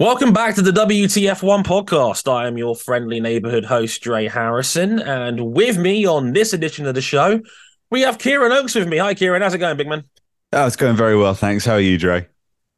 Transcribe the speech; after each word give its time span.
Welcome 0.00 0.32
back 0.32 0.54
to 0.54 0.62
the 0.62 0.70
WTF1 0.70 1.64
podcast. 1.64 2.32
I 2.32 2.46
am 2.46 2.56
your 2.56 2.76
friendly 2.76 3.18
neighborhood 3.18 3.64
host, 3.64 4.00
Dre 4.00 4.28
Harrison. 4.28 5.00
And 5.00 5.52
with 5.52 5.76
me 5.76 6.06
on 6.06 6.34
this 6.34 6.52
edition 6.52 6.86
of 6.86 6.94
the 6.94 7.00
show, 7.00 7.40
we 7.90 8.02
have 8.02 8.16
Ciaran 8.16 8.52
Oakes 8.52 8.76
with 8.76 8.86
me. 8.86 8.98
Hi, 8.98 9.14
Ciaran. 9.14 9.42
How's 9.42 9.54
it 9.54 9.58
going, 9.58 9.76
big 9.76 9.88
man? 9.88 10.04
Oh, 10.52 10.68
it's 10.68 10.76
going 10.76 10.94
very 10.94 11.16
well. 11.16 11.34
Thanks. 11.34 11.64
How 11.64 11.72
are 11.72 11.80
you, 11.80 11.98
Dre? 11.98 12.28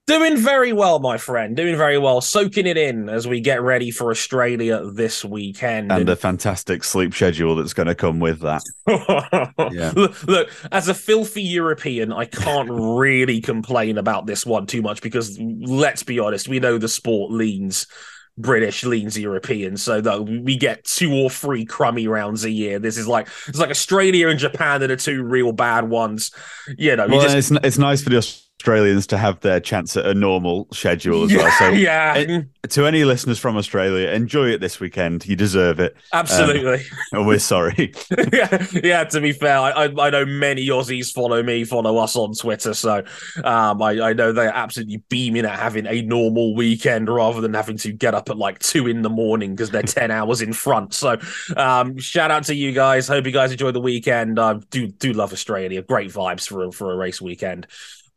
Doing 0.07 0.37
very 0.37 0.73
well, 0.73 0.99
my 0.99 1.19
friend. 1.19 1.57
Doing 1.57 1.77
very 1.77 1.97
well. 1.97 2.21
Soaking 2.21 2.67
it 2.67 2.77
in 2.77 3.09
as 3.09 3.29
we 3.29 3.41
get 3.41 3.63
ready 3.63 3.93
for 3.93 4.11
Australia 4.11 4.85
this 4.91 5.25
weekend. 5.25 5.93
And 5.93 6.09
a 6.09 6.17
fantastic 6.17 6.83
sleep 6.83 7.15
schedule 7.15 7.55
that's 7.55 7.75
going 7.75 7.87
to 7.87 7.95
come 7.95 8.19
with 8.19 8.41
that. 8.41 8.63
yeah. 9.73 9.93
Look, 9.95 10.27
look, 10.27 10.51
as 10.73 10.89
a 10.89 10.95
filthy 10.95 11.43
European, 11.43 12.13
I 12.13 12.25
can't 12.25 12.69
really 12.73 13.41
complain 13.41 13.99
about 13.99 14.27
this 14.27 14.45
one 14.45 14.67
too 14.67 14.83
much 14.83 15.01
because 15.01 15.39
let's 15.39 16.03
be 16.03 16.19
honest, 16.19 16.49
we 16.49 16.59
know 16.59 16.77
the 16.77 16.89
sport 16.89 17.31
leans 17.31 17.87
British 18.37 18.85
leans 18.85 19.19
European, 19.19 19.77
so 19.77 20.01
that 20.01 20.25
we 20.25 20.57
get 20.57 20.85
two 20.85 21.13
or 21.13 21.31
three 21.31 21.65
crummy 21.65 22.09
rounds 22.09 22.45
a 22.45 22.51
year. 22.51 22.79
This 22.79 22.97
is 22.97 23.07
like 23.07 23.29
it's 23.47 23.59
like 23.59 23.71
Australia 23.71 24.29
and 24.29 24.39
Japan 24.39 24.81
that 24.81 24.91
are 24.91 24.97
the 24.97 25.03
two 25.03 25.23
real 25.23 25.53
bad 25.53 25.89
ones. 25.89 26.33
You 26.79 26.97
know, 26.97 27.07
well, 27.07 27.23
just... 27.23 27.53
it's 27.53 27.65
it's 27.65 27.79
nice 27.79 28.03
for 28.03 28.11
the 28.11 28.17
Australians 28.61 29.07
to 29.07 29.17
have 29.17 29.41
their 29.41 29.59
chance 29.59 29.97
at 29.97 30.05
a 30.05 30.13
normal 30.13 30.69
schedule 30.71 31.25
as 31.25 31.33
yeah, 31.33 31.39
well. 31.39 31.51
So, 31.59 31.69
yeah. 31.71 32.15
It, 32.15 32.47
to 32.69 32.85
any 32.85 33.05
listeners 33.05 33.39
from 33.39 33.57
Australia, 33.57 34.11
enjoy 34.11 34.51
it 34.51 34.61
this 34.61 34.79
weekend. 34.79 35.27
You 35.27 35.35
deserve 35.35 35.81
it. 35.81 35.97
Absolutely. 36.13 36.75
Um, 36.75 37.21
and 37.21 37.27
we're 37.27 37.39
sorry. 37.39 37.95
yeah, 38.35 38.67
yeah. 38.71 39.05
To 39.05 39.21
be 39.23 39.33
fair, 39.33 39.59
I, 39.59 39.71
I, 39.71 39.85
I 39.85 40.11
know 40.11 40.27
many 40.27 40.69
Aussies 40.69 41.11
follow 41.11 41.43
me, 41.43 41.65
follow 41.65 41.97
us 41.97 42.17
on 42.17 42.35
Twitter, 42.35 42.75
so 42.75 43.03
um, 43.45 43.81
I, 43.81 43.99
I 44.03 44.13
know 44.13 44.31
they're 44.31 44.55
absolutely 44.55 44.99
beaming 45.09 45.47
at 45.47 45.59
having 45.59 45.87
a 45.87 46.03
normal 46.03 46.55
weekend 46.55 47.09
rather 47.09 47.41
than 47.41 47.55
having 47.55 47.79
to 47.79 47.93
get 47.93 48.15
up 48.15 48.29
at 48.29 48.37
like 48.37 48.59
two 48.59 48.87
in 48.87 49.01
the 49.01 49.09
morning 49.09 49.55
because 49.55 49.71
they're 49.71 49.83
ten 49.83 50.11
hours 50.11 50.43
in 50.43 50.53
front. 50.53 50.93
So, 50.93 51.17
um, 51.57 51.97
shout 51.97 52.31
out 52.31 52.45
to 52.45 52.55
you 52.55 52.73
guys. 52.73 53.09
Hope 53.09 53.25
you 53.25 53.33
guys 53.33 53.53
enjoy 53.53 53.71
the 53.71 53.81
weekend. 53.81 54.39
I 54.39 54.51
uh, 54.51 54.61
do 54.69 54.87
do 54.87 55.15
love 55.15 55.33
Australia. 55.33 55.81
Great 55.81 56.11
vibes 56.11 56.47
for 56.47 56.71
for 56.73 56.93
a 56.93 56.97
race 56.97 57.23
weekend. 57.23 57.67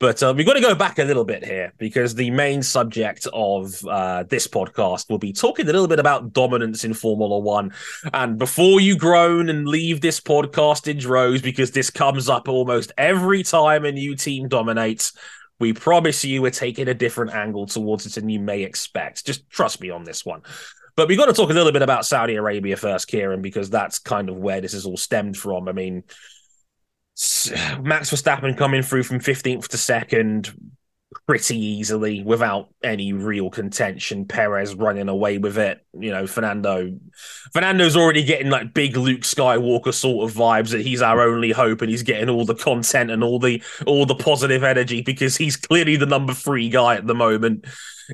But 0.04 0.22
uh, 0.22 0.34
we've 0.36 0.46
got 0.46 0.56
to 0.56 0.59
go 0.59 0.76
back 0.76 1.00
a 1.00 1.06
little 1.06 1.23
bit 1.23 1.46
here 1.46 1.72
because 1.78 2.14
the 2.14 2.30
main 2.30 2.62
subject 2.62 3.26
of 3.32 3.73
uh, 3.86 4.23
this 4.23 4.50
podcast 4.50 5.09
will 5.09 5.18
be 5.18 5.32
talking 5.32 5.64
a 5.64 5.72
little 5.72 5.88
bit 5.88 5.98
about 5.98 6.34
dominance 6.34 6.84
in 6.84 6.94
Formula 6.94 7.40
One. 7.40 7.72
And 8.14 8.38
before 8.38 8.81
you 8.81 8.98
groan 8.98 9.48
and 9.48 9.66
leave 9.66 10.02
this 10.02 10.20
podcast 10.20 10.90
in 10.90 10.98
droves, 10.98 11.42
because 11.42 11.72
this 11.72 11.90
comes 11.90 12.28
up 12.28 12.50
almost 12.50 12.92
every 12.98 13.44
time 13.44 13.86
a 13.86 13.94
new 13.94 14.14
team 14.14 14.50
dominates, 14.50 15.14
we 15.58 15.72
promise 15.72 16.26
you 16.26 16.42
we're 16.42 16.52
taking 16.52 16.90
a 16.90 16.94
different 16.94 17.31
angle 17.31 17.66
towards 17.66 18.06
it 18.06 18.16
than 18.16 18.28
you 18.28 18.42
may 18.42 18.64
expect. 18.64 19.26
Just 19.26 19.50
trust 19.50 19.80
me 19.80 19.90
on 19.90 20.04
this 20.04 20.26
one. 20.26 20.42
But 20.98 21.08
we've 21.08 21.18
got 21.18 21.28
to 21.28 21.34
talk 21.34 21.50
a 21.50 21.54
little 21.54 21.72
bit 21.72 21.81
about 21.81 22.06
Saudi 22.06 22.36
Arabia 22.36 22.76
first, 22.76 23.09
Ciaran, 23.09 23.42
because 23.42 23.70
that's 23.70 24.00
kind 24.00 24.28
of 24.28 24.36
where 24.36 24.59
this 24.59 24.74
is 24.74 24.86
all 24.86 24.98
stemmed 24.98 25.38
from. 25.38 25.70
I 25.70 25.72
mean, 25.72 26.04
Max 27.16 28.09
Verstappen 28.09 28.58
coming 28.58 28.81
through 28.81 29.03
from 29.03 29.19
15th 29.19 29.67
to 29.67 29.78
second 29.78 30.53
pretty 31.28 31.58
easily 31.58 32.23
without 32.23 32.69
any 32.83 33.14
real 33.14 33.50
contention. 33.50 34.25
Perez 34.25 34.75
running 34.75 35.09
away 35.09 35.38
with 35.38 35.58
it. 35.58 35.86
You 35.97 36.11
know, 36.11 36.28
Fernando 36.28 36.97
Fernando's 37.53 37.95
already 37.95 38.23
getting 38.23 38.50
like 38.50 38.73
big 38.73 38.97
Luke 38.97 39.22
Skywalker 39.22 39.94
sort 39.94 40.30
of 40.30 40.36
vibes 40.36 40.72
that 40.72 40.81
he's 40.81 41.02
our 41.02 41.22
only 41.22 41.52
hope 41.52 41.81
and 41.81 41.89
he's 41.89 42.03
getting 42.03 42.30
all 42.30 42.45
the 42.45 42.56
content 42.56 43.11
and 43.11 43.23
all 43.23 43.39
the 43.39 43.61
all 43.86 44.06
the 44.06 44.16
positive 44.16 44.64
energy 44.64 45.02
because 45.02 45.38
he's 45.38 45.56
clearly 45.56 45.95
the 45.95 46.06
number 46.06 46.34
three 46.34 46.69
guy 46.69 46.95
at 46.95 47.08
the 47.08 47.16
moment. 47.16 47.66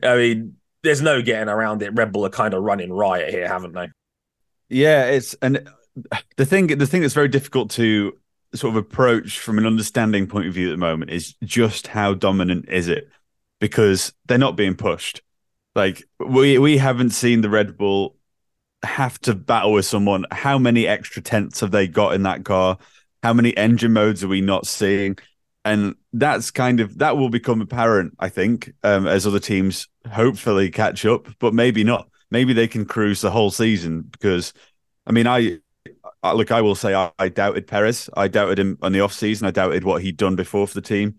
I 0.03 0.15
mean, 0.17 0.55
there's 0.83 1.01
no 1.01 1.21
getting 1.21 1.49
around 1.49 1.81
it. 1.81 1.93
Red 1.93 2.11
Bull 2.11 2.25
are 2.25 2.29
kind 2.29 2.53
of 2.53 2.63
running 2.63 2.93
riot 2.93 3.33
here, 3.33 3.47
haven't 3.47 3.73
they? 3.73 3.87
Yeah, 4.69 5.05
it's 5.05 5.35
and 5.41 5.67
the 6.37 6.45
thing 6.45 6.67
the 6.67 6.85
thing 6.85 7.01
that's 7.01 7.13
very 7.13 7.27
difficult 7.27 7.71
to 7.71 8.13
sort 8.53 8.75
of 8.75 8.77
approach 8.77 9.39
from 9.39 9.57
an 9.57 9.65
understanding 9.65 10.27
point 10.27 10.47
of 10.47 10.53
view 10.53 10.69
at 10.69 10.71
the 10.71 10.77
moment 10.77 11.11
is 11.11 11.35
just 11.43 11.87
how 11.87 12.13
dominant 12.13 12.67
is 12.69 12.87
it 12.87 13.09
because 13.59 14.13
they're 14.25 14.37
not 14.37 14.55
being 14.55 14.75
pushed. 14.75 15.21
Like 15.75 16.03
we 16.19 16.57
we 16.57 16.77
haven't 16.77 17.11
seen 17.11 17.41
the 17.41 17.49
Red 17.49 17.77
Bull 17.77 18.15
have 18.83 19.19
to 19.21 19.35
battle 19.35 19.73
with 19.73 19.85
someone. 19.85 20.25
How 20.31 20.57
many 20.57 20.87
extra 20.87 21.21
tenths 21.21 21.59
have 21.59 21.71
they 21.71 21.87
got 21.87 22.13
in 22.13 22.23
that 22.23 22.43
car? 22.45 22.77
How 23.21 23.33
many 23.33 23.55
engine 23.55 23.93
modes 23.93 24.23
are 24.23 24.27
we 24.27 24.41
not 24.41 24.65
seeing? 24.65 25.17
And 25.65 25.95
that's 26.13 26.51
kind 26.51 26.79
of 26.79 26.97
that 26.99 27.17
will 27.17 27.29
become 27.29 27.61
apparent, 27.61 28.15
I 28.19 28.29
think, 28.29 28.71
um, 28.83 29.07
as 29.07 29.27
other 29.27 29.39
teams 29.39 29.87
hopefully 30.09 30.71
catch 30.71 31.05
up, 31.05 31.27
but 31.39 31.53
maybe 31.53 31.83
not. 31.83 32.09
Maybe 32.31 32.53
they 32.53 32.67
can 32.67 32.85
cruise 32.85 33.21
the 33.21 33.31
whole 33.31 33.51
season 33.51 34.01
because, 34.03 34.53
I 35.05 35.11
mean, 35.11 35.27
I 35.27 35.59
look, 36.23 36.51
I 36.51 36.61
will 36.61 36.75
say 36.75 36.93
I, 36.93 37.11
I, 37.17 37.29
doubted 37.29 37.67
Perez. 37.67 38.09
I 38.15 38.27
doubted 38.27 38.59
him 38.59 38.77
on 38.81 38.91
the 38.91 39.01
off 39.01 39.13
season. 39.13 39.47
I 39.47 39.51
doubted 39.51 39.83
what 39.83 40.01
he'd 40.01 40.17
done 40.17 40.35
before 40.35 40.67
for 40.67 40.73
the 40.73 40.81
team, 40.81 41.15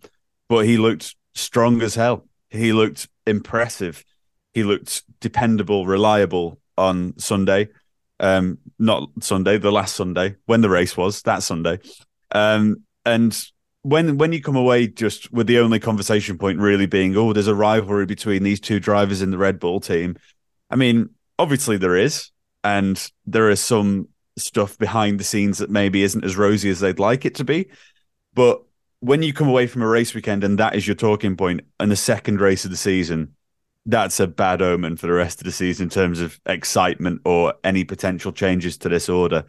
but 0.48 0.66
he 0.66 0.76
looked 0.76 1.14
strong 1.34 1.80
as 1.82 1.94
hell. 1.94 2.26
He 2.50 2.72
looked 2.72 3.08
impressive. 3.26 4.04
He 4.52 4.64
looked 4.64 5.02
dependable, 5.20 5.86
reliable 5.86 6.60
on 6.76 7.18
Sunday. 7.18 7.68
Um, 8.18 8.58
not 8.78 9.08
Sunday, 9.20 9.56
the 9.56 9.72
last 9.72 9.96
Sunday 9.96 10.36
when 10.44 10.60
the 10.60 10.68
race 10.68 10.96
was 10.96 11.22
that 11.22 11.42
Sunday. 11.42 11.78
Um, 12.32 12.84
and 13.06 13.34
when 13.82 14.18
when 14.18 14.32
you 14.32 14.42
come 14.42 14.56
away 14.56 14.88
just 14.88 15.32
with 15.32 15.46
the 15.46 15.58
only 15.60 15.80
conversation 15.80 16.36
point 16.36 16.58
really 16.58 16.84
being, 16.86 17.16
oh, 17.16 17.32
there's 17.32 17.46
a 17.46 17.54
rivalry 17.54 18.04
between 18.04 18.42
these 18.42 18.60
two 18.60 18.78
drivers 18.78 19.22
in 19.22 19.30
the 19.30 19.38
Red 19.38 19.58
Bull 19.58 19.80
team. 19.80 20.16
I 20.68 20.76
mean, 20.76 21.10
obviously 21.38 21.78
there 21.78 21.96
is, 21.96 22.30
and 22.62 23.10
there 23.24 23.48
is 23.48 23.60
some 23.60 24.08
stuff 24.40 24.78
behind 24.78 25.20
the 25.20 25.24
scenes 25.24 25.58
that 25.58 25.70
maybe 25.70 26.02
isn't 26.02 26.24
as 26.24 26.36
rosy 26.36 26.70
as 26.70 26.80
they'd 26.80 26.98
like 26.98 27.24
it 27.24 27.34
to 27.36 27.44
be. 27.44 27.68
But 28.34 28.62
when 29.00 29.22
you 29.22 29.32
come 29.32 29.48
away 29.48 29.66
from 29.66 29.82
a 29.82 29.88
race 29.88 30.14
weekend 30.14 30.44
and 30.44 30.58
that 30.58 30.74
is 30.74 30.86
your 30.86 30.96
talking 30.96 31.36
point 31.36 31.62
and 31.78 31.90
the 31.90 31.96
second 31.96 32.40
race 32.40 32.64
of 32.64 32.70
the 32.70 32.76
season, 32.76 33.34
that's 33.86 34.20
a 34.20 34.26
bad 34.26 34.60
omen 34.60 34.96
for 34.96 35.06
the 35.06 35.12
rest 35.12 35.40
of 35.40 35.44
the 35.44 35.52
season 35.52 35.84
in 35.84 35.90
terms 35.90 36.20
of 36.20 36.38
excitement 36.46 37.22
or 37.24 37.54
any 37.64 37.84
potential 37.84 38.32
changes 38.32 38.76
to 38.78 38.88
this 38.88 39.08
order. 39.08 39.44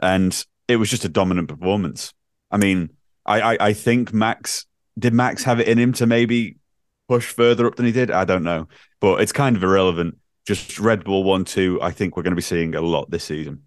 And 0.00 0.44
it 0.68 0.76
was 0.76 0.90
just 0.90 1.04
a 1.04 1.08
dominant 1.08 1.48
performance. 1.48 2.14
I 2.50 2.56
mean, 2.56 2.90
I, 3.24 3.40
I, 3.40 3.56
I 3.60 3.72
think 3.72 4.12
Max 4.12 4.66
did 4.98 5.12
Max 5.12 5.44
have 5.44 5.60
it 5.60 5.68
in 5.68 5.78
him 5.78 5.92
to 5.94 6.06
maybe 6.06 6.56
push 7.08 7.26
further 7.26 7.66
up 7.66 7.76
than 7.76 7.86
he 7.86 7.92
did? 7.92 8.10
I 8.10 8.24
don't 8.24 8.42
know. 8.42 8.68
But 9.00 9.20
it's 9.20 9.32
kind 9.32 9.56
of 9.56 9.62
irrelevant. 9.62 10.16
Just 10.46 10.78
Red 10.78 11.04
Bull 11.04 11.24
1 11.24 11.44
2, 11.44 11.80
I 11.82 11.90
think 11.90 12.16
we're 12.16 12.22
going 12.22 12.32
to 12.32 12.36
be 12.36 12.42
seeing 12.42 12.74
a 12.74 12.80
lot 12.80 13.10
this 13.10 13.24
season. 13.24 13.62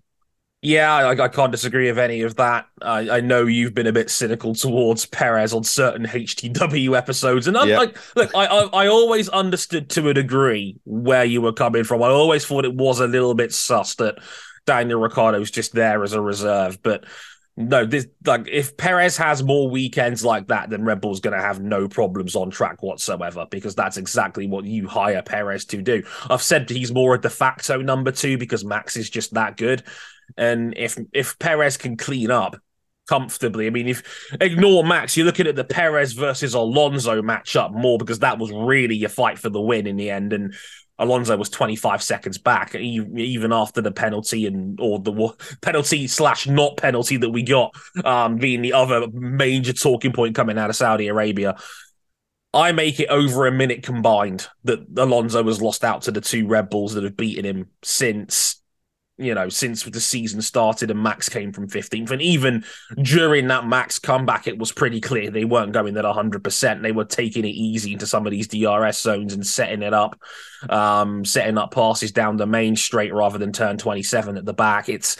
Yeah, 0.62 0.94
I, 0.94 1.24
I, 1.24 1.28
can't 1.30 1.53
disagree 1.53 1.88
with 1.88 1.97
any 1.97 2.22
of 2.22 2.36
that. 2.36 2.68
I, 2.81 3.09
I, 3.09 3.22
know 3.22 3.46
you've 3.46 3.74
been 3.74 3.88
a 3.88 3.94
bit 3.94 4.09
cynical 4.09 4.53
towards 4.53 5.06
Perez 5.06 5.53
on 5.53 5.64
certain 5.64 6.06
HTW 6.06 6.97
episodes, 6.97 7.47
and 7.47 7.58
I'm 7.58 7.70
like, 7.70 7.97
look, 8.18 8.36
I, 8.36 8.46
I, 8.46 8.64
I 8.84 8.88
always 8.88 9.30
understood 9.30 9.90
to 9.92 10.09
a 10.09 10.14
degree 10.14 10.78
where 10.84 11.24
you 11.24 11.42
were 11.42 11.53
coming 11.53 11.86
from. 11.86 12.03
I 12.03 12.08
always 12.08 12.46
thought 12.46 12.66
it 12.66 12.75
was 12.75 13.00
a 13.00 13.08
little 13.08 13.34
bit 13.36 13.53
sus 13.53 13.96
that 13.96 14.18
Daniel 14.66 15.00
Ricciardo's 15.00 15.50
just 15.50 15.72
there 15.72 16.03
as 16.03 16.12
a 16.12 16.19
reserve, 16.22 16.84
but 16.84 17.06
no, 17.56 17.86
this 17.86 18.08
like 18.25 18.48
if 18.50 18.75
Perez 18.75 19.16
has 19.18 19.44
more 19.44 19.69
weekends 19.69 20.25
like 20.25 20.48
that, 20.48 20.69
then 20.69 20.84
Red 20.84 21.02
Bull's 21.02 21.19
going 21.19 21.36
to 21.38 21.44
have 21.44 21.62
no 21.62 21.88
problems 21.88 22.36
on 22.36 22.50
track 22.50 22.84
whatsoever 22.84 23.46
because 23.50 23.75
that's 23.75 23.98
exactly 23.98 24.48
what 24.48 24.66
you 24.66 24.88
hire 24.88 25.22
Perez 25.22 25.66
to 25.66 25.81
do. 25.81 26.03
I've 26.30 26.42
said 26.42 26.69
he's 26.69 26.94
more 26.94 27.16
a 27.16 27.22
de 27.22 27.30
facto 27.30 27.81
number 27.81 28.12
two 28.12 28.38
because 28.38 28.64
Max 28.64 28.96
is 28.96 29.09
just 29.09 29.34
that 29.34 29.58
good. 29.58 29.84
And 30.38 30.74
if 30.78 30.98
if 31.14 31.38
Perez 31.40 31.78
can 31.78 31.98
clean 31.98 32.32
up 32.32 32.56
comfortably, 33.08 33.68
I 33.68 33.70
mean, 33.70 33.88
if 33.88 34.04
ignore 34.40 34.84
Max, 34.84 35.18
you're 35.18 35.26
looking 35.26 35.48
at 35.48 35.56
the 35.56 35.64
Perez 35.64 36.14
versus 36.14 36.54
Alonso 36.54 37.22
matchup 37.22 37.72
more 37.72 37.98
because 37.98 38.20
that 38.20 38.38
was 38.38 38.52
really 38.52 38.96
your 38.96 39.10
fight 39.10 39.40
for 39.40 39.50
the 39.50 39.62
win 39.62 39.88
in 39.88 39.96
the 39.98 40.10
end. 40.10 40.34
And 40.34 40.54
Alonso 41.00 41.38
was 41.38 41.50
25 41.50 42.04
seconds 42.04 42.38
back, 42.38 42.76
even 42.76 43.54
after 43.54 43.81
the 43.81 43.92
penalty 43.92 44.46
and 44.46 44.80
or 44.80 45.00
the 45.00 45.34
penalty 45.62 46.08
slash 46.08 46.46
not 46.46 46.78
penalty 46.78 47.18
that 47.18 47.30
we 47.30 47.42
got, 47.42 47.74
um, 48.04 48.36
being 48.36 48.62
the 48.62 48.74
other 48.74 49.08
major 49.12 49.74
talking 49.74 50.12
point 50.12 50.36
coming 50.36 50.58
out 50.58 50.70
of 50.70 50.75
Saudi 50.75 51.08
Arabia. 51.08 51.56
I 52.54 52.72
make 52.72 53.00
it 53.00 53.10
over 53.10 53.46
a 53.46 53.52
minute 53.52 53.84
combined 53.84 54.48
that 54.64 54.80
Alonso 54.98 55.44
has 55.44 55.62
lost 55.62 55.84
out 55.84 56.04
to 56.04 56.12
the 56.12 56.22
two 56.22 56.48
Red 56.48 56.70
Bulls 56.70 56.96
that 56.96 57.04
have 57.04 57.16
beaten 57.16 57.46
him 57.46 57.68
since 57.84 58.59
you 59.19 59.36
know, 59.36 59.50
since 59.50 59.83
the 59.83 60.00
season 60.00 60.42
started 60.42 60.89
and 60.89 61.04
Max 61.04 61.27
came 61.27 61.51
from 61.51 61.68
15th. 61.68 62.12
And 62.12 62.21
even 62.21 62.63
during 63.01 63.48
that 63.48 63.68
Max 63.68 64.00
comeback, 64.00 64.48
it 64.48 64.57
was 64.57 64.71
pretty 64.71 65.01
clear 65.01 65.30
they 65.30 65.45
weren't 65.45 65.74
going 65.74 65.98
at 65.98 66.06
100%. 66.06 66.81
They 66.81 66.92
were 66.92 67.06
taking 67.06 67.45
it 67.45 67.50
easy 67.50 67.94
into 67.94 68.07
some 68.07 68.25
of 68.25 68.31
these 68.31 68.48
DRS 68.48 68.98
zones 68.98 69.33
and 69.33 69.45
setting 69.45 69.81
it 69.81 69.94
up, 69.94 70.19
um, 70.69 71.25
setting 71.25 71.57
up 71.57 71.71
passes 71.71 72.12
down 72.12 72.38
the 72.38 72.48
main 72.48 72.75
straight 72.75 73.13
rather 73.13 73.38
than 73.38 73.51
turn 73.51 73.77
27 73.77 74.38
at 74.38 74.45
the 74.45 74.54
back. 74.54 74.88
It's, 74.88 75.18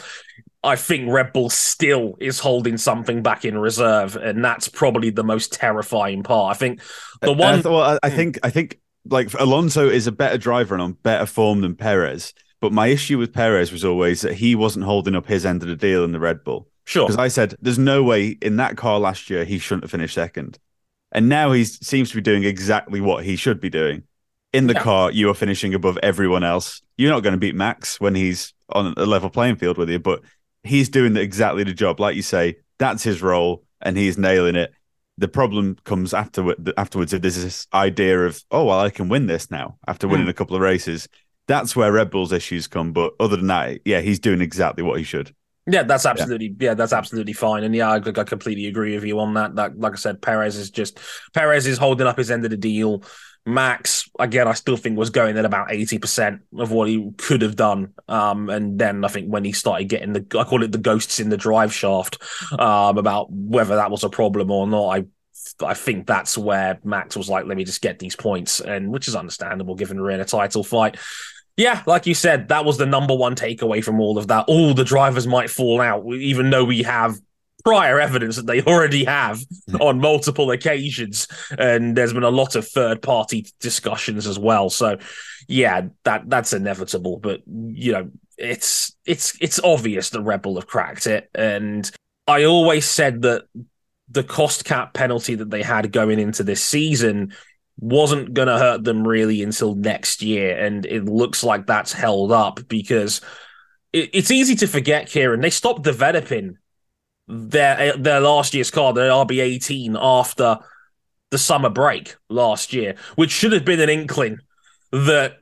I 0.62 0.76
think 0.76 1.10
Red 1.10 1.32
Bull 1.32 1.50
still 1.50 2.16
is 2.20 2.38
holding 2.38 2.76
something 2.76 3.22
back 3.22 3.44
in 3.44 3.56
reserve, 3.56 4.16
and 4.16 4.44
that's 4.44 4.68
probably 4.68 5.10
the 5.10 5.24
most 5.24 5.52
terrifying 5.52 6.22
part. 6.22 6.54
I 6.54 6.58
think 6.58 6.80
the 7.22 7.32
one. 7.32 7.66
I, 7.66 7.68
well, 7.68 7.80
I, 7.80 7.98
I 8.02 8.10
think 8.10 8.38
I 8.42 8.50
think 8.50 8.78
like 9.06 9.32
Alonso 9.38 9.88
is 9.88 10.06
a 10.06 10.12
better 10.12 10.36
driver 10.36 10.74
and 10.74 10.82
on 10.82 10.92
better 10.92 11.24
form 11.24 11.62
than 11.62 11.76
Perez. 11.76 12.34
But 12.60 12.72
my 12.72 12.88
issue 12.88 13.18
with 13.18 13.32
Perez 13.32 13.72
was 13.72 13.84
always 13.84 14.20
that 14.20 14.34
he 14.34 14.54
wasn't 14.54 14.84
holding 14.84 15.14
up 15.14 15.26
his 15.26 15.46
end 15.46 15.62
of 15.62 15.68
the 15.68 15.76
deal 15.76 16.04
in 16.04 16.12
the 16.12 16.20
Red 16.20 16.44
Bull. 16.44 16.68
Sure. 16.84 17.06
Because 17.06 17.18
I 17.18 17.28
said, 17.28 17.56
there's 17.60 17.78
no 17.78 18.02
way 18.02 18.36
in 18.42 18.56
that 18.56 18.76
car 18.76 18.98
last 18.98 19.30
year 19.30 19.44
he 19.44 19.58
shouldn't 19.58 19.84
have 19.84 19.90
finished 19.90 20.14
second. 20.14 20.58
And 21.12 21.28
now 21.28 21.52
he 21.52 21.64
seems 21.64 22.10
to 22.10 22.16
be 22.16 22.20
doing 22.20 22.44
exactly 22.44 23.00
what 23.00 23.24
he 23.24 23.36
should 23.36 23.60
be 23.60 23.70
doing. 23.70 24.02
In 24.52 24.66
the 24.66 24.74
yeah. 24.74 24.82
car, 24.82 25.10
you 25.12 25.30
are 25.30 25.34
finishing 25.34 25.74
above 25.74 25.98
everyone 26.02 26.44
else. 26.44 26.82
You're 26.96 27.10
not 27.10 27.22
going 27.22 27.34
to 27.34 27.38
beat 27.38 27.54
Max 27.54 28.00
when 28.00 28.14
he's 28.14 28.52
on 28.68 28.94
a 28.96 29.06
level 29.06 29.30
playing 29.30 29.56
field 29.56 29.78
with 29.78 29.88
you, 29.88 29.98
but 29.98 30.22
he's 30.64 30.88
doing 30.88 31.16
exactly 31.16 31.64
the 31.64 31.72
job. 31.72 32.00
Like 32.00 32.16
you 32.16 32.22
say, 32.22 32.56
that's 32.78 33.02
his 33.02 33.22
role 33.22 33.64
and 33.80 33.96
he's 33.96 34.18
nailing 34.18 34.56
it. 34.56 34.72
The 35.18 35.28
problem 35.28 35.76
comes 35.84 36.14
afterward, 36.14 36.72
afterwards 36.76 37.12
if 37.12 37.22
there's 37.22 37.42
this 37.42 37.66
idea 37.72 38.26
of, 38.26 38.42
oh, 38.50 38.64
well, 38.64 38.80
I 38.80 38.90
can 38.90 39.08
win 39.08 39.26
this 39.26 39.50
now 39.50 39.78
after 39.86 40.08
winning 40.08 40.26
mm. 40.26 40.30
a 40.30 40.34
couple 40.34 40.56
of 40.56 40.62
races. 40.62 41.08
That's 41.50 41.74
where 41.74 41.90
Red 41.90 42.10
Bull's 42.10 42.30
issues 42.30 42.68
come. 42.68 42.92
But 42.92 43.14
other 43.18 43.36
than 43.36 43.48
that, 43.48 43.80
yeah, 43.84 44.00
he's 44.00 44.20
doing 44.20 44.40
exactly 44.40 44.84
what 44.84 44.98
he 44.98 45.04
should. 45.04 45.34
Yeah, 45.66 45.82
that's 45.82 46.06
absolutely 46.06 46.54
yeah. 46.60 46.70
yeah, 46.70 46.74
that's 46.74 46.92
absolutely 46.92 47.32
fine. 47.32 47.64
And 47.64 47.74
yeah, 47.74 47.90
I, 47.90 47.96
I 47.96 48.22
completely 48.22 48.66
agree 48.66 48.94
with 48.94 49.02
you 49.02 49.18
on 49.18 49.34
that. 49.34 49.56
That 49.56 49.76
like 49.76 49.94
I 49.94 49.96
said, 49.96 50.22
Perez 50.22 50.56
is 50.56 50.70
just 50.70 51.00
Perez 51.34 51.66
is 51.66 51.76
holding 51.76 52.06
up 52.06 52.18
his 52.18 52.30
end 52.30 52.44
of 52.44 52.52
the 52.52 52.56
deal. 52.56 53.02
Max, 53.44 54.08
again, 54.20 54.46
I 54.46 54.52
still 54.52 54.76
think 54.76 54.96
was 54.96 55.10
going 55.10 55.36
at 55.38 55.44
about 55.44 55.70
80% 55.70 56.40
of 56.58 56.70
what 56.70 56.88
he 56.88 57.10
could 57.16 57.42
have 57.42 57.56
done. 57.56 57.94
Um, 58.06 58.48
and 58.48 58.78
then 58.78 59.04
I 59.04 59.08
think 59.08 59.28
when 59.28 59.44
he 59.44 59.52
started 59.52 59.88
getting 59.88 60.12
the, 60.12 60.24
I 60.38 60.44
call 60.44 60.62
it 60.62 60.72
the 60.72 60.78
ghosts 60.78 61.18
in 61.18 61.30
the 61.30 61.38
drive 61.38 61.72
shaft, 61.72 62.18
um, 62.52 62.98
about 62.98 63.32
whether 63.32 63.76
that 63.76 63.90
was 63.90 64.04
a 64.04 64.10
problem 64.10 64.50
or 64.50 64.68
not, 64.68 64.88
I 64.88 65.04
I 65.62 65.74
think 65.74 66.06
that's 66.06 66.38
where 66.38 66.78
Max 66.84 67.16
was 67.16 67.28
like, 67.28 67.46
let 67.46 67.56
me 67.56 67.64
just 67.64 67.82
get 67.82 67.98
these 67.98 68.16
points, 68.16 68.60
and 68.60 68.90
which 68.90 69.08
is 69.08 69.16
understandable 69.16 69.74
given 69.74 70.00
we're 70.00 70.10
in 70.10 70.20
a 70.20 70.24
title 70.24 70.62
fight. 70.62 70.96
Yeah, 71.56 71.82
like 71.86 72.06
you 72.06 72.14
said, 72.14 72.48
that 72.48 72.64
was 72.64 72.78
the 72.78 72.86
number 72.86 73.14
one 73.14 73.34
takeaway 73.34 73.84
from 73.84 74.00
all 74.00 74.16
of 74.16 74.28
that. 74.28 74.46
All 74.48 74.72
the 74.72 74.84
drivers 74.84 75.26
might 75.26 75.50
fall 75.50 75.80
out, 75.80 76.06
even 76.06 76.50
though 76.50 76.64
we 76.64 76.82
have 76.84 77.18
prior 77.64 78.00
evidence 78.00 78.36
that 78.36 78.46
they 78.46 78.62
already 78.66 79.04
have 79.04 79.40
on 79.80 80.00
multiple 80.00 80.50
occasions. 80.50 81.28
And 81.58 81.96
there's 81.96 82.12
been 82.12 82.22
a 82.22 82.30
lot 82.30 82.54
of 82.54 82.66
third 82.66 83.02
party 83.02 83.46
discussions 83.60 84.26
as 84.26 84.38
well. 84.38 84.70
So 84.70 84.98
yeah 85.48 85.88
that 86.04 86.30
that's 86.30 86.52
inevitable. 86.52 87.18
But 87.18 87.42
you 87.46 87.92
know 87.92 88.10
it's 88.38 88.94
it's 89.04 89.36
it's 89.40 89.60
obvious 89.62 90.10
the 90.10 90.22
Red 90.22 90.42
Bull 90.42 90.54
have 90.56 90.66
cracked 90.66 91.06
it. 91.06 91.28
And 91.34 91.90
i 92.26 92.44
always 92.44 92.84
said 92.84 93.22
that 93.22 93.44
the 94.08 94.22
cost 94.22 94.64
cap 94.64 94.92
penalty 94.92 95.34
that 95.34 95.50
they 95.50 95.62
had 95.62 95.92
going 95.92 96.18
into 96.18 96.42
this 96.42 96.62
season 96.62 97.34
wasn't 97.80 98.34
going 98.34 98.48
to 98.48 98.58
hurt 98.58 98.84
them 98.84 99.06
really 99.06 99.42
until 99.42 99.74
next 99.74 100.22
year 100.22 100.56
and 100.56 100.86
it 100.86 101.04
looks 101.04 101.42
like 101.42 101.66
that's 101.66 101.92
held 101.92 102.30
up 102.30 102.60
because 102.68 103.20
it, 103.92 104.10
it's 104.12 104.30
easy 104.30 104.54
to 104.54 104.66
forget 104.66 105.08
Ciaran 105.08 105.40
they 105.40 105.50
stopped 105.50 105.82
developing 105.82 106.58
their 107.30 107.78
eh, 107.78 107.92
their 107.96 108.20
last 108.20 108.54
year's 108.54 108.70
car, 108.70 108.92
the 108.92 109.02
RB18, 109.02 109.96
after 110.00 110.58
the 111.30 111.38
summer 111.38 111.70
break 111.70 112.16
last 112.28 112.72
year, 112.72 112.96
which 113.14 113.30
should 113.30 113.52
have 113.52 113.64
been 113.64 113.80
an 113.80 113.88
inkling 113.88 114.38
that 114.90 115.39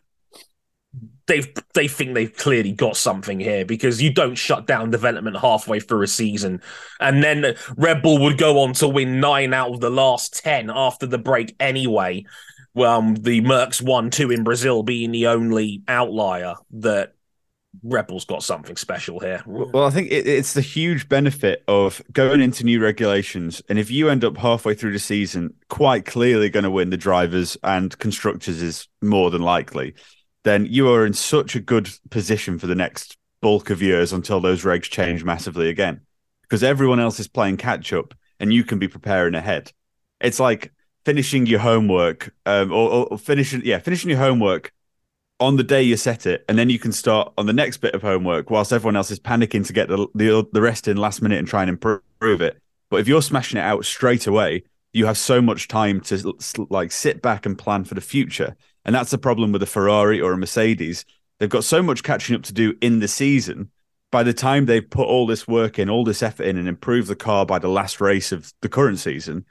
they 1.29 1.43
they 1.75 1.87
think 1.87 2.15
they've 2.15 2.35
clearly 2.35 2.73
got 2.73 2.97
something 2.97 3.39
here 3.39 3.65
because 3.65 4.03
you 4.03 4.13
don't 4.13 4.35
shut 4.35 4.67
down 4.67 4.91
development 4.91 5.37
halfway 5.37 5.79
through 5.79 6.03
a 6.03 6.09
season, 6.09 6.61
and 6.99 7.23
then 7.23 7.55
Red 7.77 8.03
Bull 8.03 8.19
would 8.23 8.39
go 8.39 8.61
on 8.61 8.73
to 8.75 8.89
win 8.89 9.21
nine 9.21 9.55
out 9.55 9.71
of 9.71 9.81
the 9.81 9.91
last 9.91 10.43
ten 10.43 10.71
after 10.75 11.07
the 11.07 11.19
break 11.19 11.55
anyway. 11.61 12.25
Um, 12.77 13.15
the 13.17 13.41
Mercs 13.41 13.83
one 13.83 14.11
two 14.11 14.31
in 14.31 14.43
Brazil 14.45 14.83
being 14.83 15.13
the 15.13 15.29
only 15.29 15.83
outlier 15.89 16.55
that 16.73 17.15
Red 17.83 18.07
Bull's 18.07 18.25
got 18.25 18.43
something 18.43 18.77
special 18.77 19.21
here. 19.21 19.43
Well, 19.47 19.85
I 19.85 19.91
think 19.91 20.11
it, 20.11 20.27
it's 20.27 20.55
the 20.55 20.61
huge 20.61 21.09
benefit 21.09 21.65
of 21.69 22.01
going 22.13 22.41
into 22.41 22.65
new 22.65 22.81
regulations. 22.81 23.63
And 23.69 23.79
if 23.79 23.91
you 23.91 24.09
end 24.09 24.25
up 24.25 24.37
halfway 24.37 24.75
through 24.75 24.93
the 24.93 24.99
season, 24.99 25.55
quite 25.69 26.05
clearly 26.05 26.51
going 26.51 26.65
to 26.65 26.71
win 26.71 26.91
the 26.91 26.97
drivers 26.97 27.57
and 27.63 27.97
constructors 27.99 28.63
is 28.63 28.89
more 29.03 29.31
than 29.31 29.43
likely, 29.43 29.95
then 30.49 30.67
you 30.67 30.91
are 30.91 31.07
in 31.07 31.13
such 31.13 31.55
a 31.55 31.61
good 31.61 31.91
position 32.11 32.59
for 32.59 32.67
the 32.67 32.75
next 32.75 33.17
bulk 33.41 33.71
of 33.71 33.83
years 33.83 34.13
until 34.13 34.41
those 34.41 34.65
regs 34.65 34.85
change 34.85 35.23
massively 35.23 35.69
again. 35.69 36.01
Because 36.43 36.65
everyone 36.65 36.99
else 36.99 37.21
is 37.21 37.29
playing 37.29 37.59
catch 37.59 37.93
up 37.93 38.15
and 38.41 38.53
you 38.53 38.65
can 38.65 38.79
be 38.79 38.89
preparing 38.89 39.35
ahead. 39.35 39.73
It's 40.21 40.41
like 40.41 40.73
finishing 41.05 41.47
your 41.47 41.61
homework 41.61 42.35
um, 42.47 42.73
or, 42.73 43.09
or 43.11 43.19
finishing, 43.19 43.63
yeah, 43.65 43.79
finishing 43.79 44.11
your 44.11 44.19
homework 44.19 44.73
on 45.41 45.57
the 45.57 45.63
day 45.63 45.83
you 45.83 45.97
set 45.97 46.27
it, 46.27 46.45
and 46.49 46.59
then 46.59 46.69
you 46.69 46.79
can 46.79 46.93
start 46.93 47.33
on 47.39 47.47
the 47.47 47.53
next 47.53 47.77
bit 47.77 47.95
of 47.95 48.03
homework 48.03 48.51
whilst 48.51 48.73
everyone 48.73 48.97
else 48.97 49.11
is 49.11 49.21
panicking 49.21 49.65
to 49.67 49.73
get 49.73 49.89
the 49.89 50.09
the, 50.15 50.45
the 50.53 50.61
rest 50.61 50.89
in 50.89 50.97
last 50.97 51.23
minute 51.23 51.39
and 51.39 51.47
try 51.47 51.63
and 51.63 51.71
improve 51.71 52.41
it. 52.41 52.61
But 52.91 53.01
if 53.01 53.09
you're 53.09 53.23
smashing 53.23 53.59
it 53.59 53.63
out 53.63 53.85
straight 53.85 54.27
away, 54.27 54.65
you 54.93 55.07
have 55.07 55.19
so 55.19 55.41
much 55.41 55.69
time 55.69 56.01
to 56.03 56.35
like 56.71 56.91
sit 56.91 57.23
back 57.23 57.47
and 57.47 57.57
plan 57.57 57.85
for 57.85 57.95
the 57.95 58.01
future. 58.01 58.57
And 58.89 58.95
that's 58.95 59.11
the 59.11 59.19
problem 59.19 59.53
with 59.53 59.63
a 59.63 59.67
Ferrari 59.67 60.19
or 60.19 60.33
a 60.33 60.39
Mercedes. 60.39 61.05
They've 61.39 61.51
got 61.51 61.65
so 61.65 61.83
much 61.83 62.03
catching 62.03 62.35
up 62.35 62.43
to 62.45 62.55
do 62.55 62.75
in 62.81 63.01
the 63.01 63.07
season. 63.07 63.71
By 64.11 64.23
the 64.23 64.33
time 64.33 64.65
they've 64.65 64.89
put 64.89 65.07
all 65.07 65.27
this 65.27 65.47
work 65.47 65.79
in, 65.79 65.91
all 65.91 66.05
this 66.05 66.23
effort 66.23 66.45
in, 66.45 66.57
and 66.57 66.67
improved 66.67 67.09
the 67.09 67.15
car 67.15 67.45
by 67.45 67.59
the 67.59 67.69
last 67.69 68.01
race 68.01 68.33
of 68.33 68.51
the 68.63 68.69
current 68.71 68.99
season, 68.99 69.45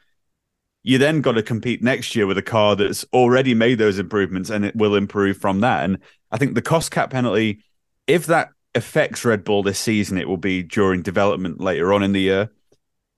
you 0.82 0.98
then 0.98 1.22
got 1.22 1.34
to 1.34 1.44
compete 1.44 1.84
next 1.84 2.16
year 2.16 2.26
with 2.26 2.40
a 2.40 2.42
car 2.42 2.76
that's 2.76 3.06
already 3.14 3.54
made 3.54 3.78
those 3.78 4.00
improvements 4.00 4.50
and 4.50 4.66
it 4.66 4.76
will 4.76 4.96
improve 4.96 5.38
from 5.38 5.60
that. 5.60 5.84
And 5.84 6.00
I 6.32 6.40
think 6.40 6.56
the 6.56 6.62
cost 6.64 6.90
cap 6.90 7.12
penalty, 7.12 7.64
if 8.08 8.26
that 8.26 8.50
affects 8.74 9.24
Red 9.24 9.44
Bull 9.44 9.62
this 9.62 9.78
season, 9.78 10.18
it 10.18 10.28
will 10.28 10.38
be 10.38 10.64
during 10.64 11.04
development 11.04 11.62
later 11.62 11.94
on 11.94 12.02
in 12.02 12.14
the 12.14 12.22
year. 12.22 12.50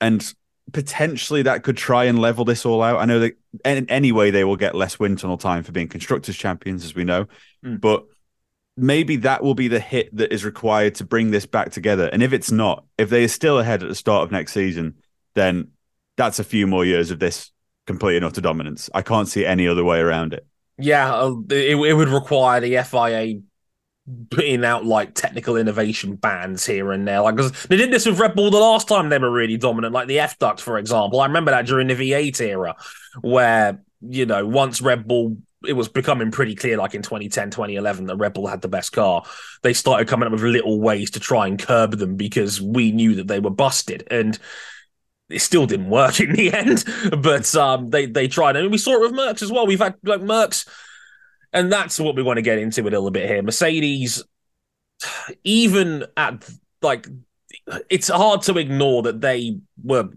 And 0.02 0.34
potentially 0.72 1.42
that 1.44 1.64
could 1.64 1.78
try 1.78 2.06
and 2.06 2.20
level 2.20 2.46
this 2.46 2.66
all 2.66 2.82
out. 2.82 3.00
I 3.00 3.06
know 3.06 3.20
that 3.20 3.38
in 3.66 3.90
any 3.90 4.12
way 4.12 4.32
they 4.32 4.44
will 4.44 4.56
get 4.56 4.76
less 4.76 5.00
wind 5.00 5.20
tunnel 5.20 5.38
time 5.38 5.64
for 5.64 5.72
being 5.72 5.88
constructors 5.88 6.38
champions, 6.38 6.84
as 6.84 6.96
we 6.96 7.04
know. 7.04 7.28
Mm. 7.64 7.80
But 7.80 8.06
maybe 8.76 9.18
that 9.18 9.44
will 9.44 9.56
be 9.56 9.68
the 9.68 9.80
hit 9.80 10.16
that 10.16 10.34
is 10.34 10.46
required 10.46 10.96
to 10.96 11.04
bring 11.04 11.32
this 11.32 11.46
back 11.46 11.72
together. 11.72 12.10
And 12.12 12.24
if 12.24 12.34
it's 12.34 12.52
not, 12.52 12.86
if 12.98 13.10
they 13.10 13.24
are 13.24 13.30
still 13.30 13.60
ahead 13.60 13.84
at 13.84 13.90
the 13.90 13.96
start 13.96 14.24
of 14.24 14.32
next 14.32 14.54
season, 14.54 14.96
then 15.36 15.70
that's 16.18 16.40
a 16.40 16.44
few 16.44 16.68
more 16.68 16.86
years 16.86 17.12
of 17.12 17.20
this 17.20 17.52
complete 17.88 18.18
and 18.18 18.26
utter 18.26 18.42
dominance. 18.42 18.90
I 18.94 19.02
can't 19.02 19.28
see 19.28 19.46
any 19.46 19.68
other 19.68 19.84
way 19.84 20.00
around 20.00 20.34
it. 20.34 20.46
Yeah, 20.78 21.14
uh, 21.14 21.36
it, 21.50 21.76
it 21.76 21.94
would 21.94 22.10
require 22.10 22.62
the 22.62 22.82
FIA 22.84 23.42
putting 24.30 24.64
out 24.66 24.86
like 24.86 25.14
technical 25.14 25.56
innovation 25.56 26.16
bans 26.16 26.66
here 26.66 26.92
and 26.92 27.08
there. 27.08 27.22
Like, 27.22 27.38
they 27.38 27.78
did 27.78 27.92
this 27.92 28.06
with 28.06 28.20
Red 28.20 28.36
Bull 28.36 28.52
the 28.52 28.58
last 28.58 28.88
time 28.88 29.10
they 29.10 29.18
were 29.18 29.32
really 29.32 29.58
dominant, 29.58 29.94
like 29.94 30.08
the 30.08 30.20
F 30.20 30.38
Duct, 30.40 30.62
for 30.62 30.78
example. 30.78 31.20
I 31.20 31.28
remember 31.28 31.52
that 31.52 31.66
during 31.66 31.88
the 31.88 31.96
V8 31.96 32.42
era, 32.42 32.76
where, 33.22 33.82
you 34.02 34.26
know, 34.26 34.46
once 34.46 34.82
Red 34.82 35.08
Bull, 35.08 35.38
it 35.68 35.74
was 35.74 35.90
becoming 35.90 36.32
pretty 36.32 36.56
clear, 36.56 36.78
like 36.78 36.96
in 36.96 37.02
2010, 37.02 37.52
2011, 37.52 38.06
that 38.06 38.16
Red 38.16 38.34
Bull 38.34 38.48
had 38.48 38.62
the 38.62 38.68
best 38.68 38.92
car. 38.92 39.24
They 39.62 39.74
started 39.74 40.08
coming 40.08 40.28
up 40.28 40.32
with 40.32 40.42
little 40.42 40.80
ways 40.80 41.12
to 41.12 41.20
try 41.20 41.48
and 41.48 41.60
curb 41.60 41.92
them 41.98 42.16
because 42.16 42.62
we 42.62 42.92
knew 42.92 43.16
that 43.16 43.28
they 43.28 43.40
were 43.40 43.50
busted. 43.50 44.08
And, 44.10 44.40
it 45.30 45.42
still 45.42 45.68
didn't 45.68 45.90
work 45.90 46.20
in 46.20 46.34
the 46.34 46.52
end, 46.52 46.84
but 47.22 47.54
um, 47.56 47.92
they 47.92 48.08
they 48.08 48.28
tried, 48.28 48.58
I 48.58 48.62
and 48.62 48.72
we 48.72 48.80
saw 48.80 48.94
it 48.96 49.02
with 49.02 49.14
Mercs 49.14 49.44
as 49.44 49.52
well. 49.52 49.68
We've 49.68 49.80
had 49.80 49.96
like 50.04 50.22
Mercs, 50.22 50.68
and 51.54 51.72
that's 51.72 52.00
what 52.00 52.16
we 52.16 52.24
want 52.24 52.38
to 52.38 52.44
get 52.44 52.60
into 52.60 52.82
a 52.82 52.84
little 52.84 53.12
bit 53.12 53.30
here. 53.30 53.42
Mercedes, 53.42 54.24
even 55.44 56.06
at 56.18 56.48
like, 56.82 57.08
it's 57.90 58.10
hard 58.10 58.42
to 58.44 58.58
ignore 58.58 59.04
that 59.04 59.22
they 59.22 59.60
were 59.84 60.10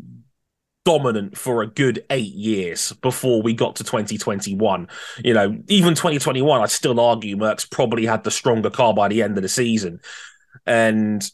dominant 0.85 1.37
for 1.37 1.63
a 1.63 1.67
good 1.67 2.05
eight 2.11 2.35
years 2.35 2.93
before 2.95 3.41
we 3.41 3.55
got 3.55 3.77
to 3.77 3.85
2021. 3.85 4.89
You 5.25 5.35
know, 5.35 5.59
even 5.69 5.95
2021, 5.95 6.61
I 6.61 6.67
still 6.67 6.99
argue 7.01 7.37
Mercs 7.37 7.71
probably 7.71 8.05
had 8.05 8.25
the 8.25 8.31
stronger 8.31 8.71
car 8.71 8.93
by 8.93 9.09
the 9.09 9.23
end 9.23 9.37
of 9.39 9.43
the 9.43 9.49
season, 9.49 10.01
and 10.67 11.29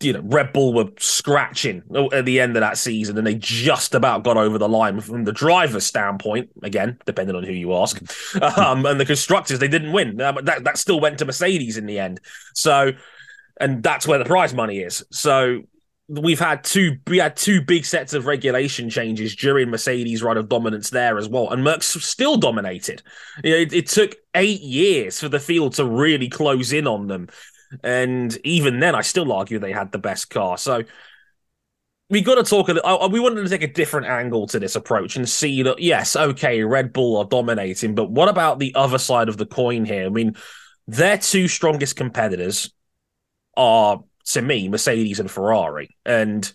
you 0.00 0.12
know, 0.12 0.20
Red 0.22 0.52
Bull 0.52 0.72
were 0.72 0.90
scratching 0.98 1.82
at 2.12 2.24
the 2.24 2.40
end 2.40 2.56
of 2.56 2.60
that 2.60 2.78
season, 2.78 3.18
and 3.18 3.26
they 3.26 3.34
just 3.34 3.94
about 3.94 4.22
got 4.22 4.36
over 4.36 4.56
the 4.58 4.68
line 4.68 5.00
from 5.00 5.24
the 5.24 5.32
driver's 5.32 5.84
standpoint. 5.84 6.50
Again, 6.62 6.98
depending 7.06 7.34
on 7.34 7.42
who 7.42 7.52
you 7.52 7.74
ask, 7.74 8.00
um, 8.58 8.86
and 8.86 9.00
the 9.00 9.06
constructors 9.06 9.58
they 9.58 9.68
didn't 9.68 9.92
win, 9.92 10.20
uh, 10.20 10.32
but 10.32 10.44
that 10.44 10.64
that 10.64 10.78
still 10.78 11.00
went 11.00 11.18
to 11.18 11.24
Mercedes 11.24 11.76
in 11.76 11.86
the 11.86 11.98
end. 11.98 12.20
So, 12.54 12.92
and 13.60 13.82
that's 13.82 14.06
where 14.06 14.18
the 14.18 14.24
prize 14.24 14.54
money 14.54 14.78
is. 14.78 15.04
So 15.10 15.62
we've 16.08 16.38
had 16.38 16.62
two 16.62 16.98
we 17.06 17.18
had 17.18 17.36
two 17.36 17.60
big 17.62 17.84
sets 17.84 18.14
of 18.14 18.26
regulation 18.26 18.90
changes 18.90 19.34
during 19.34 19.70
Mercedes' 19.70 20.22
run 20.22 20.36
of 20.36 20.48
dominance 20.48 20.90
there 20.90 21.18
as 21.18 21.28
well, 21.28 21.50
and 21.50 21.66
Mercs 21.66 22.00
still 22.00 22.36
dominated. 22.36 23.02
You 23.42 23.50
know, 23.50 23.56
it, 23.56 23.72
it 23.72 23.86
took 23.88 24.14
eight 24.34 24.60
years 24.60 25.18
for 25.18 25.28
the 25.28 25.40
field 25.40 25.74
to 25.74 25.84
really 25.84 26.28
close 26.28 26.72
in 26.72 26.86
on 26.86 27.08
them. 27.08 27.28
And 27.82 28.36
even 28.44 28.80
then, 28.80 28.94
I 28.94 29.02
still 29.02 29.32
argue 29.32 29.58
they 29.58 29.72
had 29.72 29.92
the 29.92 29.98
best 29.98 30.30
car. 30.30 30.58
So 30.58 30.84
we 32.10 32.20
got 32.20 32.36
to 32.36 32.42
talk. 32.42 32.68
A, 32.68 32.74
little, 32.74 33.08
we 33.10 33.20
wanted 33.20 33.42
to 33.42 33.48
take 33.48 33.62
a 33.62 33.72
different 33.72 34.06
angle 34.06 34.46
to 34.48 34.58
this 34.58 34.76
approach 34.76 35.16
and 35.16 35.28
see 35.28 35.62
that 35.62 35.80
yes, 35.80 36.16
okay, 36.16 36.62
Red 36.62 36.92
Bull 36.92 37.16
are 37.16 37.24
dominating, 37.24 37.94
but 37.94 38.10
what 38.10 38.28
about 38.28 38.58
the 38.58 38.74
other 38.74 38.98
side 38.98 39.28
of 39.28 39.36
the 39.36 39.46
coin 39.46 39.84
here? 39.84 40.06
I 40.06 40.10
mean, 40.10 40.36
their 40.86 41.18
two 41.18 41.48
strongest 41.48 41.96
competitors 41.96 42.72
are 43.56 44.02
to 44.26 44.42
me 44.42 44.68
Mercedes 44.68 45.20
and 45.20 45.30
Ferrari, 45.30 45.96
and 46.04 46.52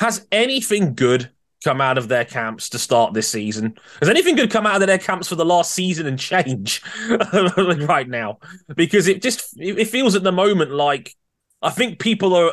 has 0.00 0.26
anything 0.32 0.94
good 0.94 1.30
come 1.64 1.80
out 1.80 1.98
of 1.98 2.08
their 2.08 2.24
camps 2.24 2.68
to 2.70 2.78
start 2.78 3.14
this 3.14 3.28
season? 3.28 3.76
Has 4.00 4.08
anything 4.08 4.36
good 4.36 4.50
come 4.50 4.66
out 4.66 4.80
of 4.80 4.86
their 4.86 4.98
camps 4.98 5.28
for 5.28 5.34
the 5.34 5.44
last 5.44 5.72
season 5.72 6.06
and 6.06 6.18
change 6.18 6.82
right 7.32 8.08
now? 8.08 8.38
Because 8.76 9.08
it 9.08 9.22
just 9.22 9.54
it 9.58 9.86
feels 9.86 10.14
at 10.14 10.22
the 10.22 10.32
moment 10.32 10.70
like 10.70 11.16
I 11.62 11.70
think 11.70 11.98
people 11.98 12.34
are 12.34 12.52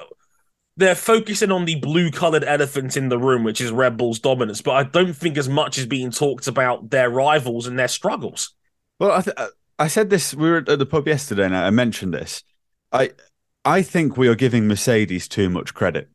they're 0.78 0.96
focusing 0.96 1.52
on 1.52 1.66
the 1.66 1.76
blue 1.76 2.10
colored 2.12 2.44
elephant 2.44 2.96
in 2.96 3.10
the 3.10 3.20
room, 3.20 3.44
which 3.44 3.62
is 3.62 3.72
Red 3.72 3.98
Bull's 3.98 4.20
dominance, 4.20 4.62
but 4.62 4.72
I 4.72 4.84
don't 4.84 5.14
think 5.14 5.38
as 5.38 5.50
much 5.50 5.78
is 5.78 5.86
being 5.86 6.12
talked 6.12 6.48
about 6.48 6.90
their 6.90 7.10
rivals 7.10 7.68
and 7.68 7.78
their 7.78 7.90
struggles. 7.90 8.56
Well, 8.98 9.12
I, 9.12 9.22
th- 9.22 9.38
I 9.78 9.88
said 9.88 10.10
this. 10.10 10.34
We 10.34 10.50
were 10.50 10.58
at 10.58 10.80
the 10.80 10.86
pub 10.86 11.08
yesterday, 11.08 11.46
and 11.46 11.56
I 11.56 11.70
mentioned 11.72 12.14
this. 12.14 12.44
I 12.92 13.12
I 13.66 13.82
think 13.82 14.18
we 14.18 14.28
are 14.28 14.36
giving 14.36 14.68
Mercedes 14.68 15.28
too 15.28 15.50
much 15.50 15.74
credit. 15.74 16.10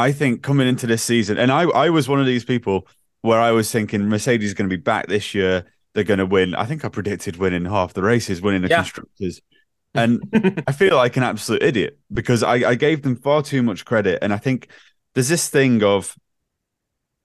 I 0.00 0.12
think 0.12 0.42
coming 0.42 0.68
into 0.68 0.86
this 0.86 1.02
season, 1.02 1.38
and 1.38 1.52
I, 1.52 1.62
I 1.62 1.90
was 1.90 2.08
one 2.08 2.20
of 2.20 2.26
these 2.26 2.44
people 2.44 2.88
where 3.22 3.38
I 3.38 3.50
was 3.50 3.70
thinking 3.70 4.08
Mercedes 4.08 4.48
is 4.48 4.54
going 4.54 4.68
to 4.68 4.76
be 4.76 4.80
back 4.80 5.06
this 5.08 5.34
year. 5.34 5.66
They're 5.92 6.04
going 6.04 6.18
to 6.18 6.26
win. 6.26 6.54
I 6.54 6.64
think 6.64 6.84
I 6.84 6.88
predicted 6.88 7.36
winning 7.36 7.64
half 7.64 7.92
the 7.94 8.02
races, 8.02 8.40
winning 8.40 8.62
the 8.62 8.68
yeah. 8.68 8.76
constructors. 8.76 9.40
And 9.94 10.22
I 10.66 10.72
feel 10.72 10.96
like 10.96 11.16
an 11.16 11.22
absolute 11.22 11.62
idiot 11.62 11.98
because 12.12 12.42
I, 12.42 12.54
I 12.70 12.74
gave 12.76 13.02
them 13.02 13.16
far 13.16 13.42
too 13.42 13.62
much 13.62 13.84
credit. 13.84 14.20
And 14.22 14.32
I 14.32 14.38
think 14.38 14.68
there's 15.14 15.28
this 15.28 15.48
thing 15.48 15.82
of, 15.82 16.16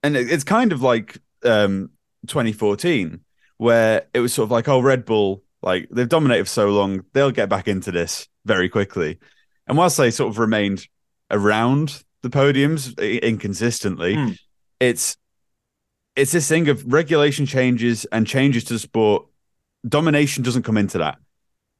and 0.04 0.18
it's 0.18 0.44
kind 0.44 0.72
of 0.72 0.82
like 0.82 1.18
um, 1.44 1.92
2014, 2.28 3.22
where 3.58 4.08
it 4.14 4.20
was 4.20 4.34
sort 4.34 4.48
of 4.48 4.52
like, 4.52 4.68
oh, 4.68 4.80
Red 4.80 5.06
Bull, 5.06 5.44
like 5.62 5.88
they've 5.92 6.10
dominated 6.10 6.46
for 6.46 6.50
so 6.50 6.70
long, 6.70 7.06
they'll 7.14 7.32
get 7.32 7.50
back 7.50 7.68
into 7.68 7.92
this 7.92 8.28
very 8.46 8.68
quickly. 8.68 9.20
And 9.68 9.78
whilst 9.78 9.98
they 9.98 10.12
sort 10.12 10.30
of 10.30 10.40
remained 10.40 10.88
around 11.32 12.04
the 12.26 12.36
podiums 12.36 12.98
inconsistently. 13.22 14.16
Mm. 14.16 14.40
It's 14.80 15.16
it's 16.16 16.32
this 16.32 16.50
thing 16.50 16.70
of 16.70 16.92
regulation 16.92 17.46
changes 17.46 18.06
and 18.06 18.26
changes 18.26 18.64
to 18.66 18.74
the 18.74 18.80
sport. 18.80 19.28
Domination 19.88 20.44
doesn't 20.44 20.64
come 20.64 20.78
into 20.78 20.98
that. 20.98 21.20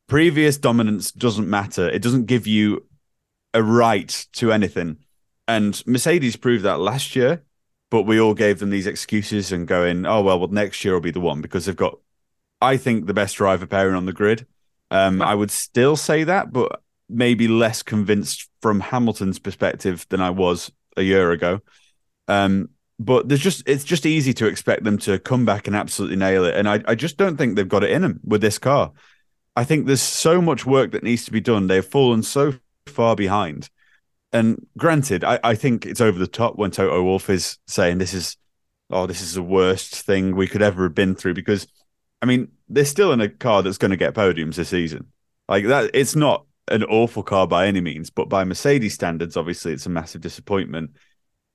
Previous 0.08 0.58
dominance 0.58 1.12
doesn't 1.12 1.50
matter. 1.50 1.90
It 1.90 2.04
doesn't 2.04 2.26
give 2.26 2.46
you 2.46 2.86
a 3.56 3.64
right 3.64 4.28
to 4.34 4.52
anything. 4.52 4.98
And 5.48 5.82
Mercedes 5.88 6.36
proved 6.36 6.64
that 6.64 6.80
last 6.80 7.16
year, 7.16 7.42
but 7.90 8.04
we 8.04 8.20
all 8.20 8.36
gave 8.36 8.60
them 8.60 8.70
these 8.70 8.86
excuses 8.86 9.52
and 9.52 9.68
going, 9.68 10.06
oh 10.06 10.22
well, 10.22 10.38
well 10.38 10.50
next 10.50 10.86
year 10.86 10.94
will 10.94 11.02
be 11.02 11.12
the 11.12 11.20
one 11.20 11.42
because 11.42 11.66
they've 11.66 11.76
got, 11.76 11.98
I 12.62 12.78
think, 12.78 13.08
the 13.08 13.16
best 13.16 13.38
driver 13.38 13.66
pairing 13.66 13.96
on 13.96 14.06
the 14.06 14.14
grid. 14.14 14.46
Um, 14.92 15.24
I 15.24 15.34
would 15.34 15.50
still 15.50 15.96
say 15.96 16.24
that, 16.26 16.54
but 16.54 16.84
maybe 17.10 17.48
less 17.48 17.84
convinced 17.84 18.50
from 18.62 18.80
Hamilton's 18.80 19.40
perspective 19.40 20.06
than 20.10 20.22
I 20.22 20.30
was 20.30 20.72
a 20.98 21.04
year 21.04 21.32
ago. 21.32 21.60
Um, 22.28 22.70
but 22.98 23.28
there's 23.28 23.42
just 23.42 23.68
it's 23.68 23.84
just 23.84 24.06
easy 24.06 24.34
to 24.36 24.48
expect 24.48 24.84
them 24.84 24.98
to 25.00 25.20
come 25.20 25.46
back 25.46 25.68
and 25.68 25.76
absolutely 25.76 26.16
nail 26.16 26.46
it. 26.46 26.56
And 26.56 26.68
I, 26.68 26.82
I 26.88 26.96
just 26.96 27.18
don't 27.18 27.38
think 27.38 27.56
they've 27.56 27.68
got 27.68 27.84
it 27.84 27.92
in 27.92 28.02
them 28.02 28.20
with 28.24 28.42
this 28.42 28.58
car. 28.58 28.92
I 29.56 29.64
think 29.64 29.86
there's 29.86 30.02
so 30.02 30.42
much 30.42 30.66
work 30.66 30.92
that 30.92 31.04
needs 31.04 31.26
to 31.26 31.32
be 31.32 31.42
done. 31.42 31.68
They've 31.68 31.86
fallen 31.86 32.24
so 32.24 32.54
far 32.88 33.16
behind. 33.16 33.70
And 34.32 34.66
granted, 34.78 35.24
I, 35.24 35.40
I 35.44 35.56
think 35.56 35.86
it's 35.86 36.02
over 36.02 36.20
the 36.20 36.28
top 36.28 36.58
when 36.58 36.72
Toto 36.72 37.02
Wolff 37.04 37.30
is 37.30 37.58
saying 37.68 37.98
this 37.98 38.14
is 38.14 38.38
oh, 38.90 39.06
this 39.08 39.22
is 39.22 39.34
the 39.34 39.44
worst 39.44 39.96
thing 39.96 40.36
we 40.36 40.48
could 40.48 40.62
ever 40.62 40.84
have 40.84 40.96
been 40.96 41.16
through 41.16 41.34
because 41.34 41.68
I 42.22 42.26
mean, 42.26 42.50
they're 42.70 42.86
still 42.86 43.12
in 43.12 43.22
a 43.22 43.30
car 43.30 43.62
that's 43.62 43.78
going 43.78 43.92
to 43.92 43.98
get 43.98 44.14
podiums 44.14 44.56
this 44.56 44.70
season. 44.70 45.12
Like 45.48 45.66
that, 45.68 45.92
it's 45.94 46.16
not 46.16 46.46
an 46.68 46.84
awful 46.84 47.24
car 47.24 47.48
by 47.48 47.68
any 47.68 47.82
means, 47.82 48.10
but 48.10 48.30
by 48.30 48.44
Mercedes 48.44 48.94
standards, 48.94 49.38
obviously 49.38 49.74
it's 49.74 49.86
a 49.86 49.90
massive 49.90 50.22
disappointment. 50.22 50.92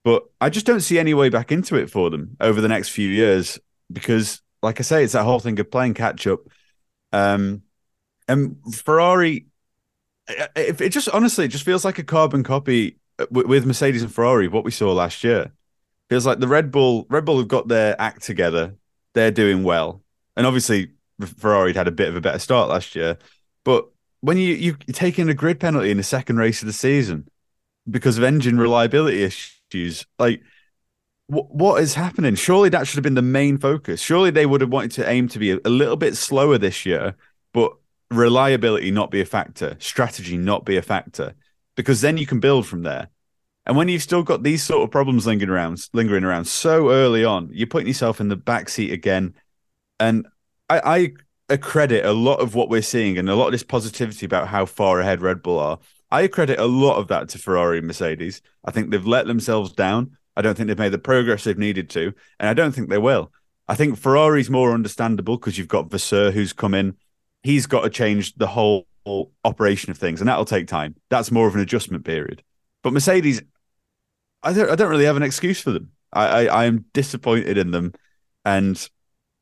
But 0.05 0.25
I 0.41 0.49
just 0.51 0.67
don't 0.67 0.81
see 0.81 0.99
any 0.99 1.15
way 1.15 1.29
back 1.29 1.53
into 1.53 1.77
it 1.77 1.91
for 1.91 2.11
them 2.11 2.37
over 2.41 2.61
the 2.61 2.69
next 2.69 2.91
few 2.91 3.09
years 3.09 3.59
because, 3.93 4.41
like 4.63 4.81
I 4.81 4.83
say, 4.83 5.05
it's 5.05 5.13
that 5.13 5.25
whole 5.25 5.41
thing 5.41 5.59
of 5.61 5.71
playing 5.71 5.95
catch 5.95 6.27
up. 6.27 6.41
Um, 7.13 7.63
and 8.29 8.57
Ferrari, 8.73 9.47
it, 10.29 10.81
it 10.81 10.89
just 10.91 11.09
honestly, 11.11 11.45
it 11.45 11.49
just 11.49 11.65
feels 11.65 11.85
like 11.85 11.99
a 11.99 12.05
carbon 12.05 12.43
copy 12.43 12.99
with 13.31 13.67
Mercedes 13.67 14.03
and 14.03 14.13
Ferrari 14.13 14.49
what 14.49 14.65
we 14.65 14.71
saw 14.71 14.93
last 14.93 15.25
year. 15.25 15.53
Feels 16.09 16.27
like 16.27 16.41
the 16.41 16.49
Red 16.49 16.71
Bull, 16.71 17.07
Red 17.11 17.25
Bull 17.25 17.39
have 17.39 17.49
got 17.49 17.69
their 17.69 18.01
act 18.01 18.23
together. 18.23 18.75
They're 19.15 19.31
doing 19.31 19.65
well, 19.65 20.03
and 20.37 20.47
obviously 20.47 20.93
Ferrari 21.21 21.75
had 21.75 21.89
a 21.89 21.93
bit 21.93 22.09
of 22.09 22.17
a 22.17 22.21
better 22.21 22.39
start 22.39 22.69
last 22.69 22.95
year, 22.95 23.19
but 23.65 23.89
when 24.21 24.37
you 24.37 24.55
you 24.55 24.77
taking 24.93 25.29
a 25.29 25.35
grid 25.35 25.61
penalty 25.61 25.91
in 25.91 25.97
the 25.97 26.03
second 26.03 26.37
race 26.37 26.63
of 26.63 26.67
the 26.67 26.73
season 26.73 27.29
because 27.89 28.19
of 28.19 28.25
engine 28.25 28.59
reliability 28.59 29.23
issues, 29.23 30.07
like 30.19 30.43
what 31.27 31.55
what 31.55 31.83
is 31.83 31.95
happening? 31.95 32.35
Surely 32.35 32.69
that 32.69 32.87
should 32.87 32.97
have 32.97 33.05
been 33.05 33.15
the 33.15 33.23
main 33.23 33.59
focus. 33.59 34.01
Surely 34.01 34.31
they 34.31 34.47
would 34.47 34.61
have 34.61 34.71
wanted 34.71 34.93
to 34.93 35.09
aim 35.09 35.29
to 35.29 35.39
be 35.39 35.53
a, 35.53 35.59
a 35.65 35.71
little 35.71 35.97
bit 35.97 36.17
slower 36.17 36.59
this 36.59 36.85
year, 36.85 37.15
but 37.53 37.73
reliability 38.11 38.91
not 38.91 39.11
be 39.11 39.21
a 39.21 39.27
factor, 39.27 39.77
strategy 39.79 40.37
not 40.37 40.65
be 40.65 40.77
a 40.77 40.83
factor, 40.83 41.35
because 41.77 42.01
then 42.01 42.17
you 42.17 42.27
can 42.27 42.41
build 42.41 42.67
from 42.67 42.83
there. 42.83 43.09
And 43.67 43.77
when 43.77 43.89
you've 43.89 44.03
still 44.03 44.23
got 44.23 44.43
these 44.43 44.63
sort 44.63 44.83
of 44.83 44.91
problems 44.91 45.27
lingering 45.27 45.51
around, 45.51 45.87
lingering 45.93 46.25
around 46.25 46.47
so 46.47 46.91
early 46.91 47.25
on, 47.25 47.51
you're 47.53 47.69
putting 47.69 47.87
yourself 47.87 48.21
in 48.21 48.29
the 48.29 48.37
back 48.37 48.69
seat 48.69 48.93
again. 48.93 49.35
And 50.01 50.27
I, 50.69 50.81
I 50.81 51.13
accredit 51.51 52.05
a 52.05 52.13
lot 52.13 52.41
of 52.41 52.55
what 52.55 52.69
we're 52.69 52.83
seeing 52.83 53.19
and 53.19 53.29
a 53.29 53.35
lot 53.35 53.47
of 53.47 53.53
this 53.53 53.63
positivity 53.63 54.25
about 54.25 54.49
how 54.49 54.65
far 54.65 55.01
ahead 55.01 55.21
Red 55.21 55.43
Bull 55.43 55.59
are. 55.59 55.79
I 56.11 56.23
accredit 56.23 56.59
a 56.59 56.67
lot 56.67 56.97
of 56.97 57.09
that 57.09 57.29
to 57.31 57.39
Ferrari 57.39 57.79
and 57.79 57.87
Mercedes. 57.87 58.43
I 58.65 58.71
think 58.71 58.91
they've 58.91 59.07
let 59.07 59.27
themselves 59.27 59.73
down. 59.73 60.17
I 60.37 60.43
don't 60.43 60.57
think 60.57 60.69
they've 60.69 60.79
made 60.79 60.93
the 60.93 60.99
progress 60.99 61.45
they've 61.45 61.59
needed 61.59 61.91
to, 61.91 62.13
and 62.39 62.49
I 62.49 62.55
don't 62.55 62.73
think 62.73 62.89
they 62.89 62.99
will. 62.99 63.33
I 63.69 63.75
think 63.75 63.99
Ferrari's 63.99 64.51
more 64.51 64.73
understandable 64.73 65.37
because 65.37 65.59
you've 65.59 65.69
got 65.69 65.91
Vasseur 65.91 66.31
who's 66.31 66.53
come 66.53 66.75
in. 66.75 66.97
He's 67.43 67.67
got 67.67 67.83
to 67.83 67.91
change 67.91 68.35
the 68.35 68.47
whole 68.47 68.87
operation 69.45 69.91
of 69.91 69.99
things, 69.99 70.21
and 70.21 70.29
that'll 70.29 70.45
take 70.45 70.67
time. 70.67 70.97
That's 71.11 71.31
more 71.31 71.47
of 71.47 71.55
an 71.55 71.61
adjustment 71.61 72.05
period. 72.05 72.43
But 72.83 72.93
Mercedes, 72.93 73.43
I 74.43 74.53
don't, 74.53 74.71
I 74.71 74.75
don't 74.75 74.91
really 74.91 75.05
have 75.05 75.17
an 75.17 75.23
excuse 75.23 75.61
for 75.61 75.71
them. 75.71 75.91
I, 76.13 76.27
I, 76.27 76.45
I 76.47 76.65
am 76.65 76.87
disappointed 76.93 77.59
in 77.59 77.71
them, 77.71 77.93
and 78.45 78.89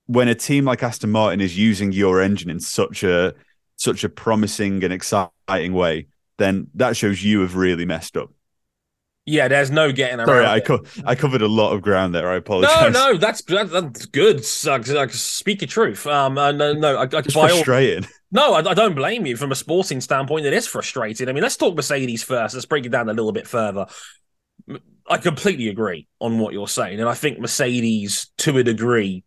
when 0.09 0.27
a 0.27 0.35
team 0.35 0.65
like 0.65 0.83
Aston 0.83 1.11
Martin 1.11 1.41
is 1.41 1.57
using 1.57 1.93
your 1.93 2.21
engine 2.21 2.51
in 2.51 2.59
such 2.59 3.05
a 3.05 3.35
such 3.77 4.03
a 4.03 4.09
promising 4.09 4.83
and 4.83 4.93
exciting 4.93 5.73
way, 5.73 6.09
then 6.39 6.67
that 6.75 6.97
shows 6.97 7.23
you 7.23 7.43
have 7.43 7.55
really 7.55 7.85
messed 7.85 8.17
up. 8.17 8.31
Yeah, 9.27 9.47
there's 9.49 9.71
no 9.71 9.93
getting 9.93 10.19
around. 10.19 10.29
Sorry, 10.29 10.47
I, 10.47 10.61
co- 10.61 10.83
I 11.05 11.15
covered 11.15 11.43
a 11.43 11.49
lot 11.49 11.75
of 11.75 11.83
ground 11.83 12.15
there. 12.15 12.31
I 12.31 12.37
apologize. 12.37 12.95
No, 12.95 13.13
no, 13.13 13.19
that's 13.19 13.43
that's 13.43 14.07
good. 14.07 14.39
I 14.67 15.07
speak 15.09 15.61
your 15.61 15.69
truth. 15.69 16.07
Um, 16.07 16.39
uh, 16.39 16.53
no, 16.53 16.73
no, 16.73 16.97
I, 16.97 17.03
I, 17.03 17.19
it's 17.19 17.35
frustrating. 17.35 18.05
All, 18.05 18.11
no, 18.31 18.55
I, 18.55 18.71
I, 18.71 18.75
don't 18.75 18.95
blame 18.95 19.27
you. 19.27 19.37
From 19.37 19.53
a 19.53 19.55
sporting 19.55 20.01
standpoint, 20.01 20.47
it 20.47 20.55
is 20.55 20.67
frustrating. 20.67 21.29
I 21.29 21.33
mean, 21.33 21.43
let's 21.43 21.59
talk 21.59 21.77
Mercedes 21.77 22.23
first. 22.23 22.55
Let's 22.55 22.65
break 22.65 22.87
it 22.87 22.89
down 22.89 23.11
a 23.11 23.13
little 23.13 23.33
bit 23.33 23.47
further. 23.47 23.85
I 25.07 25.19
completely 25.19 25.69
agree 25.69 26.09
on 26.21 26.39
what 26.39 26.55
you're 26.55 26.67
saying, 26.67 26.99
and 26.99 27.09
I 27.09 27.15
think 27.15 27.39
Mercedes, 27.39 28.31
to 28.39 28.57
a 28.57 28.65
degree, 28.65 29.25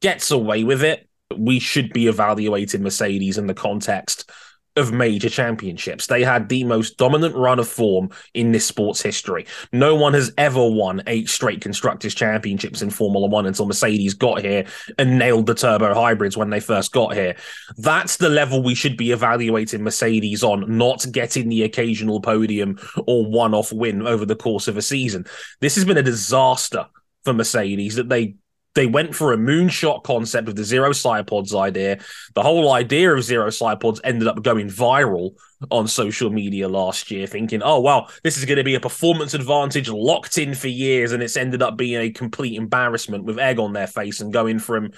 gets 0.00 0.30
away 0.30 0.64
with 0.64 0.82
it, 0.82 1.08
we 1.36 1.58
should 1.58 1.92
be 1.92 2.06
evaluating 2.06 2.82
Mercedes 2.82 3.38
in 3.38 3.46
the 3.46 3.54
context 3.54 4.30
of 4.78 4.92
major 4.92 5.28
championships. 5.28 6.06
They 6.06 6.22
had 6.22 6.48
the 6.48 6.64
most 6.64 6.96
dominant 6.96 7.34
run 7.34 7.58
of 7.58 7.68
form 7.68 8.10
in 8.32 8.52
this 8.52 8.64
sport's 8.64 9.02
history. 9.02 9.46
No 9.72 9.94
one 9.94 10.14
has 10.14 10.32
ever 10.38 10.64
won 10.70 11.02
eight 11.06 11.28
straight 11.28 11.60
constructors 11.60 12.14
championships 12.14 12.80
in 12.80 12.90
Formula 12.90 13.26
One 13.26 13.46
until 13.46 13.66
Mercedes 13.66 14.14
got 14.14 14.40
here 14.40 14.66
and 14.96 15.18
nailed 15.18 15.46
the 15.46 15.54
turbo 15.54 15.94
hybrids 15.94 16.36
when 16.36 16.50
they 16.50 16.60
first 16.60 16.92
got 16.92 17.14
here. 17.14 17.36
That's 17.76 18.16
the 18.16 18.28
level 18.28 18.62
we 18.62 18.74
should 18.74 18.96
be 18.96 19.10
evaluating 19.10 19.82
Mercedes 19.82 20.44
on, 20.44 20.78
not 20.78 21.04
getting 21.10 21.48
the 21.48 21.64
occasional 21.64 22.20
podium 22.20 22.78
or 23.06 23.26
one 23.26 23.54
off 23.54 23.72
win 23.72 24.06
over 24.06 24.24
the 24.24 24.36
course 24.36 24.68
of 24.68 24.76
a 24.76 24.82
season. 24.82 25.26
This 25.60 25.74
has 25.74 25.84
been 25.84 25.98
a 25.98 26.02
disaster 26.02 26.86
for 27.24 27.34
Mercedes 27.34 27.96
that 27.96 28.08
they 28.08 28.36
they 28.74 28.86
went 28.86 29.14
for 29.14 29.32
a 29.32 29.36
moonshot 29.36 30.04
concept 30.04 30.48
of 30.48 30.54
the 30.54 30.64
zero 30.64 30.90
sidepods 30.90 31.54
idea. 31.58 31.98
The 32.34 32.42
whole 32.42 32.72
idea 32.72 33.12
of 33.12 33.24
zero 33.24 33.48
sidepods 33.48 34.00
ended 34.04 34.28
up 34.28 34.42
going 34.42 34.68
viral 34.68 35.32
on 35.70 35.88
social 35.88 36.30
media 36.30 36.68
last 36.68 37.10
year, 37.10 37.26
thinking, 37.26 37.62
oh, 37.62 37.80
wow, 37.80 38.08
this 38.22 38.36
is 38.36 38.44
going 38.44 38.58
to 38.58 38.64
be 38.64 38.76
a 38.76 38.80
performance 38.80 39.34
advantage 39.34 39.88
locked 39.88 40.38
in 40.38 40.54
for 40.54 40.68
years. 40.68 41.12
And 41.12 41.22
it's 41.22 41.36
ended 41.36 41.62
up 41.62 41.76
being 41.76 42.00
a 42.00 42.10
complete 42.10 42.56
embarrassment 42.56 43.24
with 43.24 43.38
egg 43.38 43.58
on 43.58 43.72
their 43.72 43.88
face 43.88 44.20
and 44.20 44.32
going 44.32 44.58
from, 44.58 44.92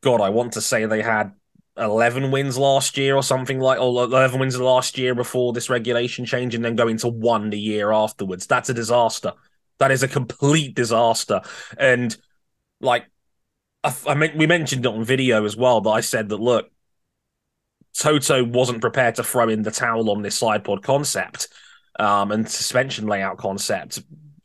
God, 0.00 0.20
I 0.20 0.30
want 0.30 0.54
to 0.54 0.60
say 0.60 0.86
they 0.86 1.02
had 1.02 1.32
11 1.76 2.30
wins 2.30 2.56
last 2.58 2.96
year 2.96 3.16
or 3.16 3.22
something 3.22 3.60
like 3.60 3.80
or 3.80 4.04
11 4.04 4.40
wins 4.40 4.58
last 4.58 4.96
year 4.96 5.14
before 5.14 5.52
this 5.52 5.70
regulation 5.70 6.24
change 6.24 6.54
and 6.54 6.64
then 6.64 6.76
going 6.76 6.96
to 6.98 7.08
one 7.08 7.50
the 7.50 7.58
year 7.58 7.90
afterwards 7.90 8.46
that's 8.46 8.68
a 8.68 8.74
disaster 8.74 9.32
That 9.78 9.90
is 9.90 10.04
a 10.04 10.08
complete 10.08 10.76
disaster. 10.76 11.40
And 11.76 12.16
like, 12.84 13.06
I, 13.82 13.94
I 14.06 14.14
mean, 14.14 14.36
we 14.36 14.46
mentioned 14.46 14.84
it 14.84 14.88
on 14.88 15.04
video 15.04 15.44
as 15.44 15.56
well 15.56 15.80
that 15.82 15.90
I 15.90 16.00
said 16.00 16.28
that 16.28 16.40
look, 16.40 16.70
Toto 17.96 18.42
wasn't 18.44 18.80
prepared 18.80 19.16
to 19.16 19.24
throw 19.24 19.48
in 19.48 19.62
the 19.62 19.70
towel 19.70 20.10
on 20.10 20.22
this 20.22 20.36
side 20.36 20.64
pod 20.64 20.82
concept 20.82 21.48
um, 21.98 22.32
and 22.32 22.48
suspension 22.48 23.06
layout 23.06 23.38
concept. 23.38 24.00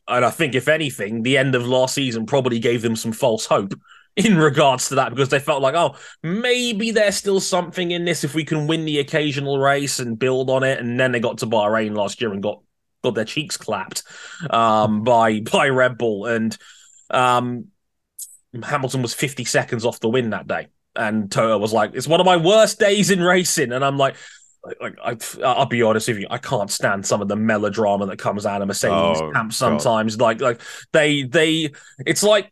And 0.07 0.25
I 0.25 0.29
think, 0.29 0.55
if 0.55 0.67
anything, 0.67 1.23
the 1.23 1.37
end 1.37 1.55
of 1.55 1.67
last 1.67 1.95
season 1.95 2.25
probably 2.25 2.59
gave 2.59 2.81
them 2.81 2.95
some 2.95 3.11
false 3.11 3.45
hope 3.45 3.73
in 4.15 4.37
regards 4.37 4.89
to 4.89 4.95
that 4.95 5.09
because 5.09 5.29
they 5.29 5.39
felt 5.39 5.61
like, 5.61 5.75
oh, 5.75 5.95
maybe 6.23 6.91
there's 6.91 7.15
still 7.15 7.39
something 7.39 7.91
in 7.91 8.05
this 8.05 8.23
if 8.23 8.35
we 8.35 8.43
can 8.43 8.67
win 8.67 8.85
the 8.85 8.99
occasional 8.99 9.59
race 9.59 9.99
and 9.99 10.19
build 10.19 10.49
on 10.49 10.63
it. 10.63 10.79
And 10.79 10.99
then 10.99 11.11
they 11.11 11.19
got 11.19 11.39
to 11.39 11.47
Bahrain 11.47 11.95
last 11.95 12.21
year 12.21 12.33
and 12.33 12.43
got 12.43 12.61
got 13.03 13.15
their 13.15 13.25
cheeks 13.25 13.57
clapped 13.57 14.03
um, 14.49 15.03
by 15.03 15.39
by 15.51 15.69
Red 15.69 15.97
Bull, 15.97 16.25
and 16.25 16.55
um, 17.09 17.67
Hamilton 18.63 19.01
was 19.01 19.13
50 19.13 19.45
seconds 19.45 19.85
off 19.85 19.99
the 19.99 20.09
win 20.09 20.31
that 20.31 20.47
day. 20.47 20.67
And 20.95 21.31
Toto 21.31 21.57
was 21.57 21.71
like, 21.71 21.91
"It's 21.93 22.07
one 22.07 22.19
of 22.19 22.25
my 22.25 22.37
worst 22.37 22.79
days 22.79 23.11
in 23.11 23.21
racing," 23.21 23.71
and 23.71 23.83
I'm 23.83 23.97
like. 23.97 24.15
Like, 24.81 24.97
I, 25.01 25.15
I'll 25.41 25.67
be 25.67 25.81
honest 25.83 26.09
with 26.09 26.17
you, 26.17 26.27
I 26.29 26.37
can't 26.37 26.69
stand 26.69 27.05
some 27.05 27.21
of 27.21 27.29
the 27.29 27.37
melodrama 27.37 28.05
that 28.07 28.19
comes 28.19 28.45
out 28.45 28.61
of 28.61 28.67
Mercedes 28.67 29.21
oh, 29.21 29.31
camp 29.31 29.53
sometimes. 29.53 30.17
God. 30.17 30.25
Like, 30.25 30.41
like 30.41 30.61
they, 30.91 31.23
they, 31.23 31.71
it's 32.05 32.23
like 32.23 32.51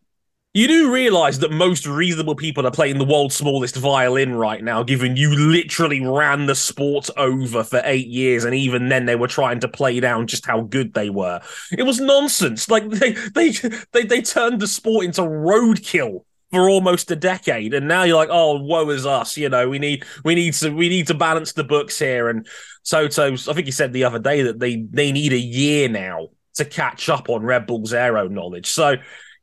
you 0.58 0.68
do 0.68 0.92
realize 0.92 1.38
that 1.38 1.52
most 1.52 1.86
reasonable 1.86 2.34
people 2.34 2.66
are 2.66 2.72
playing 2.72 2.98
the 2.98 3.06
world's 3.06 3.36
smallest 3.36 3.76
violin 3.76 4.34
right 4.34 4.64
now, 4.64 4.82
given 4.82 5.16
you 5.16 5.36
literally 5.36 6.04
ran 6.04 6.48
the 6.48 6.56
sport 6.56 7.12
over 7.16 7.64
for 7.64 7.80
eight 7.84 8.08
years, 8.08 8.44
and 8.44 8.56
even 8.56 8.90
then 8.90 9.06
they 9.06 9.16
were 9.16 9.28
trying 9.28 9.60
to 9.60 9.68
play 9.68 10.00
down 10.00 10.26
just 10.26 10.48
how 10.48 10.62
good 10.62 10.96
they 10.96 11.12
were. 11.12 11.40
It 11.72 11.84
was 11.84 12.00
nonsense. 12.00 12.72
Like 12.72 12.90
they 12.90 13.12
they 13.12 13.52
they, 13.92 14.04
they 14.06 14.22
turned 14.24 14.60
the 14.60 14.68
sport 14.68 15.06
into 15.06 15.22
roadkill 15.22 16.24
for 16.52 16.68
almost 16.68 17.12
a 17.12 17.16
decade, 17.16 17.76
and 17.76 17.88
now 17.88 18.02
you're 18.02 18.18
like, 18.18 18.30
oh, 18.32 18.60
woe 18.60 18.90
is 18.90 19.06
us. 19.06 19.38
You 19.38 19.50
know, 19.50 19.70
we 19.70 19.78
need 19.78 20.06
we 20.26 20.34
need 20.34 20.56
to 20.56 20.72
we 20.72 20.90
need 20.90 21.06
to 21.06 21.14
balance 21.14 21.54
the 21.54 21.66
books 21.66 22.00
here. 22.00 22.30
And 22.30 22.48
Toto, 22.84 23.34
I 23.34 23.38
think 23.38 23.66
he 23.66 23.72
said 23.72 23.94
the 23.94 24.06
other 24.06 24.18
day 24.18 24.42
that 24.42 24.58
they 24.58 24.78
they 24.90 25.12
need 25.12 25.34
a 25.34 25.40
year 25.40 25.88
now 25.88 26.30
to 26.56 26.66
catch 26.66 27.10
up 27.10 27.30
on 27.30 27.44
Red 27.44 27.68
Bull's 27.68 27.94
aero 27.94 28.28
knowledge. 28.28 28.72
So 28.72 28.96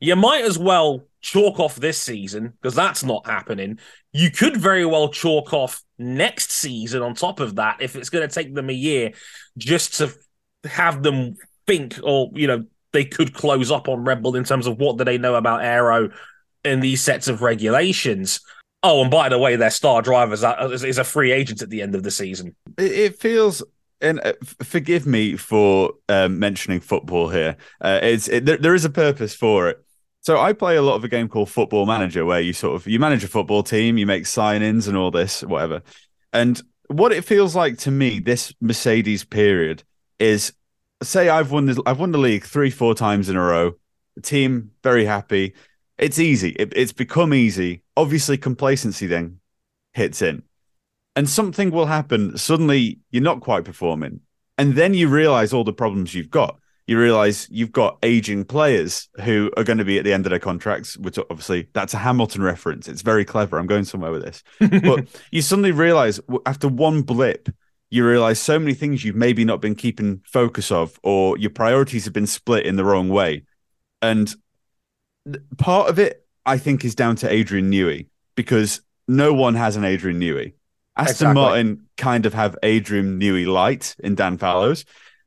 you 0.04 0.16
might 0.16 0.44
as 0.44 0.58
well 0.58 1.06
chalk 1.20 1.58
off 1.58 1.76
this 1.76 1.99
season 1.99 2.52
because 2.61 2.75
that's 2.75 3.02
not 3.02 3.26
happening. 3.26 3.78
You 4.12 4.30
could 4.30 4.56
very 4.56 4.84
well 4.84 5.08
chalk 5.08 5.52
off 5.52 5.82
next 5.99 6.50
season 6.50 7.02
on 7.02 7.14
top 7.14 7.40
of 7.40 7.56
that 7.56 7.80
if 7.80 7.96
it's 7.96 8.11
going 8.11 8.28
to 8.28 8.34
take 8.34 8.54
them 8.54 8.68
a 8.68 8.75
year 8.75 9.12
just 9.56 9.99
to 9.99 10.14
have 10.64 11.02
them 11.02 11.37
think 11.66 11.99
or, 12.02 12.30
you 12.34 12.46
know, 12.46 12.64
they 12.92 13.04
could 13.04 13.34
close 13.34 13.70
up 13.70 13.88
on 13.88 14.04
Red 14.04 14.23
Bull 14.23 14.37
in 14.37 14.44
terms 14.44 14.66
of 14.66 14.78
what 14.78 14.99
do 14.99 15.04
they 15.04 15.18
know 15.18 15.34
about 15.34 15.64
aero 15.64 16.11
in 16.64 16.80
these 16.80 17.02
sets 17.02 17.26
of 17.26 17.42
regulations. 17.42 18.40
Oh, 18.82 19.00
and 19.02 19.11
by 19.11 19.28
the 19.30 19.38
way, 19.38 19.56
their 19.56 19.70
star 19.70 20.02
driver 20.02 20.34
is 20.34 20.99
a 20.99 21.04
free 21.04 21.32
agent 21.32 21.62
at 21.62 21.70
the 21.70 21.82
end 21.82 21.94
of 21.94 22.02
the 22.02 22.11
season. 22.11 22.54
It 22.76 23.18
feels 23.18 23.62
and 24.00 24.20
uh, 24.25 24.34
forgive 24.62 25.06
me 25.06 25.37
for 25.37 25.94
um, 26.08 26.38
mentioning 26.38 26.80
football 26.80 27.28
here. 27.28 27.56
Uh, 27.80 28.00
it's 28.02 28.28
it, 28.28 28.44
there, 28.44 28.58
there 28.58 28.75
is 28.75 28.84
a 28.84 28.90
purpose 28.90 29.34
for 29.34 29.68
it. 29.68 29.84
So 30.25 30.40
I 30.40 30.54
play 30.54 30.76
a 30.76 30.83
lot 30.83 30.95
of 30.95 31.04
a 31.04 31.09
game 31.09 31.28
called 31.28 31.50
Football 31.50 31.85
Manager, 31.85 32.25
where 32.25 32.40
you 32.40 32.54
sort 32.54 32.76
of 32.76 32.87
you 32.87 32.99
manage 32.99 33.25
a 33.25 33.28
football 33.28 33.62
team, 33.62 33.99
you 33.99 34.07
make 34.07 34.25
sign-ins 34.25 34.88
and 34.88 34.97
all 34.97 35.11
this, 35.11 35.43
whatever. 35.43 35.83
And 36.33 36.61
what 36.88 37.12
it 37.12 37.26
feels 37.26 37.54
like 37.54 37.76
to 37.78 37.90
me, 37.90 38.21
this 38.21 38.54
Mercedes 38.59 39.23
period 39.23 39.85
is, 40.19 40.54
say 41.02 41.28
I've 41.28 41.50
won 41.50 41.66
the 41.66 41.83
I've 41.85 42.00
won 42.00 42.11
the 42.12 42.19
league 42.19 42.45
three, 42.45 42.71
four 42.71 42.95
times 42.95 43.28
in 43.28 43.37
a 43.37 43.43
row. 43.43 43.73
The 44.16 44.23
team 44.23 44.71
very 44.83 45.04
happy. 45.04 45.52
It's 45.99 46.19
easy. 46.19 46.50
It, 46.50 46.73
it's 46.75 46.93
become 46.93 47.35
easy. 47.35 47.83
Obviously, 47.95 48.38
complacency 48.38 49.07
then 49.07 49.40
hits 49.93 50.23
in, 50.23 50.43
and 51.14 51.28
something 51.28 51.71
will 51.71 51.87
happen. 51.87 52.38
Suddenly, 52.38 52.99
you're 53.11 53.23
not 53.23 53.43
quite 53.43 53.66
performing, 53.66 54.21
and 54.57 54.75
then 54.75 54.95
you 54.95 55.09
realize 55.09 55.52
all 55.52 55.65
the 55.65 55.75
problems 55.75 56.15
you've 56.15 56.30
got 56.30 56.58
you 56.86 56.99
realize 56.99 57.49
you've 57.50 57.73
got 57.73 57.99
aging 58.02 58.44
players 58.44 59.08
who 59.23 59.50
are 59.56 59.64
going 59.64 59.78
to 59.78 59.84
be 59.84 59.99
at 59.99 60.04
the 60.04 60.12
end 60.12 60.26
of 60.26 60.30
their 60.30 60.38
contracts, 60.38 60.99
which 60.99 61.18
obviously 61.18 61.68
that's 61.73 61.94
a 61.94 61.99
Hamilton 61.99 62.42
reference. 62.42 62.88
It's 62.88 63.00
very 63.02 63.25
clever. 63.25 63.58
I'm 63.58 63.66
going 63.66 63.84
somewhere 63.84 64.12
with 64.12 64.23
this. 64.23 64.42
but 64.82 65.08
you 65.30 65.40
suddenly 65.40 65.73
realize 65.73 66.20
after 66.44 66.68
one 66.68 67.02
blip, 67.02 67.49
you 67.88 68.06
realize 68.06 68.38
so 68.38 68.58
many 68.58 68.75
things 68.75 69.02
you've 69.02 69.16
maybe 69.16 69.44
not 69.44 69.62
been 69.62 69.75
keeping 69.75 70.20
focus 70.26 70.70
of, 70.70 70.99
or 71.02 71.38
your 71.38 71.50
priorities 71.50 72.04
have 72.04 72.12
been 72.12 72.26
split 72.26 72.66
in 72.66 72.76
the 72.76 72.84
wrong 72.84 73.08
way. 73.08 73.44
And 74.02 74.34
part 75.56 75.88
of 75.88 75.99
it, 75.99 76.26
I 76.44 76.58
think, 76.58 76.84
is 76.84 76.94
down 76.94 77.16
to 77.16 77.32
Adrian 77.32 77.70
Newey 77.70 78.08
because 78.34 78.82
no 79.08 79.32
one 79.32 79.54
has 79.54 79.76
an 79.76 79.84
Adrian 79.84 80.20
Newey. 80.20 80.54
Aston 80.97 81.28
exactly. 81.28 81.34
Martin 81.34 81.86
kind 81.97 82.26
of 82.26 82.34
have 82.34 82.56
Adrian 82.62 83.18
Newey 83.18 83.47
light 83.47 83.97
in 83.99 84.14
Dan 84.14 84.36
Fallows, 84.36 84.84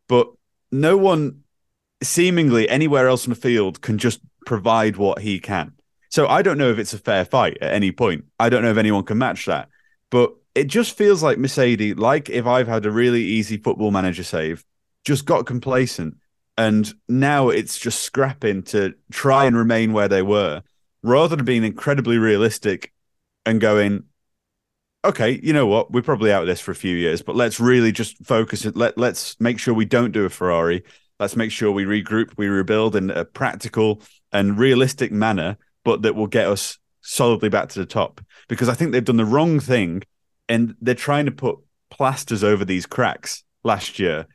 but 0.07 0.29
no 0.71 0.97
one 0.97 1.43
seemingly 2.01 2.69
anywhere 2.69 3.07
else 3.07 3.25
in 3.25 3.31
the 3.31 3.35
field 3.35 3.81
can 3.81 3.97
just 3.97 4.19
provide 4.45 4.97
what 4.97 5.19
he 5.19 5.39
can. 5.39 5.73
So 6.09 6.27
I 6.27 6.41
don't 6.41 6.57
know 6.57 6.71
if 6.71 6.79
it's 6.79 6.93
a 6.93 6.97
fair 6.97 7.25
fight 7.25 7.57
at 7.61 7.73
any 7.73 7.91
point. 7.91 8.25
I 8.39 8.49
don't 8.49 8.63
know 8.63 8.71
if 8.71 8.77
anyone 8.77 9.03
can 9.03 9.17
match 9.17 9.45
that. 9.45 9.69
But 10.09 10.33
it 10.55 10.67
just 10.67 10.97
feels 10.97 11.21
like 11.21 11.37
Mercedes, 11.37 11.97
like 11.97 12.29
if 12.29 12.45
I've 12.45 12.67
had 12.67 12.85
a 12.85 12.91
really 12.91 13.23
easy 13.23 13.57
football 13.57 13.91
manager 13.91 14.23
save, 14.23 14.63
just 15.03 15.25
got 15.25 15.45
complacent. 15.45 16.17
And 16.57 16.91
now 17.07 17.49
it's 17.49 17.77
just 17.77 18.01
scrapping 18.01 18.63
to 18.63 18.95
try 19.11 19.45
and 19.45 19.55
remain 19.55 19.93
where 19.93 20.07
they 20.07 20.23
were 20.23 20.63
rather 21.03 21.35
than 21.35 21.45
being 21.45 21.63
incredibly 21.63 22.17
realistic 22.17 22.93
and 23.45 23.61
going, 23.61 24.03
okay, 25.05 25.39
you 25.43 25.53
know 25.53 25.67
what? 25.67 25.91
We're 25.91 26.01
probably 26.01 26.31
out 26.31 26.41
of 26.41 26.47
this 26.47 26.59
for 26.59 26.71
a 26.71 26.75
few 26.75 26.95
years, 26.95 27.21
but 27.21 27.35
let's 27.35 27.59
really 27.59 27.91
just 27.91 28.25
focus 28.25 28.65
it. 28.65 28.75
Let, 28.75 28.97
let's 28.97 29.39
make 29.39 29.59
sure 29.59 29.73
we 29.73 29.85
don't 29.85 30.11
do 30.11 30.25
a 30.25 30.29
Ferrari 30.29 30.83
Let's 31.19 31.35
make 31.35 31.51
sure 31.51 31.71
we 31.71 31.85
regroup, 31.85 32.31
we 32.37 32.47
rebuild 32.47 32.95
in 32.95 33.09
a 33.09 33.25
practical 33.25 34.01
and 34.31 34.57
realistic 34.57 35.11
manner, 35.11 35.57
but 35.83 36.03
that 36.03 36.15
will 36.15 36.27
get 36.27 36.47
us 36.47 36.77
solidly 37.01 37.49
back 37.49 37.69
to 37.69 37.79
the 37.79 37.85
top. 37.85 38.21
Because 38.47 38.69
I 38.69 38.73
think 38.73 38.91
they've 38.91 39.03
done 39.03 39.17
the 39.17 39.25
wrong 39.25 39.59
thing 39.59 40.03
and 40.47 40.75
they're 40.81 40.95
trying 40.95 41.25
to 41.25 41.31
put 41.31 41.57
plasters 41.89 42.43
over 42.43 42.63
these 42.63 42.85
cracks 42.85 43.43
last 43.63 43.99
year. 43.99 44.27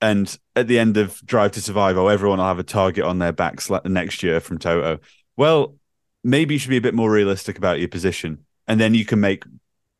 And 0.00 0.38
at 0.56 0.66
the 0.66 0.78
end 0.78 0.96
of 0.96 1.20
Drive 1.26 1.52
to 1.52 1.62
Survive, 1.62 1.98
oh, 1.98 2.08
everyone 2.08 2.38
will 2.38 2.46
have 2.46 2.58
a 2.58 2.62
target 2.62 3.04
on 3.04 3.18
their 3.18 3.32
backs 3.32 3.70
next 3.84 4.22
year 4.22 4.40
from 4.40 4.58
Toto. 4.58 5.00
Well, 5.36 5.76
maybe 6.24 6.54
you 6.54 6.58
should 6.58 6.70
be 6.70 6.76
a 6.76 6.82
bit 6.82 6.94
more 6.94 7.10
realistic 7.10 7.58
about 7.58 7.80
your 7.80 7.88
position. 7.88 8.44
And 8.66 8.80
then 8.80 8.94
you 8.94 9.04
can 9.04 9.20
make 9.20 9.44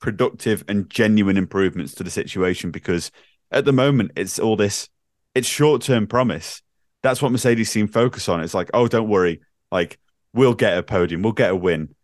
productive 0.00 0.64
and 0.68 0.88
genuine 0.88 1.36
improvements 1.36 1.94
to 1.94 2.04
the 2.04 2.10
situation 2.10 2.70
because 2.70 3.10
at 3.50 3.64
the 3.64 3.72
moment 3.72 4.12
it's 4.16 4.38
all 4.38 4.56
this 4.56 4.88
it's 5.34 5.48
short 5.48 5.82
term 5.82 6.06
promise. 6.06 6.62
That's 7.02 7.22
what 7.22 7.32
Mercedes 7.32 7.70
seem 7.70 7.88
focus 7.88 8.28
on. 8.28 8.40
It's 8.40 8.54
like, 8.54 8.70
oh, 8.74 8.88
don't 8.88 9.08
worry, 9.08 9.40
like 9.70 9.98
we'll 10.34 10.54
get 10.54 10.78
a 10.78 10.82
podium, 10.82 11.22
we'll 11.22 11.32
get 11.32 11.50
a 11.50 11.56
win. 11.56 11.94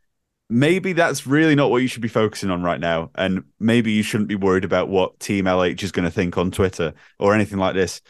Maybe 0.48 0.92
that's 0.92 1.26
really 1.26 1.56
not 1.56 1.70
what 1.70 1.82
you 1.82 1.88
should 1.88 2.02
be 2.02 2.08
focusing 2.08 2.50
on 2.50 2.62
right 2.62 2.78
now, 2.78 3.10
and 3.16 3.44
maybe 3.58 3.90
you 3.92 4.04
shouldn't 4.04 4.28
be 4.28 4.36
worried 4.36 4.64
about 4.64 4.88
what 4.88 5.18
Team 5.18 5.46
LH 5.46 5.82
is 5.82 5.90
going 5.90 6.04
to 6.04 6.10
think 6.10 6.38
on 6.38 6.52
Twitter 6.52 6.94
or 7.18 7.34
anything 7.34 7.58
like 7.58 7.74
this. 7.74 8.00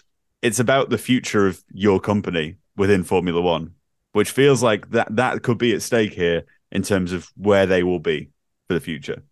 It's 0.43 0.61
about 0.61 0.91
the 0.91 0.99
future 0.99 1.47
of 1.47 1.63
your 1.73 1.99
company 1.99 2.57
within 2.77 3.05
Formula 3.05 3.41
One, 3.41 3.73
which 4.13 4.31
feels 4.31 4.63
like 4.63 4.91
that 4.91 5.17
that 5.17 5.43
could 5.43 5.57
be 5.57 5.75
at 5.75 5.81
stake 5.81 6.13
here 6.13 6.45
in 6.71 6.83
terms 6.83 7.13
of 7.13 7.31
where 7.37 7.65
they 7.65 7.83
will 7.83 8.01
be 8.01 8.29
for 8.69 8.75
the 8.75 8.81
future. 8.81 9.23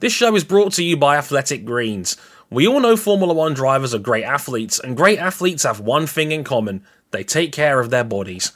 This 0.00 0.12
show 0.12 0.34
is 0.36 0.44
brought 0.44 0.72
to 0.74 0.84
you 0.84 0.96
by 0.96 1.16
Athletic 1.16 1.64
Greens. 1.64 2.16
We 2.50 2.66
all 2.66 2.80
know 2.80 2.96
Formula 2.96 3.32
One 3.32 3.54
drivers 3.54 3.94
are 3.94 3.98
great 3.98 4.24
athletes, 4.24 4.78
and 4.78 4.96
great 4.96 5.18
athletes 5.18 5.62
have 5.62 5.80
one 5.80 6.06
thing 6.06 6.32
in 6.32 6.44
common 6.44 6.84
they 7.10 7.24
take 7.24 7.52
care 7.52 7.80
of 7.80 7.90
their 7.90 8.04
bodies. 8.04 8.52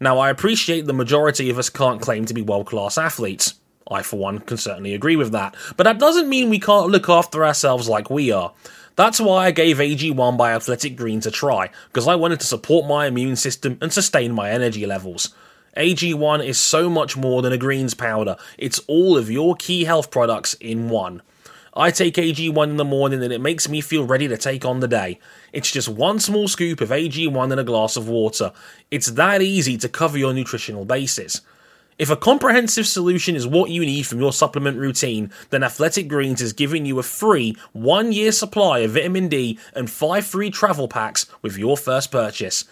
Now, 0.00 0.18
I 0.18 0.30
appreciate 0.30 0.86
the 0.86 0.92
majority 0.92 1.50
of 1.50 1.58
us 1.58 1.68
can't 1.68 2.00
claim 2.00 2.24
to 2.26 2.34
be 2.34 2.42
world 2.42 2.66
class 2.66 2.96
athletes. 2.96 3.54
I, 3.90 4.02
for 4.02 4.16
one, 4.16 4.38
can 4.38 4.56
certainly 4.56 4.94
agree 4.94 5.16
with 5.16 5.32
that. 5.32 5.54
But 5.76 5.84
that 5.84 5.98
doesn't 5.98 6.28
mean 6.28 6.50
we 6.50 6.60
can't 6.60 6.90
look 6.90 7.08
after 7.08 7.44
ourselves 7.44 7.88
like 7.88 8.10
we 8.10 8.30
are. 8.30 8.52
That's 8.96 9.20
why 9.20 9.46
I 9.46 9.50
gave 9.50 9.78
AG1 9.78 10.36
by 10.36 10.52
Athletic 10.52 10.96
Greens 10.96 11.26
a 11.26 11.30
try, 11.30 11.70
because 11.88 12.08
I 12.08 12.16
wanted 12.16 12.40
to 12.40 12.46
support 12.46 12.88
my 12.88 13.06
immune 13.06 13.36
system 13.36 13.78
and 13.80 13.92
sustain 13.92 14.32
my 14.32 14.50
energy 14.50 14.86
levels. 14.86 15.34
AG1 15.76 16.44
is 16.44 16.58
so 16.58 16.90
much 16.90 17.16
more 17.16 17.40
than 17.40 17.52
a 17.52 17.58
greens 17.58 17.94
powder, 17.94 18.36
it's 18.56 18.80
all 18.88 19.16
of 19.16 19.30
your 19.30 19.54
key 19.54 19.84
health 19.84 20.10
products 20.10 20.54
in 20.54 20.88
one. 20.88 21.22
I 21.78 21.92
take 21.92 22.14
AG1 22.14 22.70
in 22.70 22.76
the 22.76 22.84
morning 22.84 23.22
and 23.22 23.32
it 23.32 23.40
makes 23.40 23.68
me 23.68 23.80
feel 23.80 24.04
ready 24.04 24.26
to 24.26 24.36
take 24.36 24.64
on 24.64 24.80
the 24.80 24.88
day. 24.88 25.20
It's 25.52 25.70
just 25.70 25.88
one 25.88 26.18
small 26.18 26.48
scoop 26.48 26.80
of 26.80 26.88
AG1 26.88 27.52
in 27.52 27.58
a 27.58 27.62
glass 27.62 27.96
of 27.96 28.08
water. 28.08 28.52
It's 28.90 29.12
that 29.12 29.42
easy 29.42 29.78
to 29.78 29.88
cover 29.88 30.18
your 30.18 30.34
nutritional 30.34 30.84
basis. 30.84 31.40
If 31.96 32.10
a 32.10 32.16
comprehensive 32.16 32.88
solution 32.88 33.36
is 33.36 33.46
what 33.46 33.70
you 33.70 33.82
need 33.82 34.08
from 34.08 34.18
your 34.18 34.32
supplement 34.32 34.76
routine, 34.78 35.30
then 35.50 35.62
Athletic 35.62 36.08
Greens 36.08 36.42
is 36.42 36.52
giving 36.52 36.84
you 36.84 36.98
a 36.98 37.04
free 37.04 37.56
one 37.72 38.10
year 38.10 38.32
supply 38.32 38.80
of 38.80 38.90
vitamin 38.90 39.28
D 39.28 39.56
and 39.72 39.88
five 39.88 40.26
free 40.26 40.50
travel 40.50 40.88
packs 40.88 41.26
with 41.42 41.56
your 41.56 41.76
first 41.76 42.10
purchase. 42.10 42.64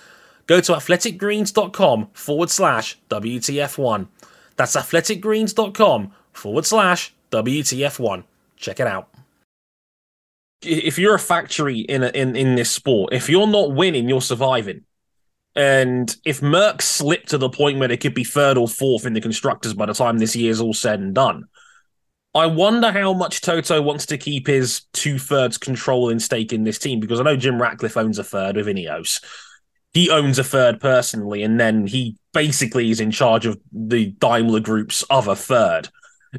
go 0.47 0.61
to 0.61 0.73
athleticgreens.com 0.73 2.09
forward 2.13 2.51
slash 2.51 2.99
WTF1. 3.09 4.09
That's 4.57 4.77
athleticgreens.com 4.77 6.13
forward 6.33 6.67
slash 6.67 7.15
WTF1. 7.31 8.25
Check 8.57 8.81
it 8.81 8.87
out. 8.87 9.11
If 10.63 10.99
you're 10.99 11.15
a 11.15 11.19
factory 11.19 11.81
in, 11.81 12.03
a, 12.03 12.09
in 12.09 12.35
in 12.35 12.55
this 12.55 12.71
sport, 12.71 13.13
if 13.13 13.29
you're 13.29 13.47
not 13.47 13.75
winning, 13.75 14.09
you're 14.09 14.23
surviving. 14.23 14.85
And 15.55 16.15
if 16.25 16.43
Merc 16.43 16.83
slipped 16.83 17.31
to 17.31 17.39
the 17.39 17.49
point 17.49 17.79
where 17.79 17.89
they 17.89 17.97
could 17.97 18.15
be 18.15 18.25
third 18.25 18.59
or 18.59 18.69
fourth 18.69 19.07
in 19.07 19.15
the 19.15 19.21
constructors 19.21 19.73
by 19.73 19.87
the 19.87 19.95
time 19.95 20.19
this 20.19 20.37
year's 20.37 20.61
all 20.61 20.75
said 20.75 21.01
and 21.01 21.15
done, 21.15 21.45
I 22.37 22.45
wonder 22.45 22.93
how 22.93 23.15
much 23.15 23.41
Toto 23.41 23.81
wants 23.81 24.05
to 24.07 24.19
keep 24.19 24.47
his 24.47 24.83
two 24.93 25.19
thirds 25.19 25.57
control 25.57 26.09
controlling 26.09 26.19
stake 26.19 26.53
in 26.53 26.65
this 26.65 26.79
team 26.79 27.01
because 27.01 27.19
I 27.19 27.23
know 27.23 27.37
Jim 27.37 27.61
Ratcliffe 27.61 27.97
owns 27.97 28.19
a 28.19 28.25
third 28.25 28.57
with 28.57 28.67
Ineos. 28.67 29.25
He 29.95 30.11
owns 30.11 30.39
a 30.39 30.45
third 30.45 30.79
personally, 30.79 31.43
and 31.43 31.59
then 31.59 31.87
he 31.87 32.19
basically 32.35 32.91
is 32.91 33.01
in 33.01 33.11
charge 33.11 33.47
of 33.47 33.59
the 33.73 34.09
Daimler 34.21 34.61
Group's 34.61 35.03
other 35.09 35.35
third. 35.35 35.89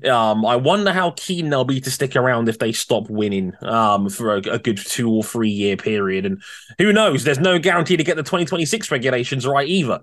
Um, 0.06 0.46
I 0.46 0.56
wonder 0.56 0.92
how 0.92 1.12
keen 1.12 1.50
they'll 1.50 1.64
be 1.64 1.82
to 1.82 1.90
stick 1.90 2.16
around 2.16 2.50
if 2.50 2.60
they 2.60 2.72
stop 2.72 3.10
winning 3.10 3.54
um, 3.62 4.10
for 4.10 4.36
a, 4.36 4.38
a, 4.40 4.60
good 4.60 4.78
two 4.78 5.10
or 5.10 5.24
three 5.24 5.50
year 5.50 5.78
period. 5.78 6.26
And 6.26 6.42
who 6.78 6.94
knows? 6.94 7.24
There's 7.24 7.40
no 7.40 7.58
guarantee 7.58 7.98
to 7.98 8.04
get 8.04 8.16
the 8.16 8.24
2026 8.24 8.92
regulations 8.92 9.48
right 9.48 9.68
either. 9.68 10.02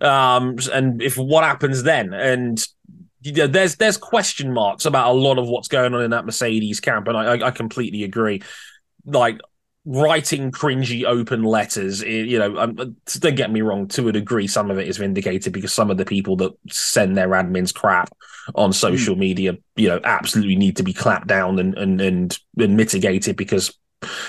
Um, 0.00 0.56
and 0.72 1.02
if 1.02 1.16
what 1.16 1.44
happens 1.44 1.82
then, 1.82 2.14
and 2.14 2.64
you 3.22 3.32
know, 3.32 3.46
there's 3.46 3.76
there's 3.76 3.96
question 3.96 4.52
marks 4.52 4.84
about 4.84 5.10
a 5.10 5.12
lot 5.12 5.38
of 5.38 5.48
what's 5.48 5.68
going 5.68 5.94
on 5.94 6.02
in 6.02 6.10
that 6.12 6.24
Mercedes 6.24 6.80
camp, 6.80 7.08
and 7.08 7.16
I, 7.16 7.46
I 7.46 7.50
completely 7.50 8.04
agree. 8.04 8.42
Like 9.04 9.40
writing 9.88 10.52
cringy 10.52 11.04
open 11.04 11.42
letters, 11.42 12.02
you 12.02 12.38
know, 12.38 12.58
um, 12.58 12.74
don't 12.74 13.36
get 13.36 13.50
me 13.50 13.62
wrong. 13.62 13.88
To 13.88 14.08
a 14.08 14.12
degree, 14.12 14.46
some 14.46 14.70
of 14.70 14.78
it 14.78 14.86
is 14.86 14.98
vindicated 14.98 15.52
because 15.52 15.72
some 15.72 15.90
of 15.90 15.96
the 15.96 16.04
people 16.04 16.36
that 16.36 16.52
send 16.68 17.16
their 17.16 17.28
admins 17.28 17.74
crap 17.74 18.14
on 18.54 18.74
social 18.74 19.14
mm. 19.14 19.20
media, 19.20 19.56
you 19.76 19.88
know, 19.88 19.98
absolutely 20.04 20.56
need 20.56 20.76
to 20.76 20.82
be 20.82 20.92
clapped 20.92 21.26
down 21.26 21.58
and 21.58 21.76
and 21.78 22.00
and, 22.02 22.38
and 22.58 22.76
mitigated 22.76 23.36
because 23.36 23.76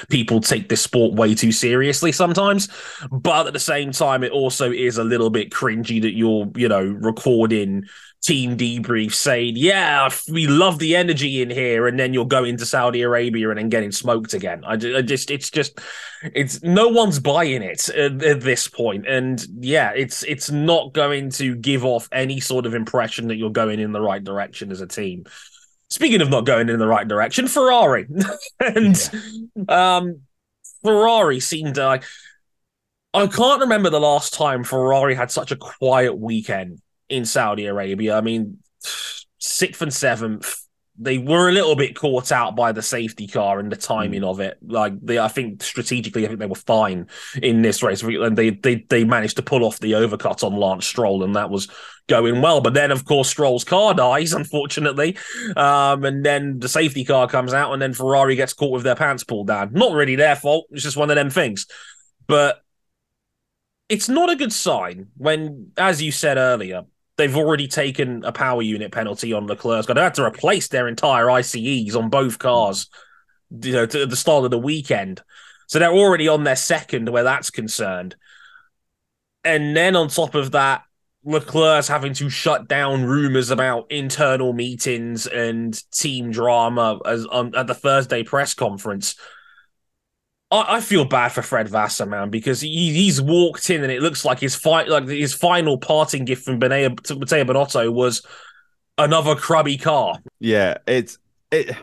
people 0.09 0.39
take 0.39 0.69
this 0.69 0.81
sport 0.81 1.13
way 1.13 1.35
too 1.35 1.51
seriously 1.51 2.11
sometimes 2.11 2.69
but 3.11 3.45
at 3.45 3.53
the 3.53 3.59
same 3.59 3.91
time 3.91 4.23
it 4.23 4.31
also 4.31 4.71
is 4.71 4.97
a 4.97 5.03
little 5.03 5.29
bit 5.29 5.51
cringy 5.51 6.01
that 6.01 6.15
you're 6.15 6.49
you 6.55 6.67
know 6.67 6.83
recording 6.83 7.83
team 8.21 8.57
debrief 8.57 9.13
saying, 9.13 9.55
"Yeah, 9.55 10.09
we 10.29 10.47
love 10.47 10.79
the 10.79 10.95
energy 10.95 11.41
in 11.41 11.49
here," 11.49 11.87
and 11.87 11.99
then 11.99 12.13
you're 12.13 12.25
going 12.25 12.57
to 12.57 12.65
Saudi 12.65 13.01
Arabia 13.01 13.49
and 13.49 13.57
then 13.57 13.69
getting 13.69 13.91
smoked 13.91 14.33
again. 14.33 14.63
I, 14.65 14.73
I 14.73 15.01
just, 15.01 15.31
it's 15.31 15.49
just, 15.49 15.79
it's 16.23 16.61
no 16.61 16.89
one's 16.89 17.19
buying 17.19 17.61
it 17.61 17.87
at, 17.89 18.21
at, 18.21 18.41
this 18.41 18.67
point, 18.67 19.07
and 19.07 19.43
yeah, 19.59 19.91
it's 19.95 20.23
it's 20.23 20.51
not 20.51 20.93
going 20.93 21.29
to 21.31 21.55
give 21.55 21.85
off 21.85 22.09
any 22.11 22.39
sort 22.39 22.65
of 22.65 22.73
impression 22.73 23.27
that 23.29 23.37
you're 23.37 23.51
going 23.51 23.79
in 23.79 23.91
the 23.91 24.01
right 24.01 24.23
direction 24.23 24.71
as 24.71 24.81
a 24.81 24.87
team. 24.87 25.23
Speaking 25.89 26.21
of 26.21 26.29
not 26.29 26.45
going 26.45 26.69
in 26.69 26.77
the 26.77 26.87
right 26.87 27.07
direction, 27.07 27.47
Ferrari 27.47 28.07
and 28.59 29.09
yeah. 29.55 29.97
um, 29.97 30.21
Ferrari 30.83 31.39
seemed 31.39 31.77
like. 31.77 32.03
I 33.11 33.25
can't 33.25 33.61
remember 33.61 33.89
the 33.89 33.99
last 33.99 34.35
time 34.35 34.63
Ferrari 34.63 35.15
had 35.15 35.31
such 35.31 35.51
a 35.51 35.55
quiet 35.55 36.15
weekend 36.15 36.79
in 37.09 37.25
Saudi 37.25 37.65
Arabia. 37.65 38.17
I 38.17 38.21
mean, 38.21 38.59
sixth 39.39 39.81
and 39.81 39.93
seventh, 39.93 40.65
they 41.01 41.17
were 41.17 41.47
a 41.47 41.53
little 41.53 41.75
bit 41.75 41.95
caught 41.95 42.31
out 42.31 42.57
by 42.57 42.73
the 42.73 42.81
safety 42.81 43.25
car 43.25 43.59
and 43.59 43.71
the 43.71 43.77
timing 43.77 44.21
mm. 44.21 44.29
of 44.29 44.41
it. 44.41 44.57
Like 44.61 44.93
they, 45.01 45.17
I 45.17 45.29
think 45.29 45.63
strategically, 45.63 46.25
I 46.25 46.27
think 46.27 46.39
they 46.39 46.45
were 46.45 46.55
fine 46.55 47.07
in 47.41 47.61
this 47.61 47.81
race, 47.81 48.03
and 48.03 48.37
they 48.37 48.49
they 48.49 48.85
they 48.89 49.05
managed 49.05 49.37
to 49.37 49.41
pull 49.41 49.63
off 49.63 49.79
the 49.79 49.93
overcut 49.93 50.43
on 50.43 50.57
Lance 50.57 50.85
Stroll, 50.85 51.23
and 51.23 51.35
that 51.37 51.49
was 51.49 51.69
going 52.07 52.41
well. 52.41 52.59
But 52.59 52.73
then, 52.73 52.91
of 52.91 53.05
course, 53.05 53.29
Stroll's 53.29 53.63
car 53.63 53.93
dies, 53.93 54.33
unfortunately, 54.33 55.17
um, 55.55 56.03
and 56.03 56.25
then 56.25 56.59
the 56.59 56.69
safety 56.69 57.05
car 57.05 57.29
comes 57.29 57.53
out, 57.53 57.71
and 57.71 57.81
then 57.81 57.93
Ferrari 57.93 58.35
gets 58.35 58.53
caught 58.53 58.73
with 58.73 58.83
their 58.83 58.95
pants 58.95 59.23
pulled 59.23 59.47
down. 59.47 59.71
Not 59.71 59.93
really 59.93 60.15
their 60.15 60.35
fault; 60.35 60.67
it's 60.71 60.83
just 60.83 60.97
one 60.97 61.09
of 61.09 61.15
them 61.15 61.29
things. 61.29 61.65
But 62.27 62.61
it's 63.87 64.09
not 64.09 64.29
a 64.29 64.35
good 64.35 64.53
sign 64.53 65.07
when, 65.17 65.71
as 65.77 66.01
you 66.01 66.11
said 66.11 66.37
earlier, 66.37 66.83
they've 67.19 67.37
already 67.37 67.67
taken 67.67 68.23
a 68.23 68.31
power 68.31 68.61
unit 68.63 68.91
penalty 68.91 69.33
on 69.33 69.45
Leclerc's 69.45 69.85
car. 69.85 69.93
They 69.93 70.01
had 70.01 70.15
to 70.15 70.25
replace 70.25 70.69
their 70.69 70.87
entire 70.87 71.29
ICEs 71.29 71.95
on 71.95 72.09
both 72.09 72.39
cars, 72.39 72.89
you 73.51 73.73
know, 73.73 73.85
to 73.85 74.05
the 74.07 74.15
start 74.15 74.45
of 74.45 74.51
the 74.51 74.57
weekend. 74.57 75.21
So 75.67 75.77
they're 75.77 75.91
already 75.91 76.27
on 76.27 76.45
their 76.45 76.55
second 76.55 77.09
where 77.09 77.23
that's 77.23 77.51
concerned. 77.51 78.15
And 79.43 79.75
then 79.75 79.95
on 79.95 80.07
top 80.07 80.33
of 80.33 80.51
that, 80.51 80.83
Leclerc's 81.23 81.89
having 81.89 82.13
to 82.13 82.29
shut 82.29 82.67
down 82.67 83.03
rumors 83.03 83.51
about 83.51 83.91
internal 83.91 84.53
meetings 84.53 85.27
and 85.27 85.79
team 85.91 86.31
drama 86.31 86.99
as 87.05 87.25
on 87.25 87.53
at 87.55 87.67
the 87.67 87.75
Thursday 87.75 88.23
press 88.23 88.53
conference. 88.53 89.15
I, 90.51 90.77
I 90.77 90.81
feel 90.81 91.05
bad 91.05 91.29
for 91.29 91.41
Fred 91.41 91.69
Vasseur, 91.69 92.05
man, 92.05 92.29
because 92.29 92.61
he, 92.61 92.93
he's 92.93 93.21
walked 93.21 93.69
in 93.69 93.83
and 93.83 93.91
it 93.91 94.01
looks 94.01 94.25
like 94.25 94.39
his 94.39 94.55
fight, 94.55 94.87
like 94.87 95.07
his 95.07 95.33
final 95.33 95.77
parting 95.77 96.25
gift 96.25 96.43
from 96.43 96.59
Benea, 96.59 96.89
Matteo 96.89 97.43
Binotto 97.43 97.91
was 97.91 98.25
another 98.97 99.35
crubby 99.35 99.77
car. 99.77 100.19
Yeah, 100.39 100.77
it's 100.87 101.17
it 101.51 101.75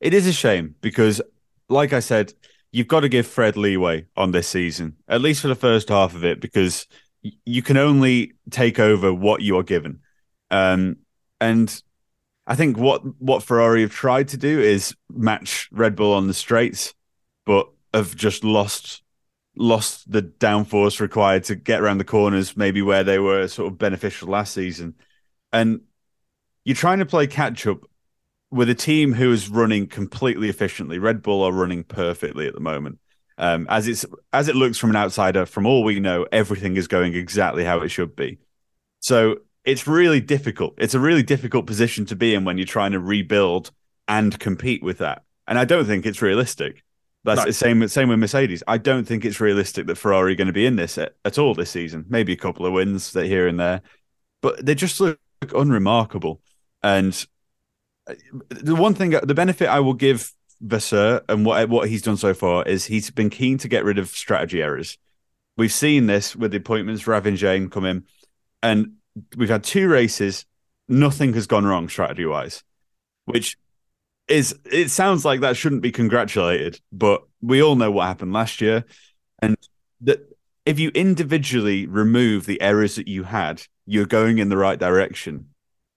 it 0.00 0.14
is 0.14 0.26
a 0.26 0.32
shame 0.32 0.74
because, 0.80 1.20
like 1.68 1.92
I 1.92 2.00
said, 2.00 2.32
you've 2.72 2.88
got 2.88 3.00
to 3.00 3.08
give 3.08 3.26
Fred 3.26 3.56
leeway 3.56 4.06
on 4.16 4.32
this 4.32 4.48
season, 4.48 4.96
at 5.08 5.20
least 5.20 5.40
for 5.40 5.48
the 5.48 5.54
first 5.54 5.88
half 5.88 6.14
of 6.14 6.24
it, 6.24 6.40
because 6.40 6.86
you 7.44 7.62
can 7.62 7.76
only 7.76 8.32
take 8.50 8.78
over 8.78 9.12
what 9.14 9.42
you 9.42 9.56
are 9.58 9.62
given. 9.62 10.00
Um, 10.50 10.96
and 11.40 11.82
I 12.46 12.56
think 12.56 12.76
what 12.76 13.02
what 13.20 13.42
Ferrari 13.42 13.82
have 13.82 13.92
tried 13.92 14.28
to 14.28 14.36
do 14.36 14.60
is 14.60 14.94
match 15.08 15.68
Red 15.70 15.94
Bull 15.94 16.14
on 16.14 16.26
the 16.26 16.34
straights, 16.34 16.94
but 17.46 17.68
have 17.94 18.16
just 18.16 18.44
lost 18.44 19.02
lost 19.54 20.10
the 20.10 20.22
downforce 20.22 20.98
required 20.98 21.44
to 21.44 21.54
get 21.54 21.80
around 21.80 21.98
the 21.98 22.04
corners, 22.04 22.56
maybe 22.56 22.80
where 22.80 23.04
they 23.04 23.18
were 23.18 23.46
sort 23.48 23.70
of 23.70 23.78
beneficial 23.78 24.28
last 24.28 24.54
season. 24.54 24.94
And 25.52 25.82
you're 26.64 26.74
trying 26.74 27.00
to 27.00 27.06
play 27.06 27.26
catch 27.26 27.66
up 27.66 27.80
with 28.50 28.70
a 28.70 28.74
team 28.74 29.12
who 29.12 29.32
is 29.32 29.48
running 29.48 29.86
completely 29.86 30.48
efficiently. 30.48 30.98
Red 30.98 31.22
Bull 31.22 31.42
are 31.42 31.52
running 31.52 31.84
perfectly 31.84 32.46
at 32.46 32.54
the 32.54 32.60
moment. 32.60 32.98
Um, 33.38 33.66
as 33.68 33.88
it's 33.88 34.04
as 34.32 34.48
it 34.48 34.56
looks 34.56 34.78
from 34.78 34.90
an 34.90 34.96
outsider, 34.96 35.46
from 35.46 35.66
all 35.66 35.82
we 35.82 36.00
know, 36.00 36.26
everything 36.32 36.76
is 36.76 36.86
going 36.86 37.14
exactly 37.14 37.64
how 37.64 37.80
it 37.80 37.88
should 37.88 38.14
be. 38.14 38.38
So 39.00 39.38
it's 39.64 39.86
really 39.86 40.20
difficult. 40.20 40.74
It's 40.78 40.94
a 40.94 41.00
really 41.00 41.22
difficult 41.22 41.66
position 41.66 42.04
to 42.06 42.16
be 42.16 42.34
in 42.34 42.44
when 42.44 42.58
you're 42.58 42.66
trying 42.66 42.92
to 42.92 43.00
rebuild 43.00 43.70
and 44.06 44.38
compete 44.38 44.82
with 44.82 44.98
that. 44.98 45.24
And 45.46 45.58
I 45.58 45.64
don't 45.64 45.86
think 45.86 46.04
it's 46.04 46.22
realistic. 46.22 46.82
That's 47.24 47.40
no. 47.40 47.44
the 47.46 47.52
same. 47.52 47.86
Same 47.88 48.08
with 48.08 48.18
Mercedes. 48.18 48.62
I 48.66 48.78
don't 48.78 49.04
think 49.04 49.24
it's 49.24 49.40
realistic 49.40 49.86
that 49.86 49.98
Ferrari 49.98 50.32
are 50.32 50.36
going 50.36 50.46
to 50.46 50.52
be 50.52 50.66
in 50.66 50.76
this 50.76 50.98
at, 50.98 51.14
at, 51.24 51.38
all 51.38 51.54
this 51.54 51.70
season. 51.70 52.04
Maybe 52.08 52.32
a 52.32 52.36
couple 52.36 52.66
of 52.66 52.72
wins 52.72 53.12
that 53.12 53.26
here 53.26 53.46
and 53.46 53.60
there, 53.60 53.82
but 54.40 54.64
they 54.64 54.74
just 54.74 55.00
look 55.00 55.18
unremarkable. 55.54 56.40
And 56.82 57.24
uh, 58.08 58.14
the 58.48 58.74
one 58.74 58.94
thing, 58.94 59.10
the 59.10 59.34
benefit 59.34 59.68
I 59.68 59.80
will 59.80 59.94
give 59.94 60.32
Vasseur 60.60 61.22
and 61.28 61.44
what 61.44 61.68
what 61.68 61.88
he's 61.88 62.02
done 62.02 62.16
so 62.16 62.34
far 62.34 62.64
is 62.64 62.86
he's 62.86 63.10
been 63.10 63.30
keen 63.30 63.58
to 63.58 63.68
get 63.68 63.84
rid 63.84 63.98
of 63.98 64.08
strategy 64.08 64.62
errors. 64.62 64.98
We've 65.56 65.72
seen 65.72 66.06
this 66.06 66.34
with 66.34 66.50
the 66.50 66.56
appointments, 66.56 67.06
Ravin 67.06 67.36
Jain 67.36 67.68
come 67.68 67.84
in, 67.84 68.04
and 68.62 68.94
we've 69.36 69.48
had 69.48 69.64
two 69.64 69.88
races. 69.88 70.46
Nothing 70.88 71.34
has 71.34 71.46
gone 71.46 71.64
wrong 71.64 71.88
strategy 71.88 72.26
wise, 72.26 72.64
which 73.26 73.56
is 74.32 74.58
it 74.64 74.90
sounds 74.90 75.24
like 75.24 75.40
that 75.40 75.56
shouldn't 75.56 75.82
be 75.82 75.92
congratulated, 75.92 76.80
but 76.90 77.22
we 77.42 77.62
all 77.62 77.76
know 77.76 77.90
what 77.90 78.06
happened 78.06 78.32
last 78.32 78.62
year, 78.62 78.84
and 79.40 79.56
that 80.00 80.34
if 80.64 80.78
you 80.78 80.90
individually 80.94 81.86
remove 81.86 82.46
the 82.46 82.60
errors 82.62 82.96
that 82.96 83.08
you 83.08 83.24
had, 83.24 83.62
you're 83.84 84.06
going 84.06 84.38
in 84.38 84.48
the 84.48 84.56
right 84.56 84.78
direction, 84.78 85.48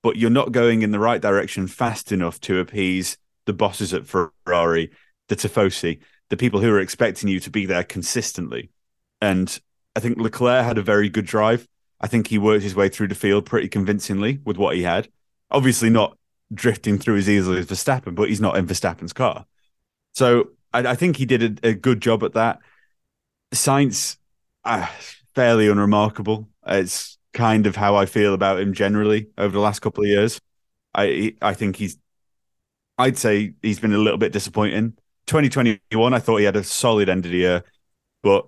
but 0.04 0.18
you're 0.18 0.30
not 0.30 0.52
going 0.52 0.82
in 0.82 0.92
the 0.92 1.00
right 1.00 1.22
direction 1.22 1.68
fast 1.68 2.12
enough 2.12 2.42
to 2.42 2.60
appease 2.60 3.18
the 3.46 3.54
bosses 3.54 3.94
at 3.94 4.06
Ferrari, 4.06 4.92
the 5.30 5.36
Tifosi, 5.36 6.00
the 6.30 6.38
people 6.38 6.60
who 6.60 6.72
are 6.72 6.80
expecting 6.80 7.30
you 7.30 7.40
to 7.40 7.50
be 7.50 7.66
there 7.66 7.84
consistently. 7.84 8.70
And 9.22 9.58
I 9.96 10.02
think 10.02 10.18
Leclerc 10.18 10.66
had 10.66 10.78
a 10.78 10.84
very 10.84 11.08
good 11.08 11.26
drive. 11.26 11.68
I 12.02 12.08
think 12.08 12.28
he 12.28 12.38
worked 12.38 12.64
his 12.64 12.76
way 12.76 12.90
through 12.90 13.08
the 13.08 13.16
field 13.16 13.46
pretty 13.46 13.70
convincingly 13.70 14.40
with 14.44 14.58
what 14.58 14.76
he 14.76 14.84
had. 14.84 15.08
Obviously, 15.52 15.90
not 15.90 16.18
drifting 16.54 16.98
through 16.98 17.18
as 17.18 17.30
easily 17.30 17.60
as 17.60 17.68
Verstappen, 17.68 18.16
but 18.16 18.30
he's 18.30 18.42
not 18.42 18.58
in 18.58 18.68
Verstappen's 18.68 19.14
car. 19.14 19.46
So 20.14 20.52
I, 20.74 20.80
I 20.92 20.96
think 20.96 21.18
he 21.18 21.26
did 21.26 21.60
a, 21.64 21.70
a, 21.70 21.74
good 21.74 22.02
job 22.02 22.24
at 22.24 22.34
that. 22.34 22.60
Sainz, 23.54 24.18
uh, 24.64 24.88
fairly 25.34 25.68
unremarkable. 25.68 26.50
It's 26.66 27.18
kind 27.34 27.68
of 27.68 27.76
how 27.76 27.96
I 27.96 28.06
feel 28.06 28.34
about 28.34 28.60
him 28.60 28.74
generally 28.74 29.28
over 29.38 29.52
the 29.52 29.60
last 29.60 29.82
couple 29.82 30.04
of 30.04 30.10
years. 30.10 30.40
I 30.94 31.36
I 31.42 31.54
think 31.54 31.76
he's, 31.76 31.98
I'd 32.98 33.18
say 33.18 33.54
he's 33.62 33.80
been 33.80 33.94
a 33.94 33.98
little 33.98 34.18
bit 34.18 34.32
disappointing. 34.32 34.94
2021, 35.28 36.14
I 36.14 36.20
thought 36.20 36.38
he 36.38 36.46
had 36.46 36.56
a 36.56 36.64
solid 36.64 37.10
end 37.10 37.26
of 37.26 37.32
the 37.32 37.38
year, 37.38 37.64
but 38.22 38.48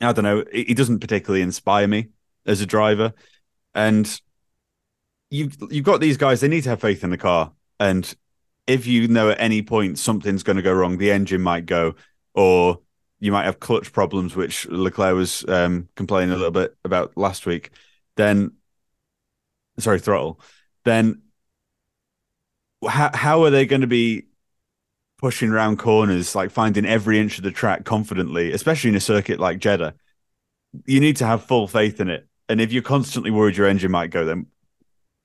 I 0.00 0.12
don't 0.12 0.24
know. 0.24 0.44
He 0.52 0.74
doesn't 0.74 1.00
particularly 1.00 1.42
inspire 1.42 1.86
me 1.86 2.08
as 2.46 2.60
a 2.60 2.66
driver, 2.66 3.12
and 3.74 4.20
you've 5.30 5.56
you've 5.70 5.84
got 5.84 6.00
these 6.00 6.16
guys. 6.16 6.40
They 6.40 6.48
need 6.48 6.64
to 6.64 6.70
have 6.70 6.80
faith 6.80 7.04
in 7.04 7.10
the 7.10 7.18
car, 7.18 7.52
and 7.78 8.14
if 8.66 8.86
you 8.86 9.08
know 9.08 9.30
at 9.30 9.40
any 9.40 9.62
point 9.62 9.98
something's 9.98 10.42
going 10.42 10.56
to 10.56 10.62
go 10.62 10.72
wrong, 10.72 10.98
the 10.98 11.10
engine 11.10 11.40
might 11.40 11.66
go, 11.66 11.94
or 12.34 12.80
you 13.20 13.32
might 13.32 13.44
have 13.44 13.60
clutch 13.60 13.92
problems, 13.92 14.36
which 14.36 14.66
Leclerc 14.66 15.16
was 15.16 15.44
um, 15.48 15.88
complaining 15.96 16.32
a 16.32 16.36
little 16.36 16.52
bit 16.52 16.76
about 16.84 17.16
last 17.16 17.46
week. 17.46 17.70
Then, 18.16 18.52
sorry, 19.78 19.98
throttle. 19.98 20.40
Then, 20.84 21.22
how 22.86 23.10
how 23.14 23.44
are 23.44 23.50
they 23.50 23.66
going 23.66 23.80
to 23.80 23.86
be 23.86 24.24
pushing 25.18 25.50
around 25.50 25.78
corners, 25.78 26.34
like 26.34 26.50
finding 26.50 26.86
every 26.86 27.18
inch 27.18 27.38
of 27.38 27.44
the 27.44 27.50
track 27.50 27.84
confidently, 27.84 28.52
especially 28.52 28.90
in 28.90 28.96
a 28.96 29.00
circuit 29.00 29.40
like 29.40 29.58
Jeddah? 29.58 29.94
You 30.84 31.00
need 31.00 31.16
to 31.16 31.26
have 31.26 31.42
full 31.42 31.66
faith 31.66 32.00
in 32.00 32.08
it. 32.08 32.28
And 32.50 32.60
if 32.60 32.72
you're 32.72 32.82
constantly 32.82 33.30
worried 33.30 33.56
your 33.56 33.66
engine 33.66 33.90
might 33.90 34.10
go, 34.10 34.24
then 34.24 34.46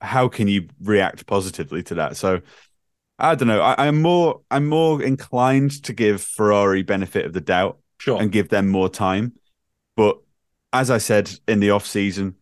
how 0.04 0.28
can 0.28 0.48
you 0.48 0.68
react 0.80 1.26
positively 1.26 1.82
to 1.84 1.94
that? 1.96 2.16
So 2.16 2.40
I 3.18 3.34
don't 3.34 3.48
know. 3.48 3.60
I, 3.60 3.86
am 3.86 4.02
more 4.02 4.40
I'm 4.50 4.66
more 4.66 5.02
inclined 5.02 5.82
to 5.84 5.92
give 5.92 6.22
Ferrari 6.22 6.82
benefit 6.82 7.24
of 7.24 7.32
the 7.32 7.40
doubt 7.40 7.78
sure. 7.98 8.20
and 8.20 8.32
give 8.32 8.48
them 8.48 8.68
more 8.68 8.88
time. 8.88 9.32
But 9.96 10.18
as 10.72 10.90
I 10.90 10.98
said 10.98 11.30
in 11.46 11.60
the 11.60 11.70
off 11.70 11.86
season, 11.86 12.36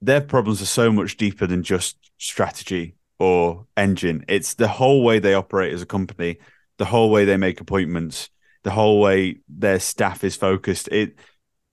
their 0.00 0.20
problems 0.20 0.62
are 0.62 0.66
so 0.66 0.92
much 0.92 1.16
deeper 1.16 1.46
than 1.46 1.62
just 1.62 1.96
strategy 2.18 2.94
or 3.18 3.66
engine. 3.76 4.24
It's 4.28 4.54
the 4.54 4.68
whole 4.68 5.02
way 5.02 5.18
they 5.18 5.34
operate 5.34 5.72
as 5.72 5.82
a 5.82 5.86
company, 5.86 6.38
the 6.78 6.84
whole 6.84 7.10
way 7.10 7.24
they 7.24 7.36
make 7.36 7.60
appointments, 7.60 8.30
the 8.62 8.70
whole 8.70 9.00
way 9.00 9.38
their 9.48 9.80
staff 9.80 10.22
is 10.22 10.36
focused. 10.36 10.88
It 10.88 11.16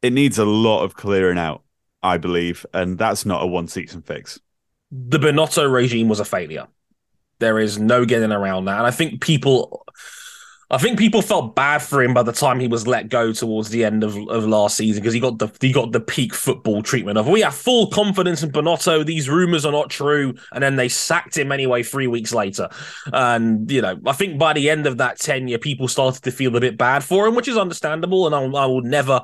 it 0.02 0.12
needs 0.12 0.38
a 0.38 0.46
lot 0.46 0.84
of 0.84 0.96
clearing 0.96 1.38
out, 1.38 1.64
I 2.02 2.18
believe, 2.18 2.66
and 2.74 2.98
that's 2.98 3.26
not 3.26 3.44
a 3.44 3.48
one 3.48 3.68
season 3.68 4.02
fix. 4.02 4.40
The 4.95 5.17
Binotto 5.17 5.71
regime 5.71 6.08
was 6.08 6.19
a 6.19 6.25
failure. 6.25 6.67
There 7.39 7.60
is 7.60 7.79
no 7.79 8.06
getting 8.06 8.32
around 8.32 8.65
that. 8.65 8.77
And 8.77 8.88
I 8.88 8.91
think 8.91 9.21
people 9.21 9.86
I 10.73 10.79
think 10.79 10.97
people 10.97 11.21
felt 11.21 11.56
bad 11.56 11.84
for 11.84 12.01
him 12.01 12.15
by 12.15 12.23
the 12.23 12.32
time 12.32 12.60
he 12.60 12.67
was 12.67 12.88
let 12.88 13.08
go 13.08 13.32
towards 13.32 13.69
the 13.69 13.86
end 13.86 14.03
of, 14.03 14.17
of 14.29 14.47
last 14.47 14.75
season 14.75 15.03
because 15.03 15.13
he 15.13 15.19
got 15.19 15.38
the 15.38 15.49
he 15.62 15.71
got 15.71 15.91
the 15.91 15.99
peak 15.99 16.34
football 16.34 16.82
treatment 16.82 17.19
of 17.19 17.27
we 17.27 17.41
have 17.41 17.53
full 17.53 17.91
confidence 17.91 18.41
in 18.41 18.51
Binotto. 18.51 19.06
These 19.06 19.29
rumors 19.29 19.65
are 19.67 19.71
not 19.71 19.91
true, 19.91 20.34
and 20.51 20.63
then 20.63 20.75
they 20.75 20.89
sacked 20.89 21.38
him 21.38 21.51
anyway 21.51 21.84
three 21.84 22.08
weeks 22.08 22.34
later. 22.34 22.69
And 23.12 23.69
you 23.69 23.84
know, 23.84 23.99
I 24.08 24.13
think 24.13 24.39
by 24.39 24.53
the 24.53 24.71
end 24.71 24.88
of 24.88 24.97
that 24.97 25.19
tenure, 25.19 25.60
people 25.60 25.88
started 25.88 26.23
to 26.23 26.32
feel 26.32 26.56
a 26.56 26.60
bit 26.60 26.75
bad 26.75 27.03
for 27.03 27.27
him, 27.27 27.36
which 27.36 27.47
is 27.47 27.58
understandable. 27.58 28.25
And 28.25 28.34
I, 28.34 28.63
I 28.63 28.65
will 28.65 28.82
never. 28.82 29.21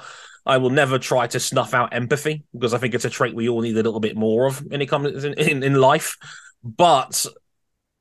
I 0.49 0.57
will 0.57 0.71
never 0.71 0.97
try 0.97 1.27
to 1.27 1.39
snuff 1.39 1.75
out 1.75 1.93
empathy 1.93 2.43
because 2.53 2.73
I 2.73 2.79
think 2.79 2.95
it's 2.95 3.05
a 3.05 3.09
trait 3.09 3.35
we 3.35 3.47
all 3.47 3.61
need 3.61 3.77
a 3.77 3.83
little 3.83 3.99
bit 3.99 4.17
more 4.17 4.47
of 4.47 4.65
when 4.65 4.81
it 4.81 4.87
comes 4.87 5.23
in, 5.23 5.33
in, 5.35 5.61
in 5.61 5.75
life. 5.75 6.17
But 6.63 7.23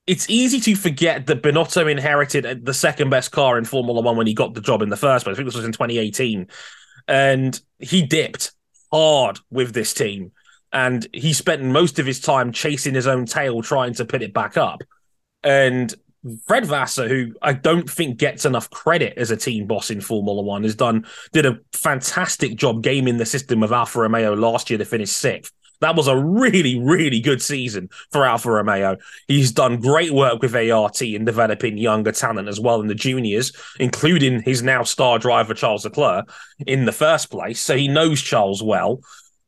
it's 0.07 0.31
easy 0.31 0.59
to 0.61 0.75
forget 0.75 1.27
that 1.27 1.43
Binotto 1.43 1.91
inherited 1.91 2.65
the 2.65 2.73
second 2.73 3.11
best 3.11 3.33
car 3.33 3.59
in 3.59 3.67
Formula 3.67 4.01
One 4.01 4.17
when 4.17 4.27
he 4.27 4.33
got 4.33 4.55
the 4.55 4.63
job 4.63 4.81
in 4.81 4.89
the 4.89 4.97
first 4.97 5.25
place. 5.25 5.35
I 5.35 5.37
think 5.37 5.47
this 5.47 5.57
was 5.57 5.67
in 5.67 5.73
2018. 5.73 6.49
And 7.07 7.61
he 7.79 8.07
dipped 8.07 8.53
hard 8.91 9.39
with 9.51 9.75
this 9.75 9.93
team. 9.93 10.33
And 10.73 11.07
he 11.13 11.35
spent 11.35 11.63
most 11.63 11.99
of 11.99 12.07
his 12.07 12.19
time 12.19 12.53
chasing 12.53 12.95
his 12.95 13.07
own 13.07 13.27
tail, 13.27 13.61
trying 13.61 13.93
to 13.95 14.07
put 14.07 14.23
it 14.23 14.33
back 14.33 14.57
up. 14.57 14.81
And 15.43 15.95
Fred 16.46 16.66
Vasseur, 16.66 17.09
who 17.09 17.35
I 17.42 17.52
don't 17.52 17.88
think 17.88 18.18
gets 18.18 18.44
enough 18.44 18.70
credit 18.70 19.16
as 19.16 19.31
a 19.31 19.37
team 19.37 19.66
boss 19.66 19.90
in 19.90 20.00
Formula 20.00 20.42
One, 20.42 20.64
has 20.64 20.74
done 20.74 21.07
did 21.33 21.46
a 21.46 21.59
fantastic 21.72 22.57
job 22.57 22.83
gaming 22.83 23.18
the 23.18 23.26
system 23.26 23.62
of 23.62 23.72
Alfa 23.72 24.00
Romeo 24.00 24.35
last 24.35 24.68
year 24.68 24.78
to 24.78 24.85
finish 24.85 25.11
sixth. 25.11 25.52
That 25.81 25.94
was 25.94 26.09
a 26.09 26.16
really, 26.16 26.78
really 26.78 27.20
good 27.20 27.40
season 27.40 27.88
for 28.11 28.26
Alfa 28.26 28.50
Romeo. 28.50 28.96
He's 29.28 29.52
done 29.52 29.81
great 29.81 30.12
work 30.12 30.42
with 30.42 30.57
ART 30.57 31.00
in 31.02 31.24
developing 31.24 31.78
younger 31.78 32.11
talent 32.11 32.48
as 32.48 32.59
well 32.59 32.81
in 32.81 32.88
the 32.88 32.96
juniors, 32.96 33.52
including 33.78 34.42
his 34.42 34.61
now 34.61 34.83
star 34.83 35.20
driver 35.20 35.54
Charles 35.54 35.85
Leclerc 35.85 36.28
in 36.66 36.85
the 36.85 36.92
first 36.92 37.31
place. 37.31 37.61
So 37.61 37.76
he 37.76 37.87
knows 37.87 38.20
Charles 38.20 38.61
well. 38.61 39.00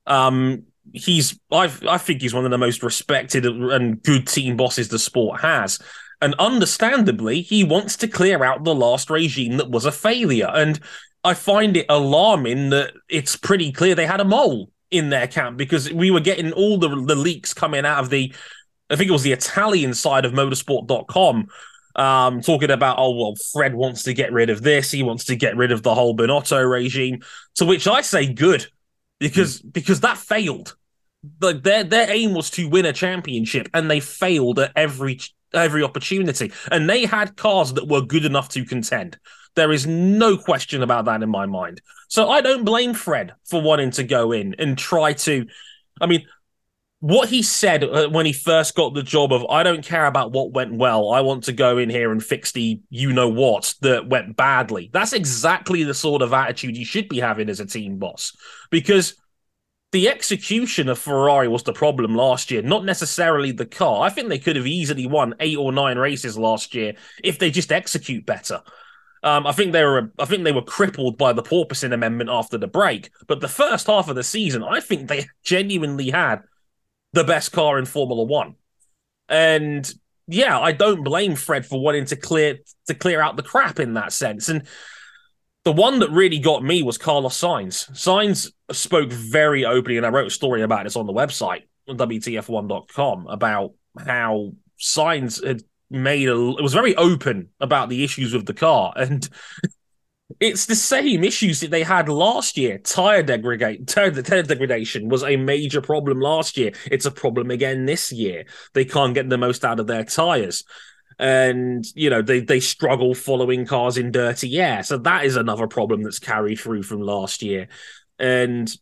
Um, 0.06 0.64
he's 0.92 1.38
I 1.50 1.70
I 1.88 1.98
think 1.98 2.22
he's 2.22 2.34
one 2.34 2.44
of 2.44 2.50
the 2.50 2.58
most 2.58 2.82
respected 2.82 3.44
and 3.46 4.02
good 4.02 4.26
team 4.26 4.56
bosses 4.56 4.88
the 4.88 4.98
sport 4.98 5.40
has. 5.40 5.78
And 6.22 6.34
understandably, 6.38 7.40
he 7.40 7.64
wants 7.64 7.96
to 7.98 8.08
clear 8.08 8.44
out 8.44 8.64
the 8.64 8.74
last 8.74 9.08
regime 9.10 9.56
that 9.56 9.70
was 9.70 9.86
a 9.86 9.92
failure. 9.92 10.50
And 10.52 10.78
I 11.24 11.34
find 11.34 11.76
it 11.76 11.86
alarming 11.88 12.70
that 12.70 12.92
it's 13.08 13.36
pretty 13.36 13.72
clear 13.72 13.94
they 13.94 14.06
had 14.06 14.20
a 14.20 14.24
mole 14.24 14.70
in 14.90 15.10
their 15.10 15.26
camp 15.26 15.56
because 15.56 15.92
we 15.92 16.10
were 16.10 16.20
getting 16.20 16.52
all 16.52 16.76
the 16.76 16.88
the 16.88 17.14
leaks 17.14 17.54
coming 17.54 17.86
out 17.86 18.00
of 18.00 18.10
the 18.10 18.34
I 18.90 18.96
think 18.96 19.08
it 19.08 19.12
was 19.12 19.22
the 19.22 19.32
Italian 19.32 19.94
side 19.94 20.24
of 20.24 20.32
motorsport.com 20.32 21.46
um, 21.96 22.40
talking 22.40 22.70
about, 22.70 22.98
oh, 22.98 23.16
well, 23.16 23.34
Fred 23.52 23.74
wants 23.74 24.04
to 24.04 24.14
get 24.14 24.32
rid 24.32 24.50
of 24.50 24.62
this. 24.62 24.90
He 24.90 25.02
wants 25.02 25.24
to 25.26 25.36
get 25.36 25.56
rid 25.56 25.72
of 25.72 25.82
the 25.82 25.94
whole 25.94 26.16
Binotto 26.16 26.68
regime. 26.68 27.20
To 27.56 27.64
which 27.64 27.86
I 27.86 28.00
say, 28.00 28.32
good, 28.32 28.66
because 29.18 29.60
mm. 29.60 29.72
because 29.72 30.00
that 30.00 30.18
failed. 30.18 30.76
Like 31.40 31.62
their 31.62 31.84
their 31.84 32.10
aim 32.10 32.34
was 32.34 32.50
to 32.52 32.68
win 32.68 32.86
a 32.86 32.92
championship, 32.92 33.68
and 33.74 33.90
they 33.90 34.00
failed 34.00 34.58
at 34.58 34.72
every 34.76 35.20
every 35.52 35.82
opportunity. 35.82 36.52
And 36.70 36.88
they 36.88 37.04
had 37.04 37.36
cars 37.36 37.74
that 37.74 37.88
were 37.88 38.02
good 38.02 38.24
enough 38.24 38.48
to 38.50 38.64
contend. 38.64 39.18
There 39.54 39.72
is 39.72 39.86
no 39.86 40.36
question 40.36 40.82
about 40.82 41.06
that 41.06 41.22
in 41.22 41.28
my 41.28 41.46
mind. 41.46 41.80
So 42.08 42.28
I 42.30 42.40
don't 42.40 42.64
blame 42.64 42.94
Fred 42.94 43.34
for 43.44 43.60
wanting 43.60 43.90
to 43.92 44.04
go 44.04 44.32
in 44.32 44.54
and 44.58 44.78
try 44.78 45.12
to. 45.14 45.46
I 46.00 46.06
mean, 46.06 46.26
what 47.00 47.30
he 47.30 47.42
said 47.42 47.82
uh, 47.82 48.08
when 48.10 48.26
he 48.26 48.32
first 48.32 48.74
got 48.74 48.94
the 48.94 49.02
job 49.02 49.32
of 49.32 49.44
I 49.46 49.62
don't 49.62 49.84
care 49.84 50.06
about 50.06 50.32
what 50.32 50.52
went 50.52 50.74
well. 50.74 51.10
I 51.10 51.22
want 51.22 51.44
to 51.44 51.52
go 51.52 51.78
in 51.78 51.90
here 51.90 52.12
and 52.12 52.22
fix 52.22 52.52
the 52.52 52.80
you 52.90 53.12
know 53.12 53.28
what 53.28 53.74
that 53.80 54.08
went 54.08 54.36
badly. 54.36 54.90
That's 54.92 55.14
exactly 55.14 55.82
the 55.82 55.94
sort 55.94 56.22
of 56.22 56.32
attitude 56.32 56.76
you 56.76 56.84
should 56.84 57.08
be 57.08 57.18
having 57.18 57.48
as 57.48 57.60
a 57.60 57.66
team 57.66 57.98
boss 57.98 58.36
because 58.70 59.14
the 59.92 60.08
execution 60.08 60.88
of 60.88 60.98
Ferrari 60.98 61.48
was 61.48 61.64
the 61.64 61.72
problem 61.72 62.14
last 62.14 62.50
year, 62.50 62.62
not 62.62 62.84
necessarily 62.84 63.50
the 63.50 63.66
car. 63.66 64.04
I 64.04 64.10
think 64.10 64.28
they 64.28 64.38
could 64.38 64.56
have 64.56 64.66
easily 64.66 65.06
won 65.06 65.34
eight 65.40 65.56
or 65.56 65.72
nine 65.72 65.98
races 65.98 66.38
last 66.38 66.74
year 66.74 66.94
if 67.24 67.38
they 67.38 67.50
just 67.50 67.72
execute 67.72 68.24
better. 68.24 68.62
Um, 69.22 69.46
I 69.46 69.52
think 69.52 69.72
they 69.72 69.84
were 69.84 70.12
I 70.18 70.24
think 70.24 70.44
they 70.44 70.52
were 70.52 70.62
crippled 70.62 71.18
by 71.18 71.32
the 71.32 71.42
Porpoising 71.42 71.92
amendment 71.92 72.30
after 72.30 72.56
the 72.56 72.68
break. 72.68 73.10
But 73.26 73.40
the 73.40 73.48
first 73.48 73.88
half 73.88 74.08
of 74.08 74.16
the 74.16 74.22
season, 74.22 74.62
I 74.62 74.80
think 74.80 75.08
they 75.08 75.26
genuinely 75.42 76.10
had 76.10 76.42
the 77.12 77.24
best 77.24 77.52
car 77.52 77.78
in 77.78 77.84
Formula 77.84 78.22
One. 78.22 78.54
And 79.28 79.92
yeah, 80.26 80.58
I 80.58 80.72
don't 80.72 81.02
blame 81.02 81.34
Fred 81.34 81.66
for 81.66 81.82
wanting 81.82 82.06
to 82.06 82.16
clear 82.16 82.60
to 82.86 82.94
clear 82.94 83.20
out 83.20 83.36
the 83.36 83.42
crap 83.42 83.80
in 83.80 83.94
that 83.94 84.12
sense. 84.12 84.48
And 84.48 84.66
the 85.64 85.72
one 85.72 85.98
that 85.98 86.10
really 86.10 86.38
got 86.38 86.64
me 86.64 86.82
was 86.82 86.98
Carlos 86.98 87.38
Sainz. 87.38 87.90
Sainz 87.92 88.50
spoke 88.72 89.12
very 89.12 89.64
openly, 89.64 89.96
and 89.96 90.06
I 90.06 90.10
wrote 90.10 90.26
a 90.26 90.30
story 90.30 90.62
about 90.62 90.84
this 90.84 90.96
on 90.96 91.06
the 91.06 91.12
website, 91.12 91.62
WTF1.com, 91.88 93.26
about 93.26 93.74
how 93.98 94.52
Sainz 94.78 95.44
had 95.46 95.62
made 95.90 96.28
a 96.28 96.50
it 96.50 96.62
was 96.62 96.72
very 96.72 96.94
open 96.94 97.48
about 97.58 97.88
the 97.88 98.04
issues 98.04 98.32
with 98.32 98.46
the 98.46 98.54
car 98.54 98.92
and 98.96 99.28
it's 100.38 100.66
the 100.66 100.76
same 100.76 101.24
issues 101.24 101.60
that 101.60 101.70
they 101.70 101.82
had 101.82 102.08
last 102.08 102.56
year. 102.56 102.78
Tire 102.78 103.22
degradation, 103.22 103.84
tire, 103.86 104.10
tire 104.22 104.42
degradation 104.42 105.08
was 105.08 105.24
a 105.24 105.36
major 105.36 105.80
problem 105.80 106.20
last 106.20 106.56
year. 106.56 106.72
It's 106.90 107.06
a 107.06 107.10
problem 107.10 107.50
again 107.50 107.86
this 107.86 108.12
year. 108.12 108.44
They 108.74 108.84
can't 108.84 109.14
get 109.14 109.28
the 109.28 109.38
most 109.38 109.64
out 109.64 109.80
of 109.80 109.88
their 109.88 110.04
tires, 110.04 110.62
and 111.20 111.84
you 111.94 112.08
know 112.08 112.22
they 112.22 112.40
they 112.40 112.60
struggle 112.60 113.14
following 113.14 113.66
cars 113.66 113.98
in 113.98 114.10
dirty 114.10 114.58
air. 114.58 114.82
So 114.82 114.96
that 114.98 115.26
is 115.26 115.36
another 115.36 115.66
problem 115.66 116.02
that's 116.02 116.18
carried 116.18 116.58
through 116.58 116.82
from 116.82 117.02
last 117.02 117.42
year. 117.42 117.68
And 118.18 118.74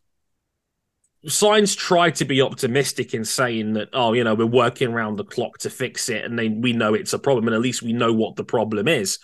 Sainz 1.27 1.75
tried 1.75 2.15
to 2.15 2.25
be 2.25 2.41
optimistic 2.41 3.13
in 3.13 3.25
saying 3.25 3.73
that, 3.73 3.89
oh, 3.91 4.13
you 4.13 4.23
know, 4.23 4.35
we're 4.35 4.45
working 4.45 4.87
around 4.87 5.17
the 5.17 5.25
clock 5.25 5.57
to 5.59 5.69
fix 5.69 6.07
it, 6.07 6.23
and 6.23 6.39
then 6.39 6.61
we 6.61 6.71
know 6.71 6.93
it's 6.93 7.11
a 7.11 7.19
problem, 7.19 7.45
and 7.47 7.55
at 7.55 7.61
least 7.61 7.81
we 7.81 7.91
know 7.91 8.13
what 8.13 8.37
the 8.37 8.45
problem 8.45 8.87
is. 8.87 9.19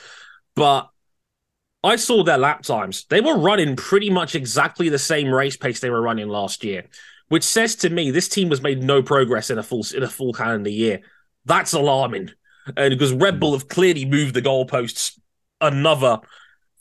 But 0.58 0.90
I 1.86 1.96
saw 1.96 2.22
their 2.22 2.38
lap 2.38 2.64
times; 2.64 3.06
they 3.06 3.22
were 3.22 3.38
running 3.38 3.78
pretty 3.78 4.10
much 4.10 4.36
exactly 4.36 4.90
the 4.90 5.00
same 5.00 5.34
race 5.34 5.56
pace 5.56 5.80
they 5.80 5.90
were 5.90 6.02
running 6.02 6.28
last 6.28 6.66
year, 6.66 6.84
which 7.30 7.44
says 7.46 7.78
to 7.78 7.90
me 7.90 8.12
this 8.12 8.28
team 8.28 8.50
has 8.50 8.62
made 8.62 8.84
no 8.84 9.02
progress 9.02 9.50
in 9.50 9.58
a 9.58 9.64
full 9.64 9.86
in 9.96 10.04
a 10.04 10.10
full 10.10 10.34
calendar 10.34 10.70
year. 10.70 11.00
That's 11.46 11.72
alarming, 11.72 12.32
and 12.76 12.92
because 12.92 13.14
Red 13.14 13.40
Bull 13.40 13.52
hmm. 13.52 13.58
have 13.58 13.68
clearly 13.68 14.06
moved 14.06 14.34
the 14.34 14.42
goalposts 14.42 15.20
another 15.62 16.20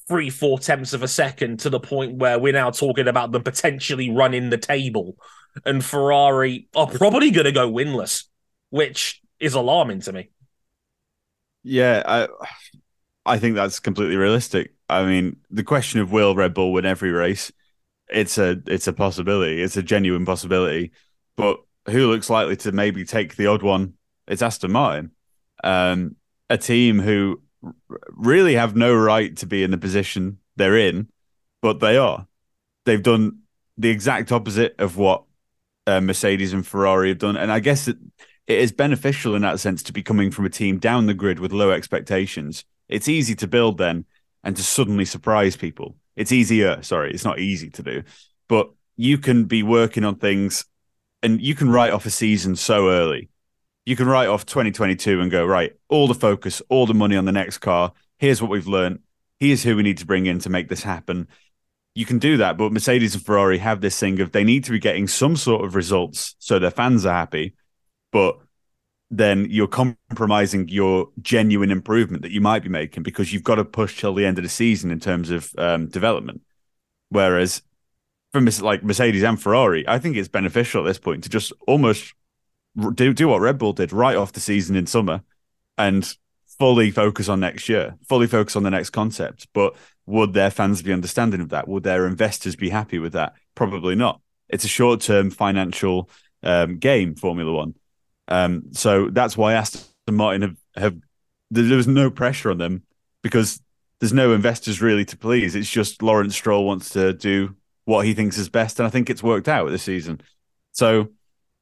three, 0.06 0.30
four 0.30 0.58
tenths 0.58 0.92
of 0.92 1.02
a 1.02 1.08
second 1.08 1.60
to 1.60 1.70
the 1.70 1.80
point 1.80 2.16
where 2.16 2.38
we're 2.38 2.52
now 2.52 2.70
talking 2.70 3.08
about 3.08 3.32
them 3.32 3.42
potentially 3.42 4.10
running 4.10 4.50
the 4.50 4.58
table. 4.58 5.16
And 5.64 5.84
Ferrari 5.84 6.68
are 6.74 6.88
probably 6.88 7.30
going 7.30 7.46
to 7.46 7.52
go 7.52 7.70
winless, 7.70 8.24
which 8.70 9.22
is 9.38 9.54
alarming 9.54 10.00
to 10.00 10.12
me. 10.12 10.30
Yeah, 11.62 12.02
I, 12.04 12.28
I 13.24 13.38
think 13.38 13.54
that's 13.54 13.80
completely 13.80 14.16
realistic. 14.16 14.74
I 14.90 15.04
mean, 15.04 15.36
the 15.50 15.62
question 15.62 16.00
of 16.00 16.12
will 16.12 16.34
Red 16.34 16.52
Bull 16.52 16.72
win 16.72 16.84
every 16.84 17.10
race 17.10 17.50
it's 18.08 18.38
a 18.38 18.60
it's 18.66 18.86
a 18.86 18.92
possibility. 18.92 19.62
It's 19.62 19.76
a 19.76 19.82
genuine 19.82 20.24
possibility. 20.24 20.92
But 21.36 21.60
who 21.88 22.10
looks 22.10 22.30
likely 22.30 22.56
to 22.58 22.72
maybe 22.72 23.04
take 23.04 23.36
the 23.36 23.46
odd 23.46 23.62
one? 23.62 23.94
It's 24.26 24.42
Aston 24.42 24.72
Martin, 24.72 25.10
um, 25.64 26.16
a 26.50 26.58
team 26.58 27.00
who 27.00 27.40
really 28.10 28.54
have 28.54 28.76
no 28.76 28.94
right 28.94 29.36
to 29.38 29.46
be 29.46 29.64
in 29.64 29.70
the 29.70 29.78
position 29.78 30.38
they're 30.56 30.76
in, 30.76 31.08
but 31.62 31.80
they 31.80 31.96
are. 31.96 32.28
They've 32.84 33.02
done 33.02 33.40
the 33.78 33.88
exact 33.88 34.30
opposite 34.30 34.76
of 34.78 34.96
what 34.96 35.24
uh, 35.86 36.00
Mercedes 36.00 36.52
and 36.52 36.66
Ferrari 36.66 37.08
have 37.08 37.18
done, 37.18 37.36
and 37.36 37.50
I 37.50 37.60
guess 37.60 37.88
it, 37.88 37.96
it 38.46 38.58
is 38.58 38.72
beneficial 38.72 39.34
in 39.34 39.42
that 39.42 39.58
sense 39.58 39.82
to 39.84 39.92
be 39.92 40.02
coming 40.02 40.30
from 40.30 40.44
a 40.44 40.50
team 40.50 40.78
down 40.78 41.06
the 41.06 41.14
grid 41.14 41.40
with 41.40 41.52
low 41.52 41.70
expectations. 41.70 42.64
It's 42.88 43.08
easy 43.08 43.34
to 43.36 43.48
build 43.48 43.78
then 43.78 44.04
and 44.44 44.54
to 44.56 44.62
suddenly 44.62 45.06
surprise 45.06 45.56
people. 45.56 45.96
It's 46.14 46.30
easier. 46.30 46.82
Sorry, 46.82 47.10
it's 47.12 47.24
not 47.24 47.38
easy 47.38 47.70
to 47.70 47.82
do, 47.82 48.02
but 48.48 48.70
you 48.96 49.16
can 49.16 49.46
be 49.46 49.62
working 49.62 50.04
on 50.04 50.16
things 50.16 50.66
and 51.22 51.40
you 51.40 51.54
can 51.54 51.70
write 51.70 51.92
off 51.92 52.04
a 52.04 52.10
season 52.10 52.54
so 52.54 52.90
early. 52.90 53.30
You 53.84 53.96
can 53.96 54.06
write 54.06 54.28
off 54.28 54.46
2022 54.46 55.20
and 55.20 55.30
go, 55.30 55.44
right, 55.44 55.72
all 55.88 56.08
the 56.08 56.14
focus, 56.14 56.62
all 56.68 56.86
the 56.86 56.94
money 56.94 57.16
on 57.16 57.24
the 57.24 57.32
next 57.32 57.58
car. 57.58 57.92
Here's 58.18 58.40
what 58.40 58.50
we've 58.50 58.66
learned. 58.66 59.00
Here's 59.38 59.62
who 59.62 59.76
we 59.76 59.82
need 59.82 59.98
to 59.98 60.06
bring 60.06 60.26
in 60.26 60.38
to 60.40 60.50
make 60.50 60.68
this 60.68 60.82
happen. 60.82 61.28
You 61.94 62.06
can 62.06 62.18
do 62.18 62.38
that, 62.38 62.56
but 62.56 62.72
Mercedes 62.72 63.14
and 63.14 63.24
Ferrari 63.24 63.58
have 63.58 63.80
this 63.80 63.98
thing 63.98 64.20
of 64.20 64.32
they 64.32 64.42
need 64.42 64.64
to 64.64 64.72
be 64.72 64.78
getting 64.78 65.06
some 65.06 65.36
sort 65.36 65.64
of 65.64 65.74
results 65.74 66.34
so 66.38 66.58
their 66.58 66.70
fans 66.70 67.06
are 67.06 67.14
happy, 67.14 67.54
but 68.10 68.38
then 69.10 69.46
you're 69.48 69.68
compromising 69.68 70.68
your 70.68 71.08
genuine 71.20 71.70
improvement 71.70 72.22
that 72.22 72.32
you 72.32 72.40
might 72.40 72.62
be 72.62 72.68
making 72.68 73.02
because 73.02 73.32
you've 73.32 73.44
got 73.44 73.56
to 73.56 73.64
push 73.64 74.00
till 74.00 74.14
the 74.14 74.26
end 74.26 74.38
of 74.38 74.44
the 74.44 74.50
season 74.50 74.90
in 74.90 74.98
terms 74.98 75.30
of 75.30 75.52
um, 75.56 75.86
development. 75.86 76.40
Whereas 77.10 77.62
from 78.32 78.48
like 78.60 78.82
Mercedes 78.82 79.22
and 79.22 79.40
Ferrari, 79.40 79.86
I 79.86 80.00
think 80.00 80.16
it's 80.16 80.28
beneficial 80.28 80.82
at 80.82 80.88
this 80.88 80.98
point 80.98 81.22
to 81.24 81.28
just 81.30 81.52
almost 81.68 82.12
do 82.94 83.12
do 83.12 83.28
what 83.28 83.40
Red 83.40 83.58
Bull 83.58 83.72
did 83.72 83.92
right 83.92 84.16
off 84.16 84.32
the 84.32 84.40
season 84.40 84.76
in 84.76 84.86
summer 84.86 85.22
and 85.78 86.16
fully 86.58 86.90
focus 86.90 87.28
on 87.28 87.40
next 87.40 87.68
year, 87.68 87.96
fully 88.08 88.26
focus 88.26 88.56
on 88.56 88.62
the 88.62 88.70
next 88.70 88.90
concept. 88.90 89.48
But 89.52 89.74
would 90.06 90.32
their 90.32 90.50
fans 90.50 90.82
be 90.82 90.92
understanding 90.92 91.40
of 91.40 91.50
that? 91.50 91.68
Would 91.68 91.82
their 91.82 92.06
investors 92.06 92.56
be 92.56 92.70
happy 92.70 92.98
with 92.98 93.12
that? 93.12 93.34
Probably 93.54 93.94
not. 93.94 94.20
It's 94.48 94.64
a 94.64 94.68
short 94.68 95.00
term 95.00 95.30
financial 95.30 96.10
um, 96.42 96.78
game, 96.78 97.14
Formula 97.14 97.52
One. 97.52 97.74
Um, 98.28 98.64
so 98.72 99.10
that's 99.10 99.36
why 99.36 99.54
Aston 99.54 99.84
Martin 100.10 100.42
have, 100.42 100.56
have 100.76 100.96
there 101.50 101.76
was 101.76 101.88
no 101.88 102.10
pressure 102.10 102.50
on 102.50 102.58
them 102.58 102.82
because 103.22 103.60
there's 104.00 104.12
no 104.12 104.32
investors 104.32 104.82
really 104.82 105.04
to 105.06 105.16
please. 105.16 105.54
It's 105.54 105.70
just 105.70 106.02
Lawrence 106.02 106.34
Stroll 106.34 106.66
wants 106.66 106.90
to 106.90 107.12
do 107.12 107.56
what 107.84 108.06
he 108.06 108.14
thinks 108.14 108.38
is 108.38 108.48
best, 108.48 108.78
and 108.78 108.86
I 108.86 108.90
think 108.90 109.10
it's 109.10 109.22
worked 109.22 109.48
out 109.48 109.68
this 109.70 109.82
season. 109.82 110.20
So, 110.72 111.10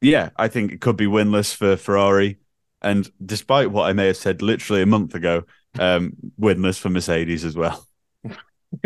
yeah, 0.03 0.31
I 0.37 0.49
think 0.49 0.73
it 0.73 0.81
could 0.81 0.97
be 0.97 1.07
winless 1.07 1.55
for 1.55 1.77
Ferrari. 1.77 2.39
And 2.83 3.11
despite 3.25 3.71
what 3.71 3.85
I 3.85 3.93
may 3.93 4.09
have 4.09 4.17
said 4.17 4.43
literally 4.43 4.83
a 4.83 4.87
month 4.87 5.15
ago, 5.15 5.45
um, 5.79 6.15
winless 6.39 6.79
for 6.79 6.91
Mercedes 6.91 7.45
as 7.45 7.57
well. 7.57 7.87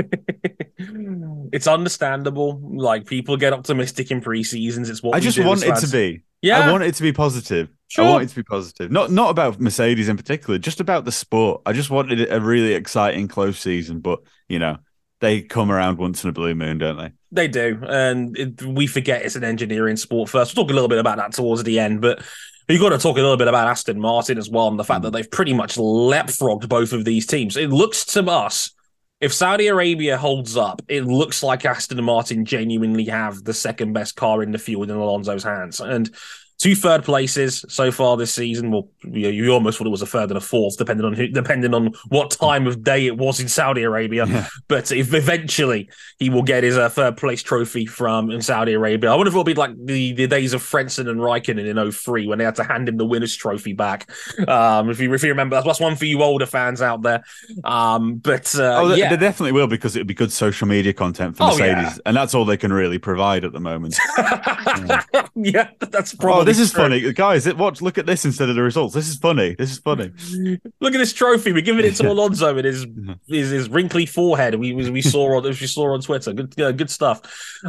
it's 1.53 1.67
understandable. 1.67 2.61
Like 2.63 3.07
people 3.07 3.37
get 3.37 3.53
optimistic 3.53 4.11
in 4.11 4.21
pre-seasons. 4.21 4.91
It's 4.91 5.03
what 5.03 5.15
I 5.15 5.21
just 5.21 5.39
want 5.39 5.65
it 5.65 5.77
to 5.77 5.89
be. 5.89 6.23
Yeah, 6.43 6.61
I 6.61 6.73
want 6.73 6.85
it 6.85 6.95
to 6.95 7.03
be 7.03 7.13
positive. 7.13 7.71
Sure. 7.89 8.05
I 8.05 8.11
want 8.11 8.25
it 8.25 8.29
to 8.29 8.37
be 8.37 8.43
positive. 8.43 8.91
Not 8.91 9.11
not 9.11 9.31
about 9.31 9.61
Mercedes 9.61 10.09
in 10.09 10.17
particular, 10.17 10.59
just 10.59 10.81
about 10.81 11.05
the 11.05 11.13
sport. 11.13 11.63
I 11.65 11.73
just 11.73 11.89
wanted 11.89 12.31
a 12.31 12.41
really 12.41 12.75
exciting 12.75 13.29
close 13.29 13.59
season, 13.59 14.01
but 14.01 14.21
you 14.49 14.59
know 14.59 14.79
they 15.21 15.43
come 15.43 15.71
around 15.71 15.99
once 15.99 16.25
in 16.25 16.31
a 16.31 16.33
blue 16.33 16.55
moon, 16.55 16.79
don't 16.79 16.99
they? 16.99 17.13
They 17.37 17.49
do, 17.49 17.79
and 17.87 18.37
it, 18.37 18.63
we 18.63 18.87
forget 18.87 19.23
it's 19.23 19.37
an 19.37 19.45
engineering 19.45 19.97
sport. 19.97 20.29
First, 20.29 20.57
we'll 20.57 20.65
talk 20.65 20.73
a 20.73 20.75
little 20.75 20.89
bit 20.89 20.99
about 20.99 21.19
that 21.19 21.33
towards 21.33 21.63
the 21.63 21.79
end, 21.79 22.01
but 22.01 22.23
You've 22.69 22.81
got 22.81 22.89
to 22.89 22.99
talk 22.99 23.17
a 23.17 23.21
little 23.21 23.37
bit 23.37 23.47
about 23.47 23.69
Aston 23.69 24.01
Martin 24.01 24.39
as 24.39 24.51
well, 24.51 24.67
and 24.67 24.77
the 24.77 24.83
fact 24.83 25.03
that 25.03 25.11
mm. 25.11 25.13
they've 25.13 25.31
pretty 25.31 25.55
much 25.55 25.77
leapfrogged 25.77 26.69
both 26.69 26.93
of 26.93 27.05
these 27.05 27.25
teams. 27.25 27.57
It 27.57 27.71
looks 27.71 28.05
to 28.07 28.25
us 28.29 28.73
if 29.21 29.33
Saudi 29.33 29.69
Arabia 29.69 30.19
holds 30.19 30.57
up, 30.57 30.83
it 30.89 31.05
looks 31.05 31.43
like 31.43 31.65
Aston 31.65 32.03
Martin 32.05 32.45
genuinely 32.45 33.07
have 33.07 33.45
the 33.45 33.55
second 33.55 33.93
best 33.95 34.15
car 34.17 34.43
in 34.43 34.53
the 34.53 34.59
field 34.59 34.91
in 34.91 34.97
Alonso's 34.97 35.45
hands. 35.45 35.81
And 35.81 36.11
two 36.59 36.75
third 36.75 37.05
places 37.05 37.65
so 37.69 37.93
far 37.93 38.17
this 38.17 38.33
season. 38.33 38.71
Well, 38.71 38.89
you, 39.05 39.29
you, 39.29 39.53
almost 39.53 39.79
thought 39.79 39.87
it 39.87 39.91
was 39.91 40.03
a 40.03 40.07
third 40.07 40.31
and 40.31 40.39
a 40.39 40.41
fourth, 40.41 40.77
depending 40.79 41.05
on 41.05 41.13
who, 41.13 41.29
depending 41.29 41.75
on 41.75 41.93
what 42.09 42.31
time 42.31 42.67
of 42.67 42.83
day 42.83 43.07
it 43.07 43.17
was 43.17 43.41
in 43.41 43.49
Saudi 43.49 43.83
Arabia. 43.83 44.27
Yeah. 44.27 44.47
But 44.69 44.91
if 44.91 45.13
eventually 45.13 45.91
he 46.19 46.31
will 46.31 46.43
get 46.43 46.65
his 46.65 46.77
uh, 46.77 46.89
third 46.89 47.17
place 47.17 47.43
trophy 47.43 47.87
from 47.87 48.31
in 48.31 48.41
Saudi 48.41 48.73
Arabia, 48.73 49.11
I 49.11 49.15
wonder 49.15 49.29
if 49.29 49.35
it'll 49.35 49.45
be 49.45 49.55
like 49.55 49.73
the, 49.85 50.13
the 50.13 50.27
days 50.27 50.55
of 50.55 50.63
Frentzen 50.63 51.09
and 51.09 51.21
Raikkonen 51.21 51.67
in 51.67 51.93
03 51.93 52.27
when 52.27 52.39
they 52.39 52.45
had 52.45 52.57
to 52.57 52.65
hand 52.65 52.89
him 52.89 52.97
the 52.97 53.07
winner's 53.07 53.37
trophy 53.37 53.73
back. 53.73 54.11
Um, 54.49 54.91
if 54.91 55.01
you 55.01 55.13
if 55.13 55.23
you 55.23 55.29
remember, 55.29 55.61
that's 55.63 55.81
one 55.81 55.97
for 55.97 56.07
you 56.07 56.23
older 56.23 56.47
fans 56.47 56.81
out 56.81 57.03
there. 57.03 57.23
Um, 57.65 58.17
but 58.17 58.55
uh, 58.55 58.81
oh, 58.83 58.89
they, 58.89 58.99
yeah. 58.99 59.11
they 59.11 59.17
definitely 59.17 59.53
will 59.53 59.67
because 59.67 59.95
it'll 59.95 60.07
be 60.07 60.15
good 60.15 60.33
social 60.33 60.67
media 60.67 60.93
content 60.93 61.37
for 61.37 61.45
oh, 61.45 61.47
Mercedes, 61.49 61.97
yeah. 61.97 61.97
and 62.07 62.17
that's 62.17 62.35
all 62.35 62.45
they 62.45 62.57
can 62.57 62.73
really 62.73 62.99
provide 62.99 63.45
at 63.45 63.53
the 63.53 63.61
moment. 63.61 63.99
yeah. 64.19 65.03
yeah, 65.35 65.71
that's 65.81 66.15
probably. 66.15 66.43
Oh, 66.43 66.45
this 66.47 66.59
is 66.59 66.73
funny, 66.73 67.13
guys. 67.13 67.53
Watch, 67.55 67.83
look 67.83 67.99
at 67.99 68.07
this 68.07 68.25
instead 68.25 68.49
of 68.49 68.55
the 68.55 68.63
results. 68.63 68.95
This 68.95 69.09
is 69.09 69.17
funny. 69.17 69.55
This 69.55 69.71
is 69.73 69.79
funny. 69.79 70.13
look 70.81 70.95
at 70.95 70.99
this 70.99 71.13
trophy. 71.13 71.53
We're 71.53 71.61
giving 71.61 71.85
it 71.85 71.97
to 71.97 72.11
Alonso 72.11 72.57
and 72.57 72.65
his 72.65 72.87
his, 73.27 73.51
his 73.51 73.69
wrinkly 73.69 74.07
forehead. 74.07 74.55
We 74.55 74.73
we 74.73 75.03
saw 75.03 75.37
on 75.37 75.43
we 75.43 75.53
saw 75.55 75.93
on 75.93 76.01
Twitter. 76.01 76.33
Good 76.33 76.57
good 76.57 76.91
stuff. 76.91 77.21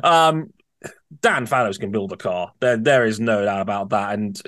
Um, 0.04 0.54
Dan 1.22 1.46
Fallows 1.46 1.78
can 1.78 1.92
build 1.92 2.12
a 2.14 2.18
car. 2.18 2.54
There 2.60 2.78
there 2.78 3.06
is 3.06 3.20
no 3.20 3.44
doubt 3.44 3.62
about 3.62 3.90
that. 3.90 4.14
And 4.14 4.40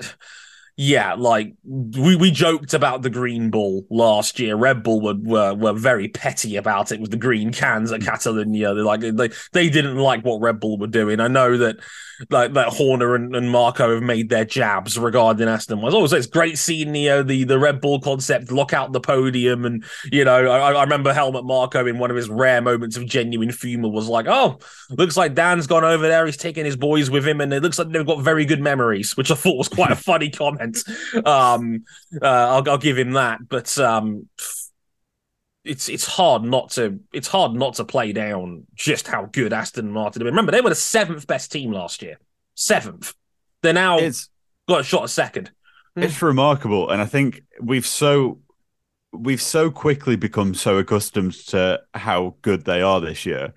yeah, 0.82 1.12
like 1.12 1.52
we, 1.62 2.16
we 2.16 2.30
joked 2.30 2.72
about 2.72 3.02
the 3.02 3.10
green 3.10 3.50
bull 3.50 3.84
last 3.90 4.40
year. 4.40 4.56
Red 4.56 4.82
Bull 4.82 5.02
were, 5.02 5.14
were 5.14 5.52
were 5.52 5.72
very 5.74 6.08
petty 6.08 6.56
about 6.56 6.90
it 6.90 7.02
with 7.02 7.10
the 7.10 7.18
green 7.18 7.52
cans 7.52 7.92
at 7.92 8.00
Catalonia. 8.00 8.72
They 8.72 8.80
like 8.80 9.00
they 9.02 9.28
they 9.52 9.68
didn't 9.68 9.98
like 9.98 10.24
what 10.24 10.40
Red 10.40 10.58
Bull 10.58 10.78
were 10.78 10.86
doing. 10.86 11.20
I 11.20 11.28
know 11.28 11.58
that 11.58 11.76
like 12.30 12.54
that 12.54 12.68
Horner 12.68 13.14
and, 13.14 13.34
and 13.36 13.50
Marko 13.50 13.94
have 13.94 14.02
made 14.02 14.28
their 14.30 14.46
jabs 14.46 14.98
regarding 14.98 15.48
Aston. 15.48 15.82
Was 15.82 15.92
always 15.92 16.14
it's 16.14 16.26
great 16.26 16.56
seeing 16.56 16.92
the, 16.92 17.10
uh, 17.10 17.22
the 17.24 17.44
the 17.44 17.58
Red 17.58 17.82
Bull 17.82 18.00
concept 18.00 18.50
lock 18.50 18.72
out 18.72 18.92
the 18.92 19.00
podium, 19.00 19.66
and 19.66 19.84
you 20.10 20.24
know 20.24 20.50
I, 20.50 20.72
I 20.72 20.82
remember 20.82 21.12
Helmut 21.12 21.44
Marko 21.44 21.86
in 21.86 21.98
one 21.98 22.10
of 22.10 22.16
his 22.16 22.30
rare 22.30 22.60
moments 22.62 22.96
of 22.96 23.04
genuine 23.04 23.50
humor 23.50 23.90
was 23.90 24.08
like, 24.08 24.26
"Oh, 24.28 24.58
looks 24.90 25.16
like 25.16 25.34
Dan's 25.34 25.66
gone 25.66 25.84
over 25.84 26.08
there. 26.08 26.24
He's 26.24 26.36
taking 26.36 26.64
his 26.64 26.76
boys 26.76 27.10
with 27.10 27.26
him, 27.26 27.42
and 27.42 27.52
it 27.52 27.62
looks 27.62 27.78
like 27.78 27.90
they've 27.90 28.06
got 28.06 28.22
very 28.22 28.44
good 28.44 28.60
memories," 28.60 29.16
which 29.16 29.30
I 29.30 29.34
thought 29.34 29.58
was 29.58 29.68
quite 29.68 29.90
a 29.90 29.96
funny 30.10 30.30
comment. 30.30 30.69
Um, 31.24 31.84
uh, 32.20 32.26
I'll, 32.26 32.70
I'll 32.70 32.78
give 32.78 32.98
him 32.98 33.12
that, 33.12 33.48
but 33.48 33.78
um, 33.78 34.28
it's 35.64 35.88
it's 35.88 36.06
hard 36.06 36.42
not 36.42 36.70
to 36.70 37.00
it's 37.12 37.28
hard 37.28 37.52
not 37.52 37.74
to 37.74 37.84
play 37.84 38.12
down 38.12 38.66
just 38.74 39.06
how 39.06 39.26
good 39.26 39.52
Aston 39.52 39.90
Martin. 39.90 40.20
have 40.20 40.24
been. 40.24 40.34
Remember, 40.34 40.52
they 40.52 40.60
were 40.60 40.70
the 40.70 40.74
seventh 40.74 41.26
best 41.26 41.52
team 41.52 41.72
last 41.72 42.02
year. 42.02 42.18
Seventh. 42.54 43.12
They're 43.62 43.72
now 43.72 43.98
it's, 43.98 44.30
got 44.68 44.80
a 44.80 44.84
shot 44.84 45.04
a 45.04 45.08
second. 45.08 45.50
Hmm. 45.96 46.04
It's 46.04 46.22
remarkable, 46.22 46.90
and 46.90 47.00
I 47.02 47.06
think 47.06 47.42
we've 47.60 47.86
so 47.86 48.40
we've 49.12 49.42
so 49.42 49.70
quickly 49.70 50.16
become 50.16 50.54
so 50.54 50.78
accustomed 50.78 51.34
to 51.48 51.80
how 51.94 52.36
good 52.42 52.64
they 52.64 52.80
are 52.80 53.00
this 53.00 53.26
year. 53.26 53.52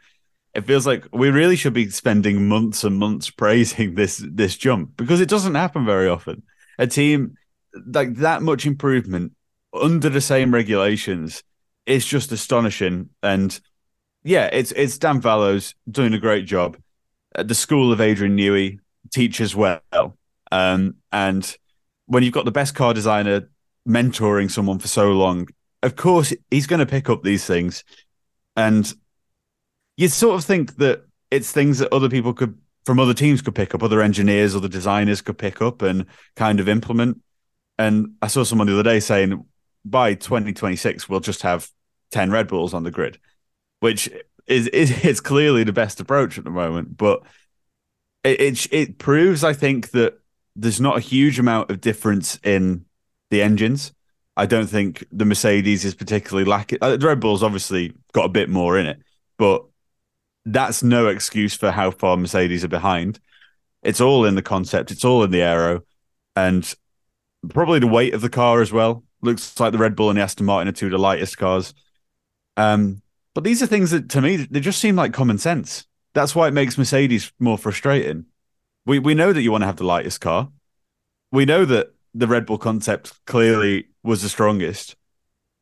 It 0.53 0.65
feels 0.65 0.85
like 0.85 1.07
we 1.11 1.29
really 1.29 1.55
should 1.55 1.73
be 1.73 1.89
spending 1.89 2.47
months 2.47 2.83
and 2.83 2.97
months 2.97 3.29
praising 3.29 3.95
this 3.95 4.23
this 4.29 4.57
jump 4.57 4.97
because 4.97 5.21
it 5.21 5.29
doesn't 5.29 5.55
happen 5.55 5.85
very 5.85 6.09
often. 6.09 6.43
A 6.77 6.87
team 6.87 7.35
like 7.85 8.15
that 8.15 8.41
much 8.41 8.65
improvement 8.65 9.33
under 9.73 10.09
the 10.09 10.21
same 10.21 10.53
regulations 10.53 11.43
is 11.85 12.05
just 12.05 12.31
astonishing. 12.31 13.09
And 13.21 13.59
yeah, 14.23 14.49
it's 14.51 14.71
it's 14.71 14.97
Dan 14.97 15.21
Fallows 15.21 15.75
doing 15.89 16.13
a 16.13 16.19
great 16.19 16.45
job. 16.45 16.77
At 17.35 17.47
the 17.47 17.55
school 17.55 17.91
of 17.91 17.99
Adrian 17.99 18.37
Newey 18.37 18.79
teaches 19.11 19.55
well. 19.55 19.81
Um, 20.51 20.95
and 21.11 21.57
when 22.05 22.23
you've 22.23 22.33
got 22.33 22.45
the 22.45 22.51
best 22.51 22.75
car 22.75 22.93
designer 22.93 23.49
mentoring 23.87 24.51
someone 24.51 24.79
for 24.79 24.87
so 24.87 25.11
long, 25.11 25.47
of 25.81 25.95
course 25.95 26.33
he's 26.51 26.67
going 26.67 26.79
to 26.79 26.85
pick 26.85 27.09
up 27.09 27.23
these 27.23 27.45
things. 27.45 27.83
And 28.55 28.91
you 29.97 30.07
sort 30.07 30.35
of 30.35 30.45
think 30.45 30.77
that 30.77 31.05
it's 31.31 31.51
things 31.51 31.79
that 31.79 31.91
other 31.91 32.09
people 32.09 32.33
could 32.33 32.57
from 32.85 32.99
other 32.99 33.13
teams 33.13 33.41
could 33.41 33.55
pick 33.55 33.73
up, 33.73 33.83
other 33.83 34.01
engineers, 34.01 34.55
other 34.55 34.67
designers 34.67 35.21
could 35.21 35.37
pick 35.37 35.61
up 35.61 35.81
and 35.81 36.05
kind 36.35 36.59
of 36.59 36.67
implement. 36.67 37.21
And 37.77 38.13
I 38.21 38.27
saw 38.27 38.43
someone 38.43 38.67
the 38.67 38.73
other 38.73 38.83
day 38.83 38.99
saying, 38.99 39.45
by 39.85 40.13
2026 40.13 41.09
we'll 41.09 41.19
just 41.19 41.41
have 41.41 41.69
10 42.11 42.31
Red 42.31 42.47
Bulls 42.47 42.73
on 42.73 42.83
the 42.83 42.91
grid, 42.91 43.19
which 43.79 44.09
is 44.47 44.67
is, 44.67 45.03
is 45.03 45.21
clearly 45.21 45.63
the 45.63 45.73
best 45.73 45.99
approach 45.99 46.37
at 46.37 46.43
the 46.43 46.49
moment. 46.49 46.97
But 46.97 47.23
it, 48.23 48.39
it, 48.39 48.67
it 48.73 48.97
proves, 48.97 49.43
I 49.43 49.53
think, 49.53 49.91
that 49.91 50.19
there's 50.55 50.81
not 50.81 50.97
a 50.97 51.01
huge 51.01 51.39
amount 51.39 51.71
of 51.71 51.81
difference 51.81 52.39
in 52.43 52.85
the 53.29 53.41
engines. 53.41 53.93
I 54.35 54.45
don't 54.45 54.67
think 54.67 55.05
the 55.11 55.25
Mercedes 55.25 55.85
is 55.85 55.95
particularly 55.95 56.45
lacking. 56.45 56.79
Uh, 56.81 56.97
the 56.97 57.07
Red 57.07 57.19
Bull's 57.19 57.43
obviously 57.43 57.93
got 58.13 58.25
a 58.25 58.29
bit 58.29 58.49
more 58.49 58.77
in 58.77 58.85
it, 58.85 58.99
but 59.37 59.65
that's 60.45 60.83
no 60.83 61.07
excuse 61.07 61.55
for 61.55 61.71
how 61.71 61.91
far 61.91 62.17
Mercedes 62.17 62.63
are 62.63 62.69
behind. 62.69 63.19
It's 63.81 64.01
all 64.01 64.25
in 64.25 64.35
the 64.35 64.41
concept, 64.41 64.91
it's 64.91 65.05
all 65.05 65.23
in 65.23 65.31
the 65.31 65.41
aero, 65.41 65.81
and 66.35 66.73
probably 67.49 67.79
the 67.79 67.87
weight 67.87 68.13
of 68.13 68.21
the 68.21 68.29
car 68.29 68.61
as 68.61 68.71
well. 68.71 69.03
Looks 69.21 69.59
like 69.59 69.71
the 69.71 69.77
Red 69.77 69.95
Bull 69.95 70.09
and 70.09 70.17
the 70.17 70.23
Aston 70.23 70.45
Martin 70.45 70.67
are 70.67 70.73
two 70.73 70.87
of 70.87 70.91
the 70.91 70.97
lightest 70.97 71.37
cars. 71.37 71.73
Um, 72.57 73.01
but 73.33 73.43
these 73.43 73.63
are 73.63 73.67
things 73.67 73.91
that 73.91 74.09
to 74.09 74.21
me 74.21 74.35
they 74.37 74.59
just 74.59 74.79
seem 74.79 74.95
like 74.95 75.13
common 75.13 75.37
sense. 75.37 75.85
That's 76.13 76.35
why 76.35 76.47
it 76.47 76.53
makes 76.53 76.77
Mercedes 76.77 77.31
more 77.39 77.57
frustrating. 77.57 78.25
We 78.85 78.99
we 78.99 79.15
know 79.15 79.33
that 79.33 79.41
you 79.41 79.51
want 79.51 79.63
to 79.63 79.67
have 79.67 79.77
the 79.77 79.85
lightest 79.85 80.21
car. 80.21 80.49
We 81.31 81.45
know 81.45 81.65
that 81.65 81.93
the 82.13 82.27
Red 82.27 82.45
Bull 82.45 82.57
concept 82.57 83.13
clearly 83.25 83.87
was 84.03 84.21
the 84.21 84.29
strongest. 84.29 84.95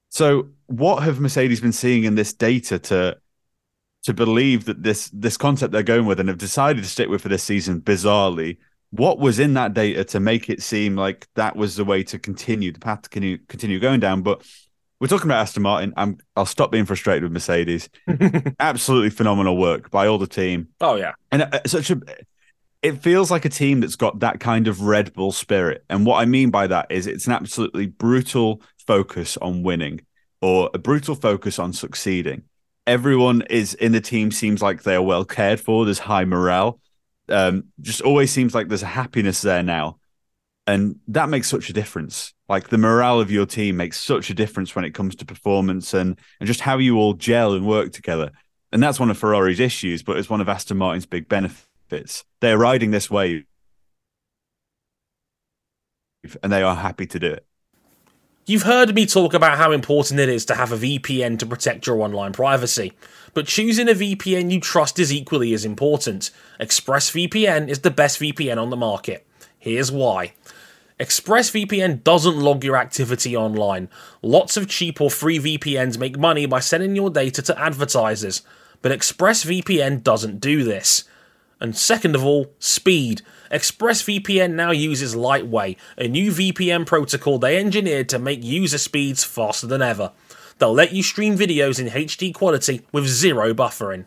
So 0.10 0.50
what 0.68 1.04
have 1.04 1.22
Mercedes 1.22 1.62
been 1.62 1.72
seeing 1.72 2.04
in 2.04 2.16
this 2.16 2.34
data 2.34 2.78
to 2.80 3.18
to 4.04 4.14
believe 4.14 4.66
that 4.66 4.84
this 4.84 5.10
this 5.14 5.38
concept 5.38 5.72
they're 5.72 5.84
going 5.84 6.06
with 6.06 6.20
and 6.20 6.30
have 6.30 6.38
decided 6.38 6.84
to 6.84 6.90
stick 6.90 7.10
with 7.10 7.22
for 7.22 7.30
this 7.30 7.44
season 7.44 7.82
bizarrely 7.82 8.58
what 8.90 9.20
was 9.20 9.40
in 9.40 9.54
that 9.54 9.74
data 9.74 10.04
to 10.04 10.20
make 10.20 10.50
it 10.50 10.62
seem 10.62 10.96
like 10.96 11.28
that 11.36 11.56
was 11.56 11.76
the 11.76 11.86
way 11.86 12.04
to 12.04 12.20
continue 12.20 12.72
the 12.72 12.80
path 12.80 13.04
to 13.04 13.10
continue, 13.10 13.38
continue 13.48 13.80
going 13.80 14.00
down 14.00 14.22
but 14.22 14.44
we're 15.02 15.08
talking 15.08 15.26
about 15.26 15.42
Aston 15.42 15.64
Martin. 15.64 15.96
I'm, 15.98 16.20
I'll 16.36 16.46
stop 16.46 16.72
being 16.72 16.86
frustrated 16.86 17.24
with 17.24 17.32
Mercedes. 17.32 17.90
Absolutely 18.60 19.10
phenomenal 19.10 19.58
work 19.58 19.90
by 19.90 20.06
all 20.06 20.20
the 20.20 20.28
team. 20.28 20.68
Oh 20.80 20.96
yeah, 20.96 21.14
and 21.32 21.42
uh, 21.42 21.60
such 21.66 21.90
a. 21.90 22.00
It 22.84 23.02
feels 23.02 23.32
like 23.32 23.44
a 23.44 23.50
team 23.50 23.80
that's 23.80 23.96
got 23.96 24.20
that 24.20 24.40
kind 24.40 24.68
of 24.68 24.82
Red 24.82 25.12
Bull 25.14 25.32
spirit, 25.32 25.84
and 25.90 26.06
what 26.06 26.22
I 26.22 26.26
mean 26.26 26.52
by 26.52 26.68
that 26.68 26.92
is 26.92 27.08
it's 27.08 27.26
an 27.26 27.34
absolutely 27.34 27.88
brutal 27.88 28.62
focus 28.86 29.38
on 29.38 29.64
winning, 29.64 30.02
or 30.40 30.70
a 30.76 30.78
brutal 30.78 31.16
focus 31.16 31.58
on 31.58 31.74
succeeding. 31.74 32.44
Everyone 32.92 33.44
is 33.50 33.74
in 33.74 33.92
the 33.92 34.02
team 34.02 34.32
seems 34.32 34.62
like 34.62 34.84
they 34.84 34.96
are 34.96 35.02
well 35.02 35.26
cared 35.26 35.60
for. 35.60 35.86
There's 35.86 36.00
high 36.00 36.26
morale. 36.26 36.80
Um, 37.30 37.66
just 37.80 38.02
always 38.02 38.32
seems 38.32 38.54
like 38.54 38.68
there's 38.68 38.84
a 38.84 38.88
happiness 38.88 39.42
there 39.42 39.64
now, 39.64 40.00
and 40.68 41.00
that 41.08 41.30
makes 41.30 41.48
such 41.48 41.70
a 41.70 41.74
difference 41.74 42.34
like 42.52 42.68
the 42.68 42.78
morale 42.78 43.22
of 43.22 43.32
your 43.32 43.46
team 43.46 43.78
makes 43.78 43.98
such 43.98 44.30
a 44.30 44.34
difference 44.34 44.76
when 44.76 44.84
it 44.84 44.94
comes 44.94 45.16
to 45.16 45.26
performance 45.26 45.94
and 45.94 46.20
and 46.42 46.48
just 46.48 46.60
how 46.60 46.78
you 46.78 46.98
all 46.98 47.14
gel 47.14 47.54
and 47.54 47.66
work 47.66 47.94
together. 47.94 48.30
And 48.74 48.84
that's 48.84 49.00
one 49.00 49.10
of 49.10 49.18
Ferrari's 49.18 49.62
issues, 49.62 50.04
but 50.04 50.18
it's 50.18 50.30
one 50.30 50.42
of 50.42 50.50
Aston 50.50 50.76
Martin's 50.76 51.06
big 51.06 51.30
benefits. 51.30 52.26
They're 52.42 52.58
riding 52.58 52.92
this 52.92 53.10
wave 53.10 53.46
and 56.44 56.52
they 56.52 56.62
are 56.62 56.76
happy 56.76 57.08
to 57.08 57.20
do 57.20 57.28
it. 57.28 57.46
You've 58.52 58.64
heard 58.64 58.94
me 58.94 59.06
talk 59.06 59.34
about 59.34 59.58
how 59.58 59.72
important 59.72 60.20
it 60.20 60.28
is 60.28 60.44
to 60.44 60.56
have 60.56 60.74
a 60.74 60.78
VPN 60.78 61.40
to 61.40 61.46
protect 61.46 61.88
your 61.88 62.02
online 62.02 62.34
privacy, 62.34 62.92
but 63.34 63.48
choosing 63.48 63.88
a 63.88 63.94
VPN 63.94 64.52
you 64.52 64.60
trust 64.60 65.00
is 65.00 65.14
equally 65.14 65.54
as 65.54 65.64
important. 65.64 66.32
ExpressVPN 66.60 67.70
is 67.70 67.80
the 67.80 67.90
best 67.90 68.20
VPN 68.20 68.62
on 68.62 68.70
the 68.70 68.76
market. 68.76 69.26
Here's 69.58 69.90
why. 69.90 70.34
ExpressVPN 71.00 72.04
doesn't 72.04 72.38
log 72.38 72.66
your 72.66 72.76
activity 72.76 73.38
online. 73.38 73.88
Lots 74.22 74.58
of 74.58 74.68
cheap 74.68 75.00
or 75.00 75.10
free 75.10 75.40
VPNs 75.40 75.98
make 75.98 76.20
money 76.20 76.46
by 76.46 76.60
sending 76.60 76.94
your 76.94 77.10
data 77.10 77.42
to 77.44 77.58
advertisers, 77.58 78.42
but 78.82 78.92
ExpressVPN 78.92 80.04
doesn't 80.04 80.42
do 80.42 80.66
this. 80.66 81.06
And 81.62 81.78
second 81.78 82.16
of 82.16 82.26
all, 82.26 82.52
speed. 82.60 83.22
ExpressVPN 83.52 84.54
now 84.54 84.72
uses 84.72 85.14
Lightway, 85.14 85.76
a 85.98 86.08
new 86.08 86.32
VPN 86.32 86.86
protocol 86.86 87.38
they 87.38 87.58
engineered 87.58 88.08
to 88.10 88.18
make 88.18 88.44
user 88.44 88.78
speeds 88.78 89.26
faster 89.26 89.68
than 89.68 89.82
ever. 89.82 90.14
They'll 90.58 90.74
let 90.74 90.94
you 90.94 91.04
stream 91.04 91.38
videos 91.38 91.80
in 91.80 91.88
HD 91.88 92.34
quality 92.34 92.82
with 92.92 93.08
zero 93.08 93.54
buffering. 93.54 94.06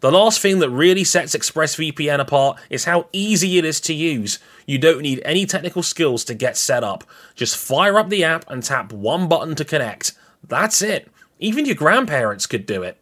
The 0.00 0.10
last 0.10 0.40
thing 0.40 0.58
that 0.60 0.70
really 0.70 1.04
sets 1.04 1.36
ExpressVPN 1.36 2.18
apart 2.18 2.58
is 2.70 2.86
how 2.86 3.08
easy 3.12 3.58
it 3.58 3.64
is 3.64 3.80
to 3.82 3.94
use. 3.94 4.38
You 4.66 4.78
don't 4.78 5.02
need 5.02 5.20
any 5.24 5.44
technical 5.44 5.82
skills 5.82 6.24
to 6.24 6.34
get 6.34 6.56
set 6.56 6.82
up. 6.82 7.04
Just 7.34 7.56
fire 7.56 7.98
up 7.98 8.08
the 8.08 8.24
app 8.24 8.44
and 8.48 8.62
tap 8.62 8.92
one 8.92 9.28
button 9.28 9.54
to 9.56 9.64
connect. 9.64 10.12
That's 10.42 10.80
it. 10.82 11.08
Even 11.38 11.66
your 11.66 11.74
grandparents 11.74 12.46
could 12.46 12.64
do 12.64 12.82
it. 12.82 13.01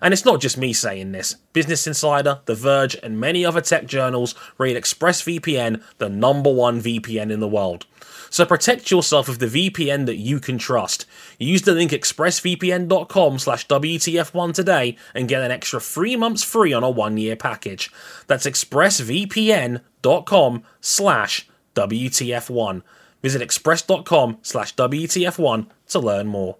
And 0.00 0.14
it's 0.14 0.24
not 0.24 0.40
just 0.40 0.56
me 0.56 0.72
saying 0.72 1.12
this. 1.12 1.34
Business 1.52 1.86
Insider, 1.86 2.40
The 2.44 2.54
Verge, 2.54 2.96
and 3.02 3.20
many 3.20 3.44
other 3.44 3.60
tech 3.60 3.86
journals 3.86 4.34
rate 4.56 4.76
ExpressVPN 4.76 5.82
the 5.98 6.08
number 6.08 6.52
one 6.52 6.80
VPN 6.80 7.30
in 7.30 7.40
the 7.40 7.48
world. 7.48 7.86
So 8.30 8.44
protect 8.44 8.90
yourself 8.90 9.26
with 9.28 9.38
the 9.38 9.46
VPN 9.46 10.04
that 10.06 10.16
you 10.16 10.40
can 10.40 10.58
trust. 10.58 11.06
Use 11.38 11.62
the 11.62 11.72
link 11.72 11.92
expressvpn.com 11.92 13.38
slash 13.38 13.66
WTF1 13.66 14.52
today 14.54 14.96
and 15.14 15.28
get 15.28 15.40
an 15.42 15.50
extra 15.50 15.80
three 15.80 16.16
months 16.16 16.44
free 16.44 16.74
on 16.74 16.84
a 16.84 16.90
one-year 16.90 17.36
package. 17.36 17.90
That's 18.26 18.46
expressvpn.com 18.46 20.62
slash 20.80 21.48
WTF1. 21.74 22.82
Visit 23.22 23.42
express.com 23.42 24.38
slash 24.42 24.74
WTF1 24.76 25.66
to 25.88 25.98
learn 25.98 26.26
more 26.26 26.58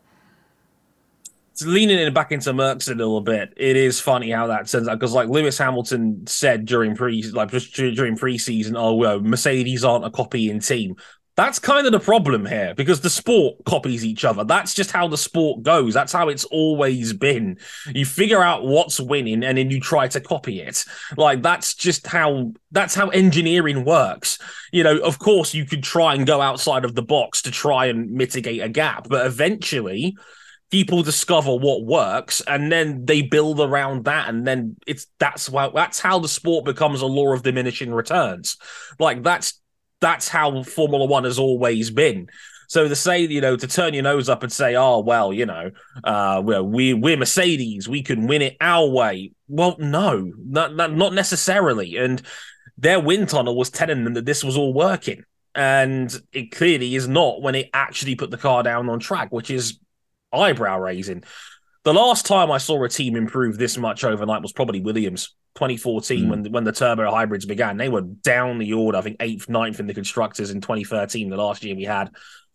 leaning 1.66 1.98
it 1.98 2.14
back 2.14 2.32
into 2.32 2.52
Mercs 2.52 2.90
a 2.90 2.94
little 2.94 3.20
bit, 3.20 3.52
it 3.56 3.76
is 3.76 4.00
funny 4.00 4.30
how 4.30 4.46
that 4.48 4.68
turns 4.68 4.88
out 4.88 4.98
because, 4.98 5.12
like 5.12 5.28
Lewis 5.28 5.58
Hamilton 5.58 6.26
said 6.26 6.64
during 6.64 6.94
pre, 6.94 7.22
like 7.30 7.50
just 7.50 7.74
during 7.74 8.16
preseason, 8.16 8.74
oh 8.76 8.94
well, 8.94 9.20
Mercedes 9.20 9.84
aren't 9.84 10.04
a 10.04 10.10
copying 10.10 10.60
team. 10.60 10.96
That's 11.38 11.60
kind 11.60 11.86
of 11.86 11.92
the 11.92 12.00
problem 12.00 12.46
here 12.46 12.74
because 12.74 13.00
the 13.00 13.08
sport 13.08 13.64
copies 13.64 14.04
each 14.04 14.24
other. 14.24 14.42
That's 14.42 14.74
just 14.74 14.90
how 14.90 15.06
the 15.06 15.16
sport 15.16 15.62
goes. 15.62 15.94
That's 15.94 16.12
how 16.12 16.28
it's 16.30 16.42
always 16.46 17.12
been. 17.12 17.58
You 17.94 18.04
figure 18.04 18.42
out 18.42 18.64
what's 18.64 18.98
winning 18.98 19.44
and 19.44 19.56
then 19.56 19.70
you 19.70 19.78
try 19.78 20.08
to 20.08 20.20
copy 20.20 20.60
it. 20.60 20.84
Like 21.16 21.40
that's 21.42 21.74
just 21.74 22.08
how 22.08 22.54
that's 22.72 22.96
how 22.96 23.10
engineering 23.10 23.84
works. 23.84 24.40
You 24.72 24.82
know, 24.82 24.98
of 24.98 25.20
course 25.20 25.54
you 25.54 25.64
could 25.64 25.84
try 25.84 26.14
and 26.14 26.26
go 26.26 26.40
outside 26.40 26.84
of 26.84 26.96
the 26.96 27.02
box 27.02 27.42
to 27.42 27.52
try 27.52 27.86
and 27.86 28.10
mitigate 28.10 28.60
a 28.60 28.68
gap, 28.68 29.08
but 29.08 29.24
eventually 29.24 30.16
people 30.70 31.02
discover 31.02 31.54
what 31.54 31.84
works 31.84 32.42
and 32.46 32.70
then 32.70 33.04
they 33.06 33.22
build 33.22 33.60
around 33.60 34.04
that 34.04 34.28
and 34.28 34.46
then 34.46 34.76
it's 34.86 35.06
that's 35.18 35.48
why 35.48 35.70
that's 35.74 35.98
how 35.98 36.18
the 36.18 36.28
sport 36.28 36.64
becomes 36.64 37.00
a 37.00 37.06
law 37.06 37.32
of 37.32 37.42
diminishing 37.42 37.92
returns. 37.92 38.56
Like 38.98 39.22
that's 39.22 39.60
that's 40.00 40.28
how 40.28 40.62
formula 40.62 41.06
1 41.06 41.24
has 41.24 41.38
always 41.38 41.90
been. 41.90 42.28
So 42.68 42.86
to 42.86 42.94
say 42.94 43.20
you 43.22 43.40
know 43.40 43.56
to 43.56 43.66
turn 43.66 43.94
your 43.94 44.02
nose 44.02 44.28
up 44.28 44.42
and 44.42 44.52
say 44.52 44.76
oh 44.76 45.00
well 45.00 45.32
you 45.32 45.46
know 45.46 45.70
uh 46.04 46.42
well 46.44 46.66
we 46.66 46.92
we're 46.92 47.16
mercedes 47.16 47.88
we 47.88 48.02
can 48.02 48.26
win 48.26 48.42
it 48.42 48.56
our 48.60 48.86
way 48.86 49.32
well 49.48 49.74
no 49.78 50.30
not, 50.36 50.74
not, 50.74 50.94
not 50.94 51.14
necessarily. 51.14 51.96
And 51.96 52.20
their 52.76 53.00
wind 53.00 53.30
tunnel 53.30 53.56
was 53.56 53.70
telling 53.70 54.04
them 54.04 54.14
that 54.14 54.26
this 54.26 54.44
was 54.44 54.56
all 54.56 54.74
working. 54.74 55.24
And 55.54 56.14
it 56.32 56.52
clearly 56.52 56.94
is 56.94 57.08
not 57.08 57.40
when 57.40 57.54
it 57.54 57.70
actually 57.72 58.14
put 58.14 58.30
the 58.30 58.36
car 58.36 58.62
down 58.62 58.90
on 58.90 59.00
track 59.00 59.32
which 59.32 59.50
is 59.50 59.78
eyebrow 60.32 60.78
raising. 60.78 61.24
The 61.84 61.94
last 61.94 62.26
time 62.26 62.50
I 62.50 62.58
saw 62.58 62.82
a 62.84 62.88
team 62.88 63.16
improve 63.16 63.56
this 63.56 63.78
much 63.78 64.04
overnight 64.04 64.42
was 64.42 64.52
probably 64.52 64.80
Williams. 64.80 65.34
2014 65.54 66.24
mm. 66.24 66.30
when 66.30 66.52
when 66.52 66.64
the 66.64 66.70
turbo 66.70 67.10
hybrids 67.10 67.44
began 67.44 67.76
they 67.76 67.88
were 67.88 68.02
down 68.02 68.58
the 68.58 68.72
order 68.74 68.98
i 68.98 69.00
think 69.00 69.16
eighth 69.18 69.48
ninth 69.48 69.80
in 69.80 69.88
the 69.88 69.94
constructors 69.94 70.50
in 70.50 70.60
2013 70.60 71.28
the 71.30 71.36
last 71.36 71.64
year 71.64 71.74
we 71.74 71.82
had 71.82 72.10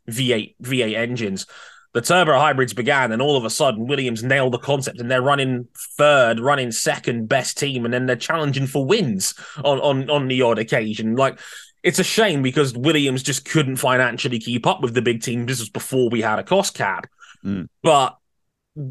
v8 0.09 0.55
v8 0.61 0.95
engines 0.95 1.45
the 1.93 2.01
turbo 2.01 2.37
hybrids 2.39 2.73
began 2.73 3.11
and 3.11 3.21
all 3.21 3.35
of 3.35 3.43
a 3.43 3.49
sudden 3.49 3.87
williams 3.87 4.23
nailed 4.23 4.53
the 4.53 4.57
concept 4.57 5.01
and 5.01 5.11
they're 5.11 5.21
running 5.21 5.67
third 5.97 6.39
running 6.39 6.71
second 6.71 7.27
best 7.27 7.57
team 7.57 7.83
and 7.83 7.93
then 7.93 8.05
they're 8.05 8.15
challenging 8.15 8.67
for 8.67 8.85
wins 8.85 9.33
on 9.65 9.79
on 9.81 10.09
on 10.09 10.27
the 10.29 10.41
odd 10.41 10.57
occasion 10.57 11.17
like 11.17 11.37
it's 11.81 11.99
a 11.99 12.03
shame 12.03 12.41
because 12.41 12.73
williams 12.77 13.21
just 13.21 13.43
couldn't 13.43 13.75
financially 13.75 14.39
keep 14.39 14.65
up 14.65 14.81
with 14.81 14.93
the 14.93 15.01
big 15.01 15.21
team 15.21 15.45
this 15.45 15.59
was 15.59 15.69
before 15.69 16.09
we 16.09 16.21
had 16.21 16.39
a 16.39 16.43
cost 16.43 16.73
cap 16.73 17.05
Mm. 17.43 17.67
But 17.81 18.17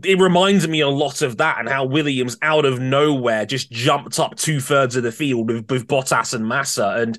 it 0.05 0.20
reminds 0.20 0.68
me 0.68 0.80
a 0.80 0.88
lot 0.88 1.22
of 1.22 1.38
that 1.38 1.59
and 1.59 1.68
how 1.68 1.84
Williams 1.84 2.36
out 2.42 2.64
of 2.64 2.78
nowhere 2.78 3.44
just 3.46 3.70
jumped 3.70 4.18
up 4.18 4.36
two 4.36 4.61
thirds 4.61 4.94
of 4.94 5.03
the 5.03 5.11
field 5.12 5.48
with, 5.48 5.70
with 5.70 5.86
Bottas 5.88 6.34
and 6.34 6.46
Massa 6.46 6.94
and 6.98 7.18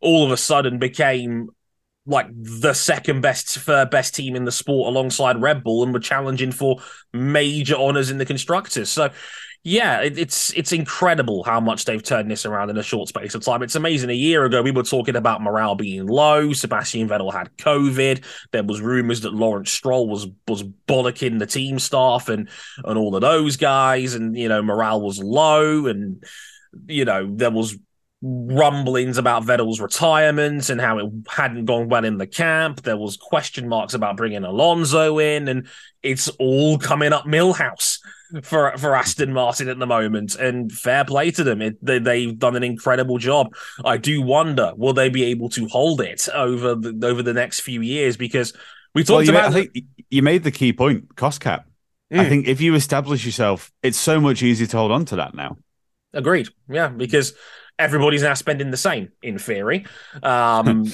all 0.00 0.24
of 0.24 0.32
a 0.32 0.36
sudden 0.36 0.78
became 0.78 1.50
like 2.06 2.26
the 2.32 2.72
second 2.72 3.20
best 3.20 3.58
third 3.58 3.90
best 3.90 4.14
team 4.14 4.34
in 4.34 4.44
the 4.44 4.52
sport 4.52 4.88
alongside 4.88 5.40
Red 5.40 5.62
Bull 5.62 5.82
and 5.82 5.92
were 5.92 6.00
challenging 6.00 6.52
for 6.52 6.80
major 7.12 7.76
honors 7.76 8.10
in 8.10 8.18
the 8.18 8.24
constructors. 8.24 8.88
So 8.88 9.10
yeah, 9.62 10.00
it, 10.00 10.18
it's 10.18 10.54
it's 10.54 10.72
incredible 10.72 11.42
how 11.42 11.60
much 11.60 11.84
they've 11.84 12.02
turned 12.02 12.30
this 12.30 12.46
around 12.46 12.70
in 12.70 12.78
a 12.78 12.82
short 12.82 13.08
space 13.08 13.34
of 13.34 13.44
time. 13.44 13.62
It's 13.62 13.74
amazing. 13.74 14.08
A 14.08 14.14
year 14.14 14.46
ago, 14.46 14.62
we 14.62 14.70
were 14.70 14.82
talking 14.82 15.16
about 15.16 15.42
morale 15.42 15.74
being 15.74 16.06
low. 16.06 16.54
Sebastian 16.54 17.10
Vettel 17.10 17.30
had 17.30 17.54
COVID. 17.58 18.24
There 18.52 18.62
was 18.62 18.80
rumors 18.80 19.20
that 19.20 19.34
Lawrence 19.34 19.70
Stroll 19.70 20.08
was 20.08 20.28
was 20.48 20.62
bollocking 20.62 21.38
the 21.38 21.46
team 21.46 21.78
staff 21.78 22.30
and 22.30 22.48
and 22.84 22.96
all 22.96 23.14
of 23.14 23.20
those 23.20 23.58
guys, 23.58 24.14
and 24.14 24.34
you 24.34 24.48
know 24.48 24.62
morale 24.62 25.02
was 25.02 25.22
low, 25.22 25.86
and 25.86 26.24
you 26.86 27.04
know 27.04 27.30
there 27.30 27.50
was 27.50 27.76
rumblings 28.22 29.16
about 29.16 29.44
Vettel's 29.44 29.80
retirement 29.80 30.68
and 30.68 30.80
how 30.80 30.98
it 30.98 31.10
hadn't 31.28 31.64
gone 31.64 31.88
well 31.88 32.04
in 32.04 32.18
the 32.18 32.26
camp. 32.26 32.82
There 32.82 32.96
was 32.96 33.16
question 33.16 33.68
marks 33.68 33.94
about 33.94 34.16
bringing 34.16 34.44
Alonso 34.44 35.18
in, 35.18 35.48
and 35.48 35.66
it's 36.02 36.28
all 36.38 36.78
coming 36.78 37.12
up 37.12 37.24
Milhouse 37.24 37.98
for 38.42 38.76
for 38.76 38.94
Aston 38.94 39.32
Martin 39.32 39.68
at 39.68 39.78
the 39.78 39.86
moment, 39.86 40.36
and 40.36 40.70
fair 40.70 41.04
play 41.04 41.30
to 41.32 41.44
them. 41.44 41.62
It, 41.62 41.84
they, 41.84 41.98
they've 41.98 42.38
done 42.38 42.56
an 42.56 42.62
incredible 42.62 43.18
job. 43.18 43.54
I 43.84 43.96
do 43.96 44.22
wonder 44.22 44.72
will 44.76 44.92
they 44.92 45.08
be 45.08 45.24
able 45.24 45.48
to 45.50 45.66
hold 45.68 46.00
it 46.00 46.28
over 46.34 46.74
the 46.74 47.06
over 47.06 47.22
the 47.22 47.34
next 47.34 47.60
few 47.60 47.80
years 47.80 48.16
because 48.16 48.52
we 48.94 49.02
talked 49.02 49.28
well, 49.28 49.36
about. 49.36 49.52
Made, 49.54 49.60
I 49.60 49.72
think 49.72 49.86
you 50.10 50.22
made 50.22 50.44
the 50.44 50.50
key 50.50 50.72
point: 50.72 51.16
cost 51.16 51.40
cap. 51.40 51.66
Mm. 52.12 52.20
I 52.20 52.28
think 52.28 52.48
if 52.48 52.60
you 52.60 52.74
establish 52.74 53.24
yourself, 53.24 53.72
it's 53.82 53.98
so 53.98 54.20
much 54.20 54.42
easier 54.42 54.66
to 54.66 54.76
hold 54.76 54.92
on 54.92 55.04
to 55.06 55.16
that 55.16 55.34
now. 55.34 55.56
Agreed. 56.12 56.48
Yeah, 56.68 56.88
because 56.88 57.34
everybody's 57.80 58.22
now 58.22 58.34
spending 58.34 58.70
the 58.70 58.76
same 58.76 59.10
in 59.22 59.38
theory. 59.38 59.86
Um, 60.22 60.84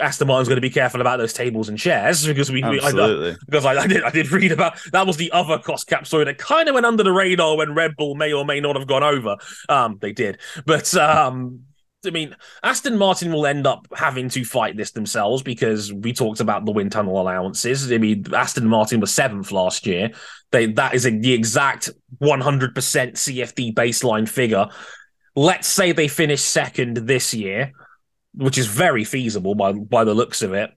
Aston 0.00 0.28
Martin's 0.28 0.48
going 0.48 0.56
to 0.56 0.60
be 0.60 0.70
careful 0.70 1.00
about 1.00 1.16
those 1.16 1.32
tables 1.32 1.68
and 1.68 1.78
chairs 1.78 2.26
because 2.26 2.50
we, 2.50 2.62
we 2.62 2.80
I, 2.80 3.34
because 3.46 3.64
I, 3.64 3.72
I, 3.72 3.86
did 3.86 4.02
I 4.02 4.10
did 4.10 4.30
read 4.30 4.52
about 4.52 4.78
that 4.92 5.06
was 5.06 5.16
the 5.16 5.32
other 5.32 5.58
cost 5.58 5.86
cap 5.86 6.06
story 6.06 6.24
that 6.26 6.38
kind 6.38 6.68
of 6.68 6.74
went 6.74 6.86
under 6.86 7.02
the 7.02 7.12
radar 7.12 7.56
when 7.56 7.74
Red 7.74 7.96
Bull 7.96 8.14
may 8.14 8.32
or 8.32 8.44
may 8.44 8.60
not 8.60 8.76
have 8.76 8.86
gone 8.86 9.02
over. 9.02 9.36
Um, 9.68 9.98
they 10.00 10.12
did, 10.12 10.38
but 10.64 10.94
um, 10.94 11.64
I 12.04 12.10
mean, 12.10 12.36
Aston 12.62 12.96
Martin 12.98 13.32
will 13.32 13.46
end 13.46 13.66
up 13.66 13.86
having 13.94 14.28
to 14.30 14.44
fight 14.44 14.76
this 14.76 14.92
themselves 14.92 15.42
because 15.42 15.92
we 15.92 16.12
talked 16.12 16.40
about 16.40 16.64
the 16.64 16.72
wind 16.72 16.92
tunnel 16.92 17.20
allowances. 17.20 17.90
I 17.90 17.98
mean, 17.98 18.24
Aston 18.32 18.68
Martin 18.68 19.00
was 19.00 19.12
seventh 19.12 19.52
last 19.52 19.86
year. 19.86 20.12
They 20.52 20.66
that 20.72 20.94
is 20.94 21.06
a, 21.06 21.10
the 21.10 21.32
exact 21.32 21.90
100% 22.22 22.72
CFD 22.74 23.74
baseline 23.74 24.28
figure 24.28 24.68
let's 25.36 25.68
say 25.68 25.92
they 25.92 26.08
finish 26.08 26.40
second 26.40 26.96
this 26.96 27.32
year, 27.32 27.72
which 28.34 28.58
is 28.58 28.66
very 28.66 29.04
feasible 29.04 29.54
by 29.54 29.72
by 29.72 30.02
the 30.02 30.14
looks 30.14 30.42
of 30.42 30.54
it. 30.54 30.70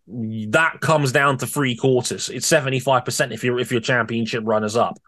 That 0.52 0.82
comes 0.82 1.12
down 1.12 1.38
to 1.40 1.48
three 1.48 1.76
quarters. 1.76 2.30
It's 2.30 2.46
seventy 2.46 2.80
five 2.80 3.06
percent 3.06 3.32
if 3.32 3.44
you're 3.44 3.60
if 3.60 3.72
you're 3.72 3.82
championship 3.82 4.44
runners 4.46 4.76
up. 4.76 5.00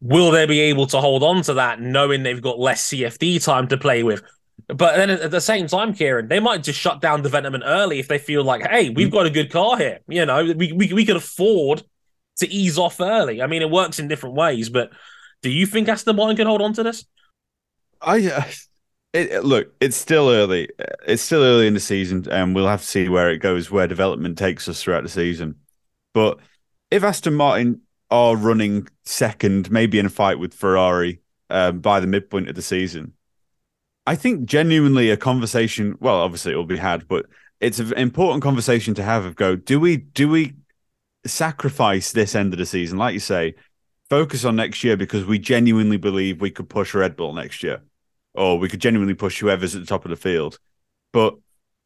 Will 0.00 0.30
they 0.30 0.46
be 0.46 0.60
able 0.60 0.86
to 0.88 1.00
hold 1.00 1.22
on 1.22 1.42
to 1.42 1.54
that, 1.54 1.80
knowing 1.80 2.22
they've 2.22 2.42
got 2.42 2.58
less 2.58 2.88
CFD 2.88 3.42
time 3.42 3.68
to 3.68 3.78
play 3.78 4.02
with? 4.02 4.22
But 4.68 4.96
then 4.96 5.10
at 5.10 5.30
the 5.30 5.40
same 5.40 5.66
time, 5.66 5.94
Ciaran, 5.94 6.28
they 6.28 6.40
might 6.40 6.62
just 6.62 6.78
shut 6.78 7.00
down 7.00 7.22
development 7.22 7.64
early 7.66 7.98
if 7.98 8.08
they 8.08 8.18
feel 8.18 8.44
like, 8.44 8.66
hey, 8.68 8.90
we've 8.90 9.10
got 9.10 9.26
a 9.26 9.30
good 9.30 9.50
car 9.50 9.76
here. 9.76 10.00
You 10.08 10.26
know, 10.26 10.44
we 10.56 10.72
we, 10.72 10.92
we 10.92 11.04
could 11.06 11.16
afford 11.16 11.82
to 12.38 12.48
ease 12.50 12.78
off 12.78 13.00
early. 13.00 13.42
I 13.42 13.46
mean, 13.46 13.62
it 13.62 13.70
works 13.70 13.98
in 13.98 14.08
different 14.08 14.34
ways, 14.34 14.68
but 14.68 14.90
do 15.42 15.50
you 15.50 15.66
think 15.66 15.88
Aston 15.88 16.16
Martin 16.16 16.36
can 16.36 16.46
hold 16.46 16.62
on 16.62 16.72
to 16.74 16.82
this? 16.82 17.04
I 18.02 18.26
uh, 18.30 18.44
it, 19.12 19.44
look, 19.44 19.72
it's 19.80 19.96
still 19.96 20.30
early. 20.30 20.68
It's 21.06 21.22
still 21.22 21.42
early 21.42 21.66
in 21.66 21.74
the 21.74 21.80
season, 21.80 22.26
and 22.30 22.54
we'll 22.54 22.66
have 22.66 22.80
to 22.80 22.86
see 22.86 23.08
where 23.08 23.30
it 23.30 23.38
goes, 23.38 23.70
where 23.70 23.86
development 23.86 24.38
takes 24.38 24.68
us 24.68 24.82
throughout 24.82 25.02
the 25.02 25.08
season. 25.08 25.56
But 26.14 26.38
if 26.90 27.04
Aston 27.04 27.34
Martin 27.34 27.82
are 28.10 28.36
running 28.36 28.88
second, 29.04 29.70
maybe 29.70 29.98
in 29.98 30.06
a 30.06 30.10
fight 30.10 30.38
with 30.38 30.54
Ferrari 30.54 31.20
um, 31.50 31.80
by 31.80 32.00
the 32.00 32.06
midpoint 32.06 32.48
of 32.48 32.54
the 32.54 32.62
season, 32.62 33.12
I 34.06 34.16
think 34.16 34.46
genuinely 34.46 35.10
a 35.10 35.16
conversation. 35.16 35.96
Well, 36.00 36.16
obviously 36.16 36.52
it 36.52 36.56
will 36.56 36.64
be 36.64 36.78
had, 36.78 37.06
but 37.06 37.26
it's 37.60 37.78
an 37.78 37.92
important 37.94 38.42
conversation 38.42 38.94
to 38.94 39.02
have. 39.02 39.26
Of 39.26 39.36
go, 39.36 39.56
do 39.56 39.78
we 39.78 39.98
do 39.98 40.28
we 40.28 40.54
sacrifice 41.26 42.12
this 42.12 42.34
end 42.34 42.54
of 42.54 42.58
the 42.58 42.66
season, 42.66 42.96
like 42.96 43.12
you 43.12 43.20
say, 43.20 43.54
focus 44.08 44.44
on 44.46 44.56
next 44.56 44.82
year 44.84 44.96
because 44.96 45.26
we 45.26 45.38
genuinely 45.38 45.98
believe 45.98 46.40
we 46.40 46.50
could 46.50 46.68
push 46.70 46.94
Red 46.94 47.14
Bull 47.14 47.34
next 47.34 47.62
year? 47.62 47.82
Or 48.34 48.58
we 48.58 48.68
could 48.68 48.80
genuinely 48.80 49.14
push 49.14 49.40
whoever's 49.40 49.74
at 49.74 49.80
the 49.80 49.86
top 49.86 50.04
of 50.04 50.10
the 50.10 50.16
field. 50.16 50.58
But 51.12 51.36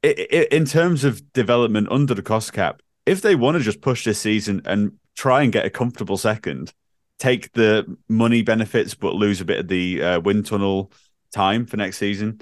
it, 0.02 0.18
it, 0.18 0.52
in 0.52 0.64
terms 0.64 1.04
of 1.04 1.32
development 1.32 1.88
under 1.90 2.14
the 2.14 2.22
cost 2.22 2.52
cap, 2.52 2.82
if 3.04 3.22
they 3.22 3.34
want 3.34 3.56
to 3.56 3.62
just 3.62 3.80
push 3.80 4.04
this 4.04 4.20
season 4.20 4.62
and 4.64 4.92
try 5.16 5.42
and 5.42 5.52
get 5.52 5.64
a 5.64 5.70
comfortable 5.70 6.16
second, 6.16 6.72
take 7.18 7.52
the 7.52 7.96
money 8.08 8.42
benefits 8.42 8.94
but 8.94 9.14
lose 9.14 9.40
a 9.40 9.44
bit 9.44 9.58
of 9.58 9.68
the 9.68 10.02
uh, 10.02 10.20
wind 10.20 10.46
tunnel 10.46 10.92
time 11.32 11.66
for 11.66 11.76
next 11.76 11.98
season, 11.98 12.40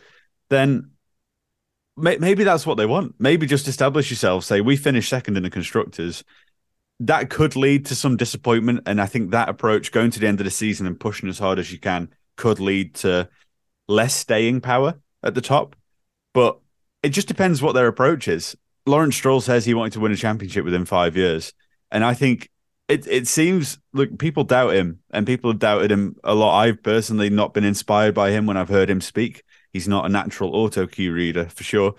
then 0.50 0.90
may- 1.96 2.18
maybe 2.18 2.44
that's 2.44 2.66
what 2.66 2.76
they 2.76 2.86
want. 2.86 3.14
Maybe 3.18 3.46
just 3.46 3.68
establish 3.68 4.10
yourself, 4.10 4.44
say 4.44 4.60
we 4.60 4.76
finish 4.76 5.08
second 5.08 5.36
in 5.36 5.42
the 5.42 5.50
constructors. 5.50 6.24
That 7.00 7.28
could 7.28 7.56
lead 7.56 7.86
to 7.86 7.94
some 7.96 8.16
disappointment, 8.16 8.82
and 8.86 9.00
I 9.00 9.06
think 9.06 9.30
that 9.30 9.48
approach, 9.48 9.90
going 9.90 10.12
to 10.12 10.20
the 10.20 10.28
end 10.28 10.40
of 10.40 10.44
the 10.44 10.50
season 10.50 10.86
and 10.86 10.98
pushing 10.98 11.28
as 11.28 11.38
hard 11.38 11.58
as 11.58 11.72
you 11.72 11.78
can, 11.78 12.08
could 12.36 12.60
lead 12.60 12.94
to 12.96 13.28
less 13.88 14.14
staying 14.14 14.60
power 14.60 14.94
at 15.22 15.34
the 15.34 15.40
top. 15.40 15.76
But 16.32 16.58
it 17.02 17.10
just 17.10 17.28
depends 17.28 17.62
what 17.62 17.72
their 17.72 17.86
approach 17.86 18.28
is. 18.28 18.56
Lawrence 18.86 19.16
Stroll 19.16 19.40
says 19.40 19.64
he 19.64 19.74
wanted 19.74 19.94
to 19.94 20.00
win 20.00 20.12
a 20.12 20.16
championship 20.16 20.64
within 20.64 20.84
five 20.84 21.16
years. 21.16 21.52
And 21.90 22.04
I 22.04 22.14
think 22.14 22.50
it 22.88 23.06
it 23.06 23.26
seems 23.26 23.78
look 23.92 24.18
people 24.18 24.44
doubt 24.44 24.74
him 24.74 25.00
and 25.10 25.26
people 25.26 25.50
have 25.50 25.58
doubted 25.58 25.90
him 25.90 26.16
a 26.22 26.34
lot. 26.34 26.58
I've 26.60 26.82
personally 26.82 27.30
not 27.30 27.54
been 27.54 27.64
inspired 27.64 28.14
by 28.14 28.30
him 28.30 28.46
when 28.46 28.56
I've 28.56 28.68
heard 28.68 28.90
him 28.90 29.00
speak. 29.00 29.42
He's 29.72 29.88
not 29.88 30.06
a 30.06 30.10
natural 30.10 30.54
auto 30.54 30.86
cue 30.86 31.12
reader 31.12 31.46
for 31.46 31.64
sure. 31.64 31.94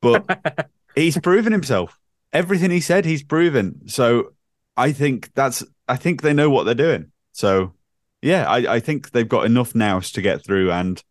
But 0.00 0.68
he's 0.94 1.18
proven 1.18 1.52
himself. 1.52 1.98
Everything 2.32 2.70
he 2.70 2.80
said, 2.80 3.04
he's 3.04 3.22
proven. 3.22 3.88
So 3.88 4.34
I 4.76 4.92
think 4.92 5.32
that's 5.34 5.62
I 5.86 5.96
think 5.96 6.22
they 6.22 6.32
know 6.32 6.50
what 6.50 6.64
they're 6.64 6.74
doing. 6.74 7.12
So 7.32 7.74
yeah, 8.22 8.48
I, 8.48 8.74
I 8.76 8.80
think 8.80 9.10
they've 9.10 9.28
got 9.28 9.46
enough 9.46 9.74
nous 9.74 10.10
to 10.12 10.22
get 10.22 10.44
through 10.44 10.72
and 10.72 11.02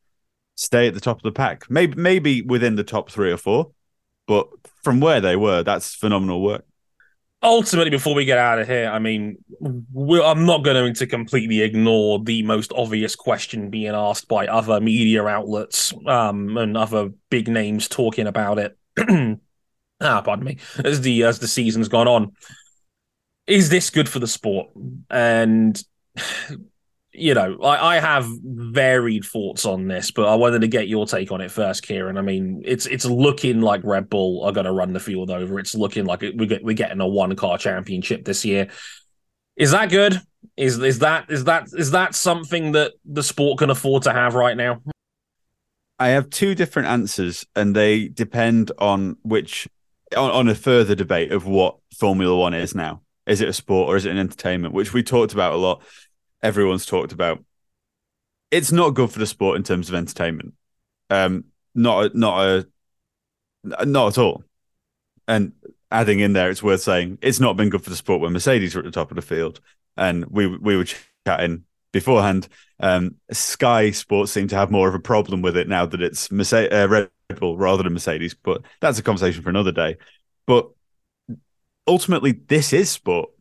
stay 0.56 0.88
at 0.88 0.94
the 0.94 1.00
top 1.00 1.18
of 1.18 1.24
the 1.24 1.32
pack. 1.32 1.70
Maybe 1.70 1.96
maybe 1.96 2.42
within 2.42 2.76
the 2.76 2.84
top 2.84 3.10
three 3.10 3.32
or 3.32 3.38
four, 3.38 3.72
but 4.28 4.48
from 4.84 5.00
where 5.00 5.22
they 5.22 5.36
were, 5.36 5.64
that's 5.64 5.96
phenomenal 5.96 6.42
work. 6.42 6.66
Ultimately, 7.42 7.90
before 7.90 8.16
we 8.16 8.24
get 8.24 8.38
out 8.38 8.60
of 8.60 8.68
here, 8.68 8.90
I 8.90 9.00
mean, 9.00 9.36
I'm 9.62 10.46
not 10.46 10.64
going 10.64 10.94
to 10.94 11.08
completely 11.08 11.62
ignore 11.62 12.24
the 12.24 12.42
most 12.44 12.72
obvious 12.74 13.18
question 13.18 13.70
being 13.70 13.94
asked 13.94 14.30
by 14.30 14.48
other 14.48 14.80
media 14.80 15.26
outlets 15.26 15.94
um, 16.08 16.56
and 16.56 16.78
other 16.78 17.10
big 17.30 17.50
names 17.50 17.90
talking 17.90 18.28
about 18.28 18.60
it. 18.60 18.78
ah, 20.00 20.22
pardon 20.22 20.46
me. 20.46 20.58
As 20.86 21.02
the 21.02 21.24
as 21.24 21.40
the 21.40 21.50
season's 21.50 21.90
gone 21.90 22.08
on, 22.08 22.32
is 23.46 23.70
this 23.70 23.90
good 23.90 24.08
for 24.08 24.20
the 24.20 24.28
sport? 24.28 24.70
And 25.10 25.84
you 27.14 27.34
know, 27.34 27.58
I, 27.62 27.96
I, 27.96 28.00
have 28.00 28.28
varied 28.44 29.24
thoughts 29.24 29.66
on 29.66 29.88
this, 29.88 30.10
but 30.10 30.28
I 30.28 30.36
wanted 30.36 30.62
to 30.62 30.68
get 30.68 30.88
your 30.88 31.06
take 31.06 31.32
on 31.32 31.42
it 31.42 31.52
first, 31.52 31.86
Ciaran. 31.86 32.18
I 32.18 32.22
mean, 32.22 32.64
it's 32.66 32.88
it's 32.88 33.06
looking 33.06 33.62
like 33.62 33.82
Red 33.84 34.10
Bull 34.10 34.44
are 34.44 34.52
going 34.52 34.66
to 34.66 34.72
run 34.72 34.94
the 34.94 35.00
field 35.00 35.30
over. 35.30 35.60
It's 35.60 35.76
looking 35.76 36.06
like 36.06 36.22
we 36.22 36.48
get, 36.48 36.64
we're 36.64 36.76
getting 36.76 37.02
a 37.02 37.08
one 37.08 37.36
car 37.36 37.58
championship 37.60 38.26
this 38.26 38.44
year. 38.44 38.70
Is 39.56 39.72
that 39.72 39.92
good? 39.92 40.20
Is 40.58 40.80
is 40.80 41.00
that 41.00 41.30
is 41.30 41.44
that 41.44 41.68
is 41.74 41.92
that 41.92 42.16
something 42.16 42.72
that 42.72 42.94
the 43.06 43.24
sport 43.24 43.60
can 43.60 43.70
afford 43.70 44.04
to 44.04 44.14
have 44.14 44.34
right 44.34 44.58
now? 44.58 44.82
I 46.00 46.10
have 46.10 46.32
two 46.32 46.56
different 46.56 46.88
answers, 46.88 47.46
and 47.56 47.76
they 47.76 48.08
depend 48.08 48.72
on 48.80 49.18
which 49.22 49.68
on, 50.18 50.32
on 50.32 50.48
a 50.50 50.56
further 50.56 50.96
debate 50.96 51.32
of 51.32 51.46
what 51.46 51.78
Formula 52.00 52.36
One 52.36 52.56
is 52.56 52.74
now. 52.74 53.02
Is 53.26 53.40
it 53.40 53.48
a 53.48 53.54
sport 53.54 53.90
or 53.90 53.96
is 53.96 54.06
it 54.06 54.12
an 54.12 54.18
entertainment? 54.18 54.74
Which 54.74 54.94
we 54.94 55.04
talked 55.04 55.34
about 55.34 55.54
a 55.54 55.58
lot 55.58 55.84
everyone's 56.44 56.86
talked 56.86 57.14
about. 57.14 57.44
It's 58.52 58.72
not 58.72 58.94
good 58.94 59.10
for 59.10 59.18
the 59.18 59.26
sport 59.26 59.58
in 59.58 59.64
terms 59.64 59.90
of 59.90 59.96
entertainment. 59.96 60.54
Um, 61.10 61.46
not 61.74 62.14
not 62.14 62.46
a 62.46 62.68
not 63.64 64.10
at 64.10 64.18
all. 64.20 64.44
And 65.28 65.54
adding 65.90 66.20
in 66.20 66.34
there, 66.34 66.50
it's 66.50 66.62
worth 66.62 66.82
saying 66.82 67.18
it's 67.22 67.40
not 67.40 67.58
been 67.58 67.70
good 67.70 67.84
for 67.84 67.90
the 67.90 67.96
sport 67.96 68.22
when 68.22 68.34
Mercedes 68.34 68.76
were 68.76 68.80
at 68.80 68.86
the 68.86 68.92
top 68.92 69.10
of 69.10 69.16
the 69.16 69.22
field, 69.22 69.60
and 69.98 70.26
we 70.26 70.46
we 70.46 70.78
were 70.78 70.86
chatting 71.26 71.64
beforehand. 71.92 72.48
Um, 72.80 73.16
Sky 73.32 73.92
Sports 73.92 74.32
seem 74.32 74.48
to 74.50 74.56
have 74.56 74.70
more 74.70 74.88
of 74.90 74.96
a 74.96 75.00
problem 75.00 75.42
with 75.42 75.56
it 75.58 75.68
now 75.68 75.86
that 75.86 76.02
it's 76.02 76.32
Mercedes, 76.32 76.74
uh, 76.74 76.88
Red 76.90 77.10
Bull 77.40 77.58
rather 77.58 77.84
than 77.84 77.94
Mercedes, 77.94 78.34
but 78.34 78.62
that's 78.82 79.00
a 79.00 79.04
conversation 79.04 79.42
for 79.42 79.50
another 79.50 79.72
day. 79.72 79.98
But 80.46 80.70
ultimately, 81.88 82.34
this 82.34 82.74
is 82.74 82.90
sport. 82.90 83.32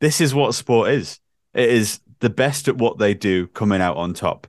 This 0.00 0.20
is 0.20 0.34
what 0.34 0.54
sport 0.54 0.90
is. 0.90 1.18
It 1.54 1.68
is 1.68 2.00
the 2.24 2.30
best 2.30 2.68
at 2.68 2.78
what 2.78 2.96
they 2.96 3.12
do 3.12 3.46
coming 3.48 3.82
out 3.82 3.98
on 3.98 4.14
top. 4.14 4.46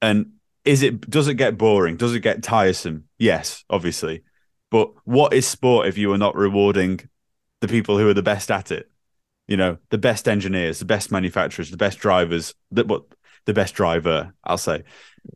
And 0.00 0.32
is 0.64 0.82
it 0.82 1.10
does 1.10 1.28
it 1.28 1.34
get 1.34 1.58
boring? 1.58 1.96
Does 1.96 2.14
it 2.14 2.20
get 2.20 2.42
tiresome? 2.42 3.04
Yes, 3.18 3.64
obviously. 3.68 4.22
But 4.70 4.92
what 5.04 5.34
is 5.34 5.46
sport 5.46 5.88
if 5.88 5.98
you 5.98 6.10
are 6.14 6.18
not 6.18 6.34
rewarding 6.34 7.00
the 7.60 7.68
people 7.68 7.98
who 7.98 8.08
are 8.08 8.14
the 8.14 8.22
best 8.22 8.50
at 8.50 8.70
it? 8.70 8.90
You 9.46 9.58
know, 9.58 9.76
the 9.90 9.98
best 9.98 10.26
engineers, 10.26 10.78
the 10.78 10.86
best 10.86 11.12
manufacturers, 11.12 11.70
the 11.70 11.76
best 11.76 11.98
drivers, 11.98 12.54
the 12.70 12.84
what 12.84 13.02
the 13.44 13.52
best 13.52 13.74
driver, 13.74 14.32
I'll 14.42 14.56
say. 14.56 14.84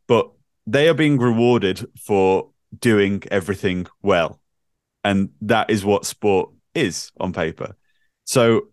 But 0.07 0.31
they 0.66 0.89
are 0.89 0.95
being 0.95 1.18
rewarded 1.18 1.87
for 2.01 2.53
doing 2.79 3.22
everything 3.31 3.87
well. 4.01 4.41
And 5.05 5.29
that 5.43 5.68
is 5.68 5.85
what 5.85 6.07
sport 6.07 6.53
is 6.74 7.12
on 7.20 7.35
paper. 7.35 7.77
So 8.24 8.68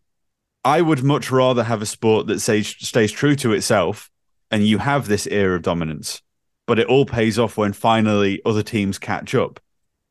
I 0.64 0.82
would 0.82 1.04
much 1.04 1.30
rather 1.30 1.64
have 1.64 1.82
a 1.82 1.86
sport 1.86 2.28
that 2.28 2.40
stays, 2.40 2.68
stays 2.68 3.12
true 3.12 3.36
to 3.38 3.54
itself 3.54 4.10
and 4.50 4.66
you 4.66 4.78
have 4.78 5.08
this 5.08 5.28
era 5.28 5.56
of 5.56 5.62
dominance, 5.62 6.22
but 6.68 6.80
it 6.80 6.88
all 6.88 7.06
pays 7.06 7.38
off 7.38 7.58
when 7.58 7.74
finally 7.74 8.42
other 8.46 8.64
teams 8.64 8.98
catch 8.98 9.36
up 9.36 9.60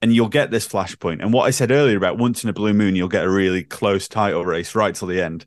and 0.02 0.12
you'll 0.12 0.28
get 0.28 0.50
this 0.50 0.68
flashpoint. 0.68 1.22
And 1.22 1.32
what 1.32 1.44
I 1.44 1.50
said 1.50 1.70
earlier 1.70 1.96
about 1.96 2.18
once 2.18 2.42
in 2.42 2.50
a 2.50 2.52
blue 2.52 2.74
moon, 2.74 2.96
you'll 2.96 3.08
get 3.08 3.24
a 3.24 3.30
really 3.30 3.62
close 3.62 4.08
title 4.08 4.44
race 4.44 4.74
right 4.74 4.94
till 4.94 5.08
the 5.08 5.22
end. 5.22 5.46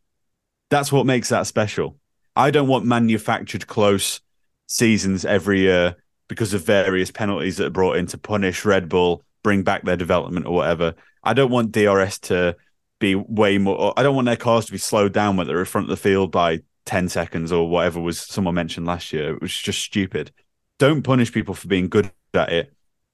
That's 0.70 0.92
what 0.92 1.06
makes 1.06 1.30
that 1.30 1.46
special. 1.46 1.98
I 2.36 2.52
don't 2.52 2.68
want 2.68 2.86
manufactured 2.86 3.68
close 3.68 4.22
seasons 4.68 5.26
every 5.26 5.62
year 5.62 5.98
because 6.28 6.54
of 6.54 6.66
various 6.66 7.12
penalties 7.12 7.58
that 7.58 7.68
are 7.68 7.72
brought 7.72 7.98
in 7.98 8.08
to 8.08 8.18
punish 8.18 8.66
Red 8.66 8.90
Bull, 8.90 9.24
bring 9.44 9.64
back 9.64 9.84
their 9.84 9.98
development 9.98 10.48
or 10.48 10.56
whatever. 10.56 10.96
I 11.24 11.34
don't 11.34 11.52
want 11.52 11.72
DRS 11.72 12.20
to 12.20 12.56
be 13.00 13.16
way 13.16 13.58
more. 13.58 13.94
I 13.98 14.04
don't 14.04 14.16
want 14.16 14.26
their 14.26 14.36
cars 14.36 14.66
to 14.66 14.72
be 14.72 14.78
slowed 14.78 15.14
down 15.14 15.38
when 15.38 15.48
they're 15.48 15.60
in 15.60 15.66
front 15.66 15.86
of 15.86 15.90
the 15.90 16.02
field 16.02 16.32
by 16.32 16.62
10 16.86 17.10
seconds 17.10 17.52
or 17.52 17.70
whatever 17.70 18.00
was 18.00 18.20
someone 18.20 18.56
mentioned 18.56 18.86
last 18.86 19.12
year. 19.12 19.34
It 19.34 19.42
was 19.42 19.56
just 19.56 19.82
stupid. 19.82 20.32
Don't 20.80 21.04
punish 21.04 21.32
people 21.32 21.54
for 21.54 21.68
being 21.68 21.90
good 21.90 22.12
at 22.34 22.52
it, 22.52 22.74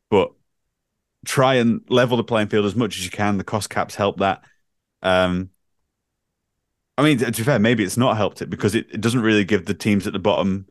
but 0.09 0.32
try 1.25 1.55
and 1.55 1.82
level 1.89 2.17
the 2.17 2.23
playing 2.23 2.47
field 2.47 2.65
as 2.65 2.75
much 2.75 2.97
as 2.97 3.05
you 3.05 3.11
can. 3.11 3.38
The 3.38 3.43
cost 3.43 3.69
caps 3.69 3.95
help 3.95 4.19
that. 4.19 4.43
Um, 5.01 5.49
I 6.97 7.03
mean, 7.03 7.17
to 7.17 7.32
be 7.32 7.43
fair, 7.43 7.59
maybe 7.59 7.84
it's 7.84 7.97
not 7.97 8.17
helped 8.17 8.41
it 8.41 8.49
because 8.49 8.75
it, 8.75 8.88
it 8.91 9.01
doesn't 9.01 9.21
really 9.21 9.43
give 9.43 9.65
the 9.65 9.73
teams 9.73 10.05
at 10.05 10.13
the 10.13 10.19
bottom 10.19 10.67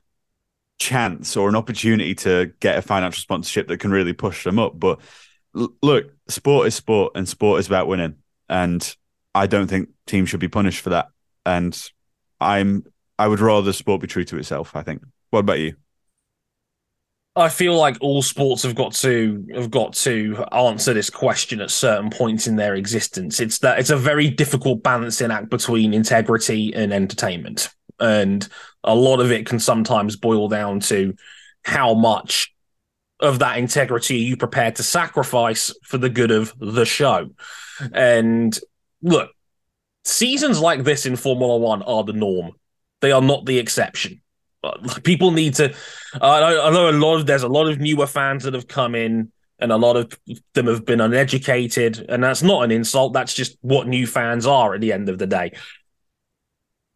chance 0.78 1.36
or 1.36 1.48
an 1.48 1.56
opportunity 1.56 2.14
to 2.14 2.52
get 2.60 2.78
a 2.78 2.82
financial 2.82 3.20
sponsorship 3.20 3.68
that 3.68 3.78
can 3.78 3.90
really 3.90 4.12
push 4.12 4.44
them 4.44 4.58
up. 4.58 4.78
But 4.78 5.00
l- 5.56 5.74
look, 5.82 6.12
sport 6.28 6.66
is 6.66 6.74
sport, 6.74 7.12
and 7.14 7.28
sport 7.28 7.60
is 7.60 7.66
about 7.66 7.88
winning. 7.88 8.16
And 8.48 8.96
I 9.34 9.46
don't 9.46 9.68
think 9.68 9.90
teams 10.06 10.28
should 10.28 10.40
be 10.40 10.48
punished 10.48 10.80
for 10.80 10.90
that. 10.90 11.08
And 11.46 11.80
I'm 12.40 12.84
I 13.18 13.28
would 13.28 13.40
rather 13.40 13.66
the 13.66 13.72
sport 13.72 14.00
be 14.00 14.06
true 14.06 14.24
to 14.24 14.38
itself. 14.38 14.74
I 14.74 14.82
think. 14.82 15.02
What 15.30 15.40
about 15.40 15.58
you? 15.58 15.74
I 17.36 17.48
feel 17.48 17.76
like 17.76 17.96
all 18.00 18.22
sports 18.22 18.64
have 18.64 18.74
got 18.74 18.92
to 18.94 19.46
have 19.54 19.70
got 19.70 19.92
to 19.94 20.44
answer 20.52 20.92
this 20.92 21.10
question 21.10 21.60
at 21.60 21.70
certain 21.70 22.10
points 22.10 22.46
in 22.46 22.56
their 22.56 22.74
existence. 22.74 23.38
It's 23.38 23.58
that 23.60 23.78
it's 23.78 23.90
a 23.90 23.96
very 23.96 24.28
difficult 24.30 24.82
balancing 24.82 25.30
act 25.30 25.48
between 25.48 25.94
integrity 25.94 26.74
and 26.74 26.92
entertainment, 26.92 27.70
and 28.00 28.46
a 28.82 28.94
lot 28.94 29.20
of 29.20 29.30
it 29.30 29.46
can 29.46 29.60
sometimes 29.60 30.16
boil 30.16 30.48
down 30.48 30.80
to 30.80 31.14
how 31.62 31.94
much 31.94 32.52
of 33.20 33.38
that 33.38 33.58
integrity 33.58 34.16
are 34.16 34.28
you 34.28 34.36
prepared 34.36 34.76
to 34.76 34.82
sacrifice 34.82 35.72
for 35.84 35.98
the 35.98 36.08
good 36.08 36.30
of 36.30 36.52
the 36.58 36.86
show. 36.86 37.30
And 37.92 38.58
look, 39.02 39.30
seasons 40.04 40.60
like 40.60 40.84
this 40.84 41.06
in 41.06 41.16
Formula 41.16 41.56
One 41.56 41.82
are 41.82 42.04
the 42.04 42.12
norm; 42.12 42.52
they 43.00 43.12
are 43.12 43.22
not 43.22 43.46
the 43.46 43.58
exception 43.58 44.20
people 45.04 45.30
need 45.30 45.54
to. 45.54 45.72
Uh, 46.20 46.60
I 46.64 46.70
know 46.70 46.90
a 46.90 46.92
lot 46.92 47.16
of 47.16 47.26
there's 47.26 47.42
a 47.42 47.48
lot 47.48 47.68
of 47.68 47.78
newer 47.78 48.06
fans 48.06 48.44
that 48.44 48.54
have 48.54 48.68
come 48.68 48.94
in, 48.94 49.32
and 49.58 49.72
a 49.72 49.76
lot 49.76 49.96
of 49.96 50.18
them 50.54 50.66
have 50.66 50.84
been 50.84 51.00
uneducated, 51.00 52.06
and 52.08 52.22
that's 52.22 52.42
not 52.42 52.64
an 52.64 52.70
insult. 52.70 53.12
That's 53.12 53.34
just 53.34 53.56
what 53.60 53.88
new 53.88 54.06
fans 54.06 54.46
are 54.46 54.74
at 54.74 54.80
the 54.80 54.92
end 54.92 55.08
of 55.08 55.18
the 55.18 55.26
day. 55.26 55.52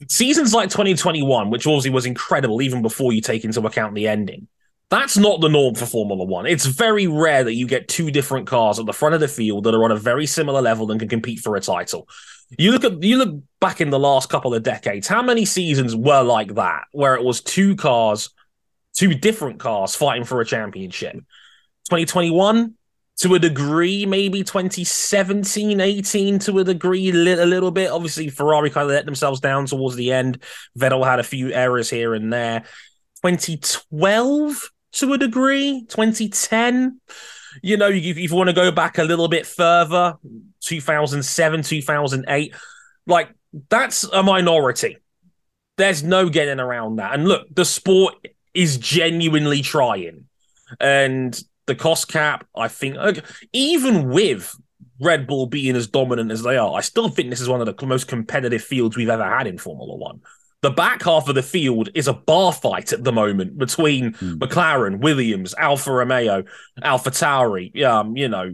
Seasons 0.08 0.52
like 0.52 0.70
2021, 0.70 1.50
which 1.50 1.66
obviously 1.66 1.90
was 1.90 2.06
incredible, 2.06 2.60
even 2.60 2.82
before 2.82 3.12
you 3.12 3.20
take 3.20 3.44
into 3.44 3.64
account 3.66 3.94
the 3.94 4.08
ending. 4.08 4.48
That's 4.90 5.16
not 5.16 5.40
the 5.40 5.48
norm 5.48 5.74
for 5.74 5.86
Formula 5.86 6.24
One. 6.24 6.46
It's 6.46 6.66
very 6.66 7.06
rare 7.06 7.42
that 7.44 7.54
you 7.54 7.66
get 7.66 7.88
two 7.88 8.10
different 8.10 8.46
cars 8.46 8.78
at 8.78 8.86
the 8.86 8.92
front 8.92 9.14
of 9.14 9.20
the 9.20 9.28
field 9.28 9.64
that 9.64 9.74
are 9.74 9.84
on 9.84 9.90
a 9.90 9.96
very 9.96 10.26
similar 10.26 10.62
level 10.62 10.90
and 10.90 11.00
can 11.00 11.08
compete 11.08 11.40
for 11.40 11.56
a 11.56 11.60
title. 11.60 12.08
You 12.58 12.72
look 12.72 12.84
at 12.84 13.02
you 13.02 13.16
look 13.16 13.42
back 13.60 13.80
in 13.80 13.90
the 13.90 13.98
last 13.98 14.28
couple 14.28 14.54
of 14.54 14.62
decades, 14.62 15.08
how 15.08 15.22
many 15.22 15.44
seasons 15.44 15.96
were 15.96 16.22
like 16.22 16.54
that, 16.54 16.84
where 16.92 17.14
it 17.14 17.24
was 17.24 17.40
two 17.40 17.74
cars, 17.76 18.30
two 18.92 19.14
different 19.14 19.58
cars 19.58 19.96
fighting 19.96 20.24
for 20.24 20.40
a 20.40 20.46
championship? 20.46 21.14
2021, 21.86 22.74
to 23.16 23.34
a 23.34 23.38
degree, 23.38 24.06
maybe 24.06 24.42
2017, 24.42 25.80
18 25.80 26.38
to 26.40 26.58
a 26.58 26.64
degree, 26.64 27.10
a 27.10 27.12
little 27.12 27.70
bit. 27.70 27.90
Obviously, 27.90 28.28
Ferrari 28.28 28.70
kind 28.70 28.84
of 28.84 28.94
let 28.94 29.06
themselves 29.06 29.40
down 29.40 29.66
towards 29.66 29.96
the 29.96 30.12
end. 30.12 30.42
Vettel 30.78 31.04
had 31.04 31.20
a 31.20 31.24
few 31.24 31.52
errors 31.52 31.88
here 31.88 32.14
and 32.14 32.32
there. 32.32 32.60
2012 33.24 34.70
to 34.94 35.12
a 35.12 35.18
degree, 35.18 35.84
2010 35.88 37.00
you 37.62 37.76
know, 37.76 37.88
if, 37.88 38.16
if 38.16 38.30
you 38.30 38.34
want 38.34 38.48
to 38.48 38.54
go 38.54 38.70
back 38.70 38.98
a 38.98 39.04
little 39.04 39.28
bit 39.28 39.46
further, 39.46 40.16
2007, 40.60 41.62
2008, 41.62 42.54
like 43.06 43.30
that's 43.68 44.04
a 44.04 44.22
minority. 44.22 44.98
There's 45.76 46.02
no 46.02 46.28
getting 46.28 46.60
around 46.60 46.96
that. 46.96 47.14
And 47.14 47.26
look, 47.26 47.46
the 47.54 47.64
sport 47.64 48.14
is 48.52 48.76
genuinely 48.78 49.62
trying. 49.62 50.26
And 50.80 51.38
the 51.66 51.74
cost 51.74 52.08
cap, 52.08 52.46
I 52.54 52.68
think, 52.68 52.96
even 53.52 54.08
with 54.08 54.54
Red 55.00 55.26
Bull 55.26 55.46
being 55.46 55.76
as 55.76 55.88
dominant 55.88 56.30
as 56.30 56.42
they 56.42 56.56
are, 56.56 56.74
I 56.74 56.80
still 56.80 57.08
think 57.08 57.30
this 57.30 57.40
is 57.40 57.48
one 57.48 57.60
of 57.60 57.66
the 57.66 57.86
most 57.86 58.08
competitive 58.08 58.62
fields 58.62 58.96
we've 58.96 59.08
ever 59.08 59.24
had 59.24 59.46
in 59.46 59.58
Formula 59.58 59.96
One 59.96 60.20
the 60.64 60.70
back 60.70 61.02
half 61.02 61.28
of 61.28 61.34
the 61.34 61.42
field 61.42 61.90
is 61.94 62.08
a 62.08 62.14
bar 62.14 62.50
fight 62.50 62.94
at 62.94 63.04
the 63.04 63.12
moment 63.12 63.58
between 63.58 64.12
mm. 64.14 64.38
McLaren, 64.38 64.98
Williams, 65.00 65.54
Alfa 65.58 65.92
Romeo, 65.92 66.42
Alpha 66.82 67.10
Tauri. 67.10 67.84
Um, 67.84 68.16
you 68.16 68.28
know, 68.28 68.50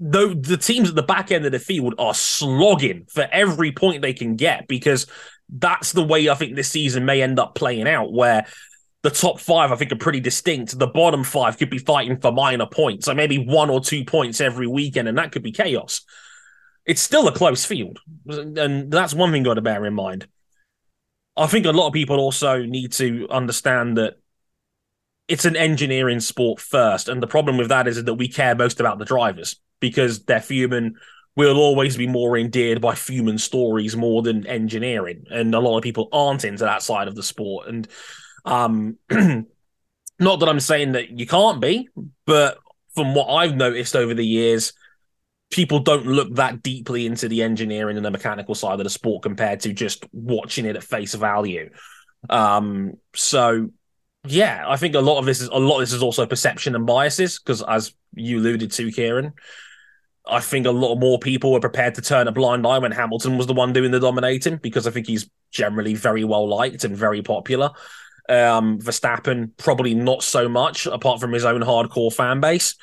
the, 0.00 0.34
the 0.40 0.56
teams 0.56 0.88
at 0.88 0.94
the 0.94 1.02
back 1.02 1.30
end 1.30 1.44
of 1.44 1.52
the 1.52 1.58
field 1.58 1.96
are 1.98 2.14
slogging 2.14 3.04
for 3.10 3.28
every 3.30 3.72
point 3.72 4.00
they 4.00 4.14
can 4.14 4.36
get 4.36 4.66
because 4.68 5.06
that's 5.50 5.92
the 5.92 6.02
way 6.02 6.30
I 6.30 6.34
think 6.34 6.56
this 6.56 6.70
season 6.70 7.04
may 7.04 7.20
end 7.20 7.38
up 7.38 7.54
playing 7.54 7.86
out, 7.86 8.10
where 8.10 8.46
the 9.02 9.10
top 9.10 9.38
five, 9.38 9.70
I 9.70 9.76
think, 9.76 9.92
are 9.92 9.96
pretty 9.96 10.20
distinct. 10.20 10.78
The 10.78 10.86
bottom 10.86 11.24
five 11.24 11.58
could 11.58 11.68
be 11.68 11.76
fighting 11.76 12.16
for 12.16 12.32
minor 12.32 12.66
points, 12.66 13.04
so 13.04 13.14
maybe 13.14 13.36
one 13.36 13.68
or 13.68 13.80
two 13.80 14.06
points 14.06 14.40
every 14.40 14.66
weekend, 14.66 15.08
and 15.08 15.18
that 15.18 15.30
could 15.30 15.42
be 15.42 15.52
chaos. 15.52 16.06
It's 16.86 17.02
still 17.02 17.28
a 17.28 17.32
close 17.32 17.66
field, 17.66 18.00
and 18.26 18.90
that's 18.90 19.12
one 19.12 19.30
thing 19.30 19.42
you've 19.42 19.50
got 19.50 19.54
to 19.54 19.60
bear 19.60 19.84
in 19.84 19.92
mind. 19.92 20.26
I 21.36 21.46
think 21.46 21.66
a 21.66 21.72
lot 21.72 21.88
of 21.88 21.92
people 21.92 22.18
also 22.18 22.62
need 22.62 22.92
to 22.92 23.26
understand 23.28 23.96
that 23.98 24.18
it's 25.26 25.44
an 25.44 25.56
engineering 25.56 26.20
sport 26.20 26.60
first. 26.60 27.08
And 27.08 27.22
the 27.22 27.26
problem 27.26 27.56
with 27.56 27.68
that 27.68 27.88
is 27.88 28.02
that 28.02 28.14
we 28.14 28.28
care 28.28 28.54
most 28.54 28.80
about 28.80 28.98
the 28.98 29.04
drivers 29.04 29.56
because 29.80 30.24
they're 30.24 30.38
human. 30.38 30.96
We'll 31.36 31.58
always 31.58 31.96
be 31.96 32.06
more 32.06 32.36
endeared 32.36 32.80
by 32.80 32.94
human 32.94 33.38
stories 33.38 33.96
more 33.96 34.22
than 34.22 34.46
engineering. 34.46 35.24
And 35.30 35.54
a 35.54 35.60
lot 35.60 35.76
of 35.76 35.82
people 35.82 36.08
aren't 36.12 36.44
into 36.44 36.64
that 36.64 36.82
side 36.82 37.08
of 37.08 37.16
the 37.16 37.22
sport. 37.22 37.68
And 37.68 37.88
um, 38.44 38.98
not 39.10 40.40
that 40.40 40.48
I'm 40.48 40.60
saying 40.60 40.92
that 40.92 41.18
you 41.18 41.26
can't 41.26 41.60
be, 41.60 41.88
but 42.26 42.58
from 42.94 43.14
what 43.14 43.26
I've 43.26 43.56
noticed 43.56 43.96
over 43.96 44.14
the 44.14 44.26
years, 44.26 44.72
people 45.54 45.78
don't 45.78 46.04
look 46.04 46.34
that 46.34 46.64
deeply 46.64 47.06
into 47.06 47.28
the 47.28 47.40
engineering 47.40 47.96
and 47.96 48.04
the 48.04 48.10
mechanical 48.10 48.56
side 48.56 48.80
of 48.80 48.84
the 48.84 48.90
sport 48.90 49.22
compared 49.22 49.60
to 49.60 49.72
just 49.72 50.04
watching 50.12 50.66
it 50.66 50.74
at 50.74 50.82
face 50.82 51.14
value. 51.14 51.70
Um, 52.28 52.94
so 53.14 53.70
yeah, 54.26 54.64
I 54.66 54.76
think 54.76 54.96
a 54.96 55.00
lot 55.00 55.20
of 55.20 55.26
this 55.26 55.40
is 55.40 55.48
a 55.48 55.58
lot 55.58 55.76
of 55.76 55.82
this 55.82 55.92
is 55.92 56.02
also 56.02 56.26
perception 56.26 56.74
and 56.74 56.84
biases 56.84 57.38
because 57.38 57.62
as 57.62 57.94
you 58.14 58.40
alluded 58.40 58.72
to, 58.72 58.90
Ciaran, 58.90 59.32
I 60.26 60.40
think 60.40 60.66
a 60.66 60.72
lot 60.72 60.96
more 60.96 61.20
people 61.20 61.52
were 61.52 61.60
prepared 61.60 61.94
to 61.94 62.02
turn 62.02 62.26
a 62.26 62.32
blind 62.32 62.66
eye 62.66 62.78
when 62.78 62.90
Hamilton 62.90 63.38
was 63.38 63.46
the 63.46 63.54
one 63.54 63.72
doing 63.72 63.92
the 63.92 64.00
dominating 64.00 64.56
because 64.56 64.88
I 64.88 64.90
think 64.90 65.06
he's 65.06 65.30
generally 65.52 65.94
very 65.94 66.24
well 66.24 66.48
liked 66.48 66.82
and 66.82 66.96
very 66.96 67.22
popular. 67.22 67.70
Um, 68.28 68.80
Verstappen 68.80 69.50
probably 69.56 69.94
not 69.94 70.24
so 70.24 70.48
much, 70.48 70.86
apart 70.86 71.20
from 71.20 71.32
his 71.32 71.44
own 71.44 71.60
hardcore 71.60 72.12
fan 72.12 72.40
base. 72.40 72.74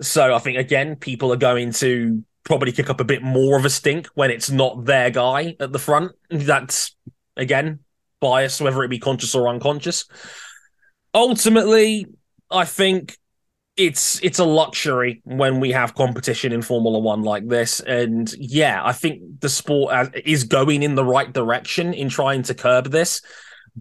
So 0.00 0.34
I 0.34 0.38
think 0.38 0.58
again, 0.58 0.96
people 0.96 1.32
are 1.32 1.36
going 1.36 1.72
to 1.74 2.24
probably 2.44 2.72
kick 2.72 2.90
up 2.90 3.00
a 3.00 3.04
bit 3.04 3.22
more 3.22 3.58
of 3.58 3.64
a 3.64 3.70
stink 3.70 4.06
when 4.14 4.30
it's 4.30 4.50
not 4.50 4.84
their 4.84 5.10
guy 5.10 5.56
at 5.60 5.72
the 5.72 5.78
front. 5.78 6.12
That's 6.30 6.96
again 7.36 7.80
bias, 8.20 8.60
whether 8.60 8.82
it 8.82 8.88
be 8.88 8.98
conscious 8.98 9.34
or 9.34 9.48
unconscious. 9.48 10.06
Ultimately, 11.14 12.06
I 12.50 12.64
think 12.64 13.16
it's 13.76 14.22
it's 14.22 14.38
a 14.38 14.44
luxury 14.44 15.22
when 15.24 15.60
we 15.60 15.70
have 15.72 15.94
competition 15.94 16.52
in 16.52 16.62
Formula 16.62 16.98
One 16.98 17.22
like 17.22 17.48
this, 17.48 17.80
and 17.80 18.32
yeah, 18.38 18.82
I 18.84 18.92
think 18.92 19.40
the 19.40 19.48
sport 19.48 19.94
uh, 19.94 20.10
is 20.24 20.44
going 20.44 20.82
in 20.82 20.94
the 20.94 21.04
right 21.04 21.32
direction 21.32 21.94
in 21.94 22.08
trying 22.08 22.42
to 22.44 22.54
curb 22.54 22.90
this, 22.90 23.22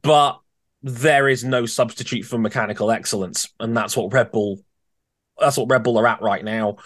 but 0.02 0.40
there 0.82 1.28
is 1.28 1.44
no 1.44 1.66
substitute 1.66 2.24
for 2.24 2.38
mechanical 2.38 2.92
excellence, 2.92 3.54
and 3.60 3.76
that's 3.76 3.98
what 3.98 4.14
Red 4.14 4.32
Bull 4.32 4.60
that's 5.40 5.58
what 5.58 5.70
Red 5.70 5.84
Bull 5.84 5.98
are 5.98 6.08
at 6.08 6.22
right 6.22 6.44
now, 6.44 6.78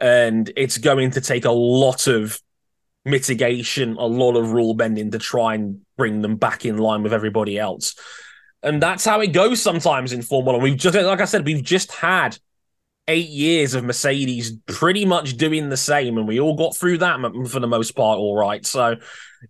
and 0.00 0.50
it's 0.56 0.78
going 0.78 1.12
to 1.12 1.20
take 1.20 1.44
a 1.44 1.50
lot 1.50 2.06
of 2.06 2.40
mitigation, 3.04 3.96
a 3.96 4.06
lot 4.06 4.36
of 4.36 4.52
rule 4.52 4.74
bending 4.74 5.12
to 5.12 5.18
try 5.18 5.54
and 5.54 5.80
bring 5.96 6.22
them 6.22 6.36
back 6.36 6.64
in 6.64 6.76
line 6.76 7.02
with 7.02 7.12
everybody 7.12 7.58
else. 7.58 7.94
And 8.62 8.82
that's 8.82 9.04
how 9.04 9.20
it 9.20 9.28
goes 9.28 9.62
sometimes 9.62 10.12
in 10.12 10.22
Formula 10.22 10.58
One. 10.58 10.62
We've 10.62 10.76
just, 10.76 10.96
like 10.96 11.20
I 11.20 11.24
said, 11.24 11.44
we've 11.44 11.62
just 11.62 11.92
had 11.92 12.36
eight 13.06 13.28
years 13.28 13.74
of 13.74 13.84
Mercedes 13.84 14.56
pretty 14.66 15.04
much 15.04 15.36
doing 15.36 15.68
the 15.68 15.76
same, 15.76 16.18
and 16.18 16.26
we 16.26 16.40
all 16.40 16.56
got 16.56 16.76
through 16.76 16.98
that 16.98 17.20
for 17.48 17.60
the 17.60 17.68
most 17.68 17.92
part, 17.92 18.18
all 18.18 18.36
right. 18.36 18.66
So 18.66 18.96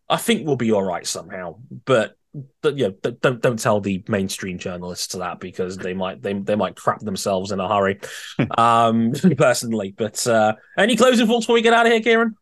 I 0.09 0.16
think 0.18 0.46
we'll 0.46 0.57
be 0.57 0.72
all 0.72 0.82
right 0.82 1.07
somehow. 1.07 1.57
But 1.86 2.16
yeah, 2.62 2.89
don't 3.20 3.41
don't 3.41 3.59
tell 3.59 3.80
the 3.80 4.05
mainstream 4.09 4.59
journalists 4.59 5.14
that 5.14 5.41
because 5.41 5.76
they 5.76 5.95
might 5.95 6.22
they 6.22 6.34
they 6.34 6.55
might 6.55 6.76
crap 6.76 7.01
themselves 7.01 7.53
in 7.53 7.61
a 7.61 7.68
hurry. 7.68 8.01
um, 8.59 9.12
personally, 9.37 9.95
but 9.97 10.26
uh, 10.26 10.55
any 10.78 10.97
closing 10.97 11.26
thoughts 11.26 11.47
before 11.47 11.55
we 11.55 11.62
get 11.62 11.72
out 11.72 11.87
of 11.87 11.93
here, 11.93 12.01
Ciaran? 12.01 12.37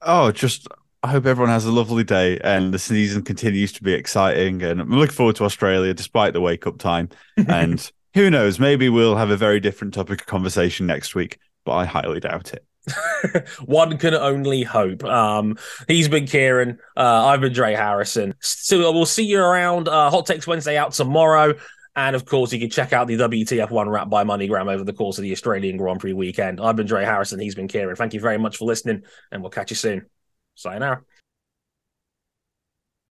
Oh, 0.00 0.32
just 0.32 0.68
I 1.04 1.08
hope 1.08 1.26
everyone 1.26 1.50
has 1.50 1.64
a 1.64 1.72
lovely 1.72 2.04
day 2.04 2.38
and 2.44 2.72
the 2.72 2.78
season 2.78 3.22
continues 3.22 3.72
to 3.72 3.82
be 3.82 3.92
exciting. 3.92 4.62
And 4.62 4.80
I'm 4.80 4.90
looking 4.90 5.14
forward 5.14 5.36
to 5.36 5.44
Australia 5.44 5.92
despite 5.92 6.32
the 6.32 6.40
wake 6.40 6.66
up 6.66 6.78
time. 6.78 7.08
and 7.48 7.90
who 8.14 8.30
knows, 8.30 8.60
maybe 8.60 8.88
we'll 8.88 9.16
have 9.16 9.30
a 9.30 9.36
very 9.36 9.58
different 9.58 9.94
topic 9.94 10.20
of 10.20 10.26
conversation 10.26 10.86
next 10.86 11.14
week, 11.16 11.40
but 11.64 11.72
I 11.72 11.86
highly 11.86 12.20
doubt 12.20 12.54
it. 12.54 12.64
One 13.64 13.98
can 13.98 14.14
only 14.14 14.62
hope. 14.62 15.04
Um, 15.04 15.58
he's 15.88 16.08
been 16.08 16.26
Ciaran. 16.26 16.78
Uh, 16.96 17.26
I've 17.26 17.40
been 17.40 17.52
Dre 17.52 17.74
Harrison. 17.74 18.34
So 18.40 18.92
we'll 18.92 19.06
see 19.06 19.24
you 19.24 19.40
around 19.40 19.88
uh, 19.88 20.10
Hot 20.10 20.26
Takes 20.26 20.46
Wednesday 20.46 20.76
out 20.76 20.92
tomorrow. 20.92 21.54
And 21.94 22.16
of 22.16 22.24
course, 22.24 22.52
you 22.52 22.58
can 22.58 22.70
check 22.70 22.92
out 22.92 23.06
the 23.06 23.16
WTF1 23.16 23.90
wrap 23.90 24.08
by 24.08 24.24
MoneyGram 24.24 24.72
over 24.72 24.82
the 24.82 24.94
course 24.94 25.18
of 25.18 25.22
the 25.22 25.32
Australian 25.32 25.76
Grand 25.76 26.00
Prix 26.00 26.14
weekend. 26.14 26.60
I've 26.60 26.76
been 26.76 26.86
Dre 26.86 27.04
Harrison. 27.04 27.38
He's 27.38 27.54
been 27.54 27.68
Ciaran. 27.68 27.96
Thank 27.96 28.14
you 28.14 28.20
very 28.20 28.38
much 28.38 28.56
for 28.56 28.64
listening, 28.64 29.02
and 29.30 29.42
we'll 29.42 29.50
catch 29.50 29.70
you 29.70 29.76
soon. 29.76 30.06
Sayonara. 30.54 31.02